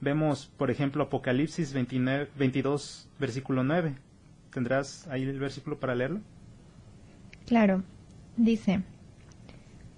Vemos, 0.00 0.50
por 0.56 0.70
ejemplo, 0.70 1.04
Apocalipsis 1.04 1.72
29, 1.72 2.28
22, 2.36 3.08
versículo 3.18 3.64
9. 3.64 3.94
¿Tendrás 4.52 5.06
ahí 5.08 5.22
el 5.22 5.38
versículo 5.38 5.80
para 5.80 5.94
leerlo? 5.94 6.20
Claro, 7.46 7.82
dice, 8.36 8.82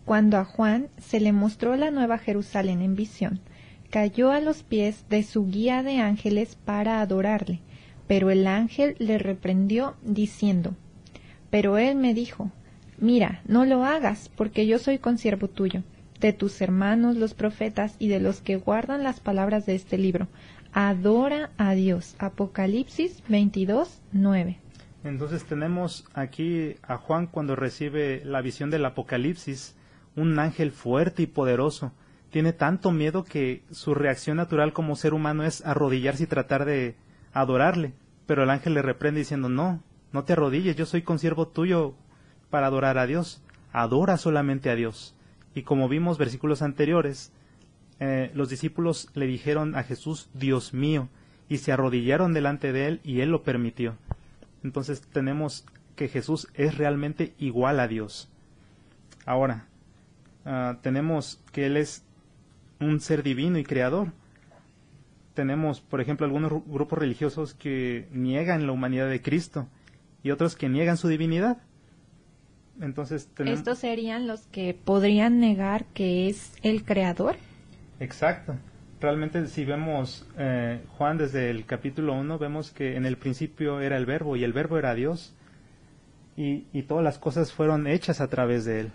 cuando 0.05 0.37
a 0.39 0.45
Juan 0.45 0.89
se 0.99 1.19
le 1.19 1.33
mostró 1.33 1.77
la 1.77 1.91
nueva 1.91 2.19
Jerusalén 2.19 2.81
en 2.81 2.95
visión, 2.95 3.41
cayó 3.91 4.31
a 4.31 4.41
los 4.41 4.63
pies 4.63 5.05
de 5.09 5.23
su 5.23 5.47
guía 5.47 5.83
de 5.83 5.99
ángeles 5.99 6.57
para 6.57 7.01
adorarle, 7.01 7.61
pero 8.07 8.31
el 8.31 8.47
ángel 8.47 8.97
le 8.99 9.19
reprendió 9.19 9.97
diciendo, 10.03 10.75
Pero 11.51 11.79
él 11.79 11.97
me 11.97 12.15
dijo, 12.15 12.51
Mira, 12.99 13.43
no 13.47 13.65
lo 13.65 13.85
hagas, 13.85 14.31
porque 14.37 14.67
yo 14.67 14.79
soy 14.79 14.99
consiervo 14.99 15.49
tuyo, 15.49 15.83
de 16.21 16.33
tus 16.33 16.61
hermanos 16.61 17.17
los 17.17 17.35
profetas 17.35 17.97
y 17.99 18.09
de 18.09 18.21
los 18.21 18.41
que 18.41 18.57
guardan 18.57 19.03
las 19.03 19.21
palabras 19.21 19.67
de 19.67 19.75
este 19.75 19.99
libro. 19.99 20.29
Adora 20.77 21.51
a 21.57 21.75
Dios. 21.75 22.17
Apocalipsis 22.19 23.23
22, 23.29 24.03
9. 24.11 24.59
Entonces 25.05 25.45
tenemos 25.45 26.05
aquí 26.15 26.75
a 26.83 26.97
Juan 26.97 27.29
cuando 27.29 27.55
recibe 27.55 28.23
la 28.25 28.41
visión 28.41 28.71
del 28.71 28.85
Apocalipsis, 28.85 29.77
un 30.17 30.37
ángel 30.41 30.73
fuerte 30.73 31.23
y 31.23 31.27
poderoso. 31.29 31.93
Tiene 32.31 32.53
tanto 32.53 32.91
miedo 32.91 33.23
que 33.23 33.63
su 33.71 33.95
reacción 33.95 34.37
natural 34.37 34.73
como 34.73 34.97
ser 34.97 35.15
humano 35.15 35.45
es 35.45 35.65
arrodillarse 35.65 36.25
y 36.25 36.27
tratar 36.27 36.65
de 36.65 36.97
adorarle. 37.33 37.95
Pero 38.27 38.43
el 38.43 38.51
ángel 38.51 38.75
le 38.75 38.83
reprende 38.83 39.21
diciendo, 39.21 39.49
no, 39.49 39.81
no 40.13 40.25
te 40.25 40.33
arrodilles, 40.33 40.75
yo 40.75 40.87
soy 40.87 41.03
consiervo 41.03 41.47
tuyo 41.47 41.95
para 42.51 42.67
adorar 42.67 42.99
a 42.99 43.07
Dios. 43.07 43.45
Adora 43.73 44.17
solamente 44.17 44.71
a 44.71 44.75
Dios. 44.75 45.15
Y 45.55 45.63
como 45.63 45.89
vimos 45.89 46.19
versículos 46.19 46.63
anteriores, 46.63 47.33
eh, 48.07 48.31
los 48.35 48.51
discípulos 48.51 49.09
le 49.15 49.27
dijeron 49.27 49.75
a 49.77 49.83
Jesús, 49.83 50.29
Dios 50.35 50.75
mío, 50.75 51.09
y 51.49 51.57
se 51.57 51.73
arrodillaron 51.73 52.35
delante 52.35 52.71
de 52.71 52.87
él 52.87 53.01
y 53.03 53.21
él 53.21 53.31
lo 53.31 53.43
permitió. 53.43 53.97
Entonces 54.63 55.01
tenemos 55.01 55.65
que 55.97 56.09
Jesús 56.09 56.49
es 56.53 56.77
realmente 56.77 57.33
igual 57.39 57.81
a 57.81 57.89
Dios. 57.89 58.29
Ahora, 59.25 59.69
ah, 60.45 60.77
tenemos 60.83 61.41
que 61.51 61.65
Él 61.65 61.79
es 61.79 62.05
un 62.79 63.01
ser 63.01 63.23
divino 63.23 63.59
y 63.59 63.65
creador. 63.65 64.13
Tenemos, 65.33 65.81
por 65.81 66.03
ejemplo, 66.03 66.27
algunos 66.27 66.53
grupos 66.67 66.99
religiosos 66.99 67.55
que 67.55 68.07
niegan 68.13 68.67
la 68.67 68.73
humanidad 68.73 69.09
de 69.09 69.23
Cristo 69.23 69.67
y 70.23 70.31
otros 70.31 70.57
que 70.57 70.69
niegan 70.69 70.99
su 70.99 71.09
divinidad. 71.09 71.57
Entonces, 72.83 73.31
¿Estos 73.39 73.79
serían 73.79 74.27
los 74.27 74.43
que 74.49 74.75
podrían 74.75 75.41
negar 75.41 75.87
que 75.87 76.29
es 76.29 76.53
el 76.63 76.85
creador? 76.85 77.37
Exacto. 78.01 78.55
Realmente 79.01 79.47
si 79.49 79.65
vemos 79.65 80.27
eh, 80.39 80.81
Juan 80.97 81.19
desde 81.19 81.51
el 81.51 81.67
capítulo 81.67 82.15
1, 82.15 82.39
vemos 82.39 82.71
que 82.71 82.97
en 82.97 83.07
el 83.07 83.17
principio 83.17 83.81
era 83.81 83.97
el 83.97 84.07
verbo 84.07 84.37
y 84.37 84.45
el 84.45 84.53
verbo 84.53 84.79
era 84.79 84.95
Dios 84.95 85.35
y, 86.37 86.67
y 86.73 86.83
todas 86.83 87.05
las 87.05 87.19
cosas 87.19 87.53
fueron 87.53 87.87
hechas 87.87 88.21
a 88.21 88.29
través 88.29 88.65
de 88.65 88.81
él. 88.81 88.93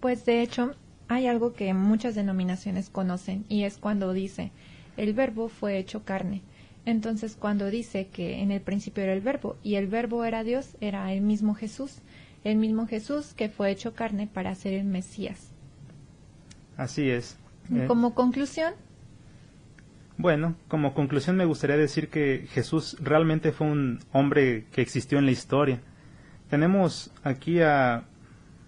Pues 0.00 0.24
de 0.24 0.42
hecho 0.42 0.74
hay 1.08 1.26
algo 1.26 1.52
que 1.52 1.74
muchas 1.74 2.14
denominaciones 2.14 2.90
conocen 2.90 3.44
y 3.48 3.64
es 3.64 3.76
cuando 3.78 4.12
dice 4.12 4.52
el 4.96 5.14
verbo 5.14 5.48
fue 5.48 5.78
hecho 5.78 6.04
carne. 6.04 6.42
Entonces 6.84 7.36
cuando 7.36 7.70
dice 7.70 8.08
que 8.08 8.40
en 8.40 8.50
el 8.50 8.60
principio 8.60 9.02
era 9.04 9.12
el 9.12 9.20
verbo 9.20 9.56
y 9.62 9.76
el 9.76 9.86
verbo 9.86 10.24
era 10.24 10.42
Dios, 10.42 10.76
era 10.80 11.12
el 11.12 11.22
mismo 11.22 11.54
Jesús, 11.54 11.98
el 12.44 12.56
mismo 12.56 12.86
Jesús 12.86 13.34
que 13.34 13.48
fue 13.48 13.70
hecho 13.70 13.94
carne 13.94 14.26
para 14.26 14.54
ser 14.54 14.74
el 14.74 14.84
Mesías. 14.84 15.52
Así 16.76 17.10
es. 17.10 17.36
Eh, 17.70 17.84
como 17.86 18.14
conclusión. 18.14 18.74
Bueno, 20.18 20.54
como 20.68 20.94
conclusión 20.94 21.36
me 21.36 21.44
gustaría 21.44 21.76
decir 21.76 22.08
que 22.08 22.46
Jesús 22.52 22.96
realmente 23.00 23.52
fue 23.52 23.66
un 23.66 24.00
hombre 24.12 24.66
que 24.72 24.82
existió 24.82 25.18
en 25.18 25.26
la 25.26 25.32
historia. 25.32 25.80
Tenemos 26.48 27.10
aquí 27.24 27.60
a 27.60 28.04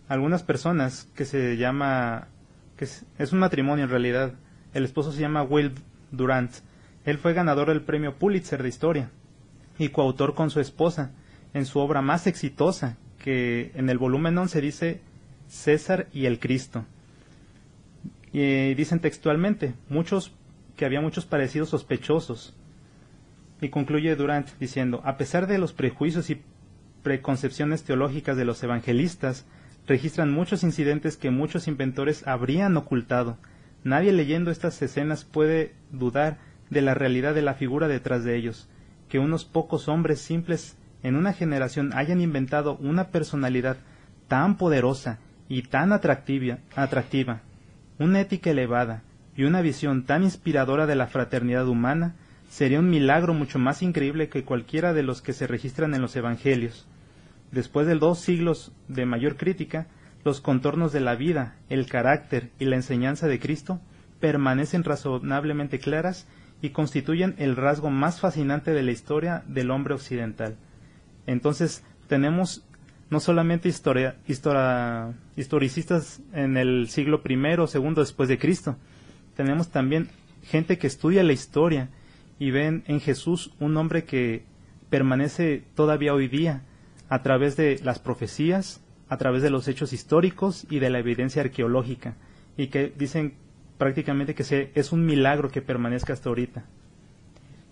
algunas 0.08 0.42
personas 0.42 1.08
que 1.14 1.24
se 1.24 1.56
llama, 1.56 2.28
que 2.76 2.84
es, 2.84 3.32
un 3.32 3.38
matrimonio 3.38 3.84
en 3.84 3.90
realidad. 3.90 4.34
El 4.72 4.84
esposo 4.84 5.12
se 5.12 5.20
llama 5.20 5.42
Will 5.42 5.72
Durant. 6.10 6.50
Él 7.04 7.18
fue 7.18 7.34
ganador 7.34 7.68
del 7.68 7.82
premio 7.82 8.16
Pulitzer 8.16 8.62
de 8.62 8.68
historia 8.68 9.10
y 9.78 9.90
coautor 9.90 10.34
con 10.34 10.50
su 10.50 10.60
esposa 10.60 11.12
en 11.52 11.66
su 11.66 11.78
obra 11.78 12.02
más 12.02 12.26
exitosa, 12.26 12.96
que 13.18 13.70
en 13.74 13.88
el 13.90 13.98
volumen 13.98 14.36
11 14.36 14.60
dice 14.60 15.00
César 15.46 16.08
y 16.12 16.26
el 16.26 16.40
Cristo. 16.40 16.84
Y 18.34 18.74
dicen 18.74 18.98
textualmente, 18.98 19.74
muchos, 19.88 20.32
que 20.76 20.84
había 20.84 21.00
muchos 21.00 21.24
parecidos 21.24 21.68
sospechosos. 21.68 22.52
Y 23.60 23.68
concluye 23.68 24.16
Durant 24.16 24.48
diciendo, 24.58 25.00
a 25.04 25.16
pesar 25.16 25.46
de 25.46 25.56
los 25.56 25.72
prejuicios 25.72 26.30
y 26.30 26.42
preconcepciones 27.04 27.84
teológicas 27.84 28.36
de 28.36 28.44
los 28.44 28.60
evangelistas, 28.64 29.46
registran 29.86 30.32
muchos 30.32 30.64
incidentes 30.64 31.16
que 31.16 31.30
muchos 31.30 31.68
inventores 31.68 32.26
habrían 32.26 32.76
ocultado. 32.76 33.38
Nadie 33.84 34.12
leyendo 34.12 34.50
estas 34.50 34.82
escenas 34.82 35.24
puede 35.24 35.72
dudar 35.92 36.38
de 36.70 36.82
la 36.82 36.94
realidad 36.94 37.36
de 37.36 37.42
la 37.42 37.54
figura 37.54 37.86
detrás 37.86 38.24
de 38.24 38.34
ellos, 38.34 38.68
que 39.08 39.20
unos 39.20 39.44
pocos 39.44 39.86
hombres 39.86 40.20
simples 40.20 40.76
en 41.04 41.14
una 41.14 41.34
generación 41.34 41.92
hayan 41.94 42.20
inventado 42.20 42.78
una 42.78 43.10
personalidad 43.10 43.76
tan 44.26 44.56
poderosa 44.56 45.20
y 45.48 45.62
tan 45.62 45.92
atractiva 45.92 46.58
una 47.98 48.20
ética 48.20 48.50
elevada 48.50 49.02
y 49.36 49.44
una 49.44 49.60
visión 49.60 50.04
tan 50.04 50.22
inspiradora 50.22 50.86
de 50.86 50.96
la 50.96 51.06
fraternidad 51.06 51.68
humana 51.68 52.14
sería 52.48 52.78
un 52.78 52.90
milagro 52.90 53.34
mucho 53.34 53.58
más 53.58 53.82
increíble 53.82 54.28
que 54.28 54.44
cualquiera 54.44 54.92
de 54.92 55.02
los 55.02 55.22
que 55.22 55.32
se 55.32 55.46
registran 55.46 55.94
en 55.94 56.02
los 56.02 56.14
Evangelios. 56.16 56.86
Después 57.50 57.86
de 57.86 57.94
dos 57.94 58.20
siglos 58.20 58.72
de 58.88 59.06
mayor 59.06 59.36
crítica, 59.36 59.86
los 60.24 60.40
contornos 60.40 60.92
de 60.92 61.00
la 61.00 61.14
vida, 61.14 61.56
el 61.68 61.86
carácter 61.86 62.50
y 62.58 62.64
la 62.64 62.76
enseñanza 62.76 63.28
de 63.28 63.38
Cristo 63.38 63.80
permanecen 64.20 64.84
razonablemente 64.84 65.78
claras 65.78 66.26
y 66.62 66.70
constituyen 66.70 67.34
el 67.38 67.56
rasgo 67.56 67.90
más 67.90 68.20
fascinante 68.20 68.72
de 68.72 68.82
la 68.82 68.90
historia 68.90 69.42
del 69.46 69.70
hombre 69.70 69.94
occidental. 69.94 70.56
Entonces, 71.26 71.84
tenemos 72.08 72.64
no 73.14 73.20
solamente 73.20 73.68
historia, 73.68 74.16
historicistas 75.36 76.20
en 76.32 76.56
el 76.56 76.88
siglo 76.88 77.22
I 77.24 77.36
o 77.60 77.68
II 77.72 77.94
después 77.94 78.28
de 78.28 78.40
Cristo, 78.40 78.76
tenemos 79.36 79.68
también 79.68 80.08
gente 80.42 80.78
que 80.78 80.88
estudia 80.88 81.22
la 81.22 81.32
historia 81.32 81.90
y 82.40 82.50
ven 82.50 82.82
en 82.88 82.98
Jesús 82.98 83.52
un 83.60 83.76
hombre 83.76 84.02
que 84.02 84.42
permanece 84.90 85.62
todavía 85.76 86.12
hoy 86.12 86.26
día 86.26 86.62
a 87.08 87.22
través 87.22 87.56
de 87.56 87.78
las 87.84 88.00
profecías, 88.00 88.82
a 89.08 89.16
través 89.16 89.44
de 89.44 89.50
los 89.50 89.68
hechos 89.68 89.92
históricos 89.92 90.66
y 90.68 90.80
de 90.80 90.90
la 90.90 90.98
evidencia 90.98 91.42
arqueológica, 91.42 92.16
y 92.56 92.66
que 92.66 92.92
dicen 92.98 93.34
prácticamente 93.78 94.34
que 94.34 94.72
es 94.74 94.90
un 94.90 95.06
milagro 95.06 95.52
que 95.52 95.62
permanezca 95.62 96.14
hasta 96.14 96.30
ahorita. 96.30 96.64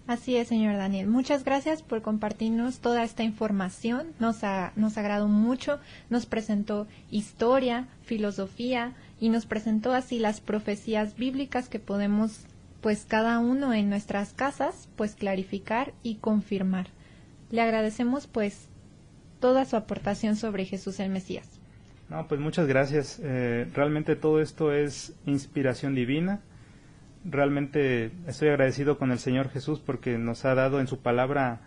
Así 0.07 0.37
es, 0.37 0.49
señor 0.49 0.77
Daniel. 0.77 1.07
Muchas 1.07 1.45
gracias 1.45 1.83
por 1.83 2.03
compartirnos 2.03 2.81
toda 2.81 3.05
esta 3.05 3.23
información. 3.23 4.09
Nos, 4.19 4.43
ha, 4.43 4.73
nos 4.75 4.99
agradó 4.99 5.29
mucho. 5.29 5.79
Nos 6.11 6.27
presentó 6.27 6.89
historia, 7.11 7.87
filosofía 8.03 8.95
y 9.21 9.29
nos 9.29 9.47
presentó 9.47 9.93
así 9.93 10.19
las 10.19 10.41
profecías 10.41 11.17
bíblicas 11.17 11.69
que 11.69 11.79
podemos, 11.79 12.41
pues 12.81 13.07
cada 13.07 13.39
uno 13.39 13.73
en 13.73 13.89
nuestras 13.89 14.33
casas, 14.33 14.89
pues 14.97 15.15
clarificar 15.15 15.93
y 16.03 16.17
confirmar. 16.17 16.89
Le 17.51 17.61
agradecemos 17.61 18.27
pues 18.27 18.67
toda 19.39 19.65
su 19.65 19.77
aportación 19.77 20.35
sobre 20.35 20.65
Jesús 20.65 20.99
el 20.99 21.11
Mesías. 21.11 21.49
No, 22.11 22.27
pues 22.27 22.41
muchas 22.41 22.67
gracias. 22.67 23.21
Eh, 23.23 23.69
realmente 23.73 24.17
todo 24.17 24.41
esto 24.41 24.73
es 24.73 25.15
inspiración 25.27 25.95
divina 25.95 26.41
realmente 27.25 28.11
estoy 28.27 28.49
agradecido 28.49 28.99
con 28.99 29.13
el 29.13 29.19
Señor 29.19 29.49
Jesús 29.49 29.81
porque 29.81 30.19
nos 30.19 30.45
ha 30.45 30.55
dado 30.55 30.81
en 30.81 30.87
su 30.87 30.99
palabra 30.99 31.61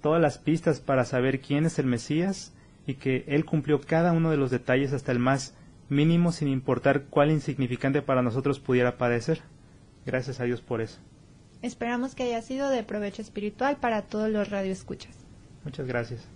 todas 0.00 0.20
las 0.20 0.38
pistas 0.38 0.80
para 0.80 1.04
saber 1.04 1.40
quién 1.40 1.66
es 1.66 1.78
el 1.78 1.86
Mesías 1.86 2.52
y 2.86 2.94
que 2.94 3.24
Él 3.28 3.44
cumplió 3.44 3.80
cada 3.80 4.12
uno 4.12 4.30
de 4.30 4.36
los 4.36 4.50
detalles 4.50 4.92
hasta 4.92 5.12
el 5.12 5.18
más 5.18 5.54
mínimo 5.88 6.32
sin 6.32 6.48
importar 6.48 7.04
cuál 7.04 7.30
insignificante 7.30 8.02
para 8.02 8.22
nosotros 8.22 8.60
pudiera 8.60 8.98
parecer. 8.98 9.40
Gracias 10.04 10.40
a 10.40 10.44
Dios 10.44 10.60
por 10.60 10.80
eso. 10.80 10.98
Esperamos 11.62 12.14
que 12.14 12.24
haya 12.24 12.42
sido 12.42 12.68
de 12.70 12.82
provecho 12.82 13.22
espiritual 13.22 13.76
para 13.76 14.02
todos 14.02 14.28
los 14.30 14.50
radioescuchas. 14.50 15.16
Muchas 15.64 15.86
gracias. 15.86 16.26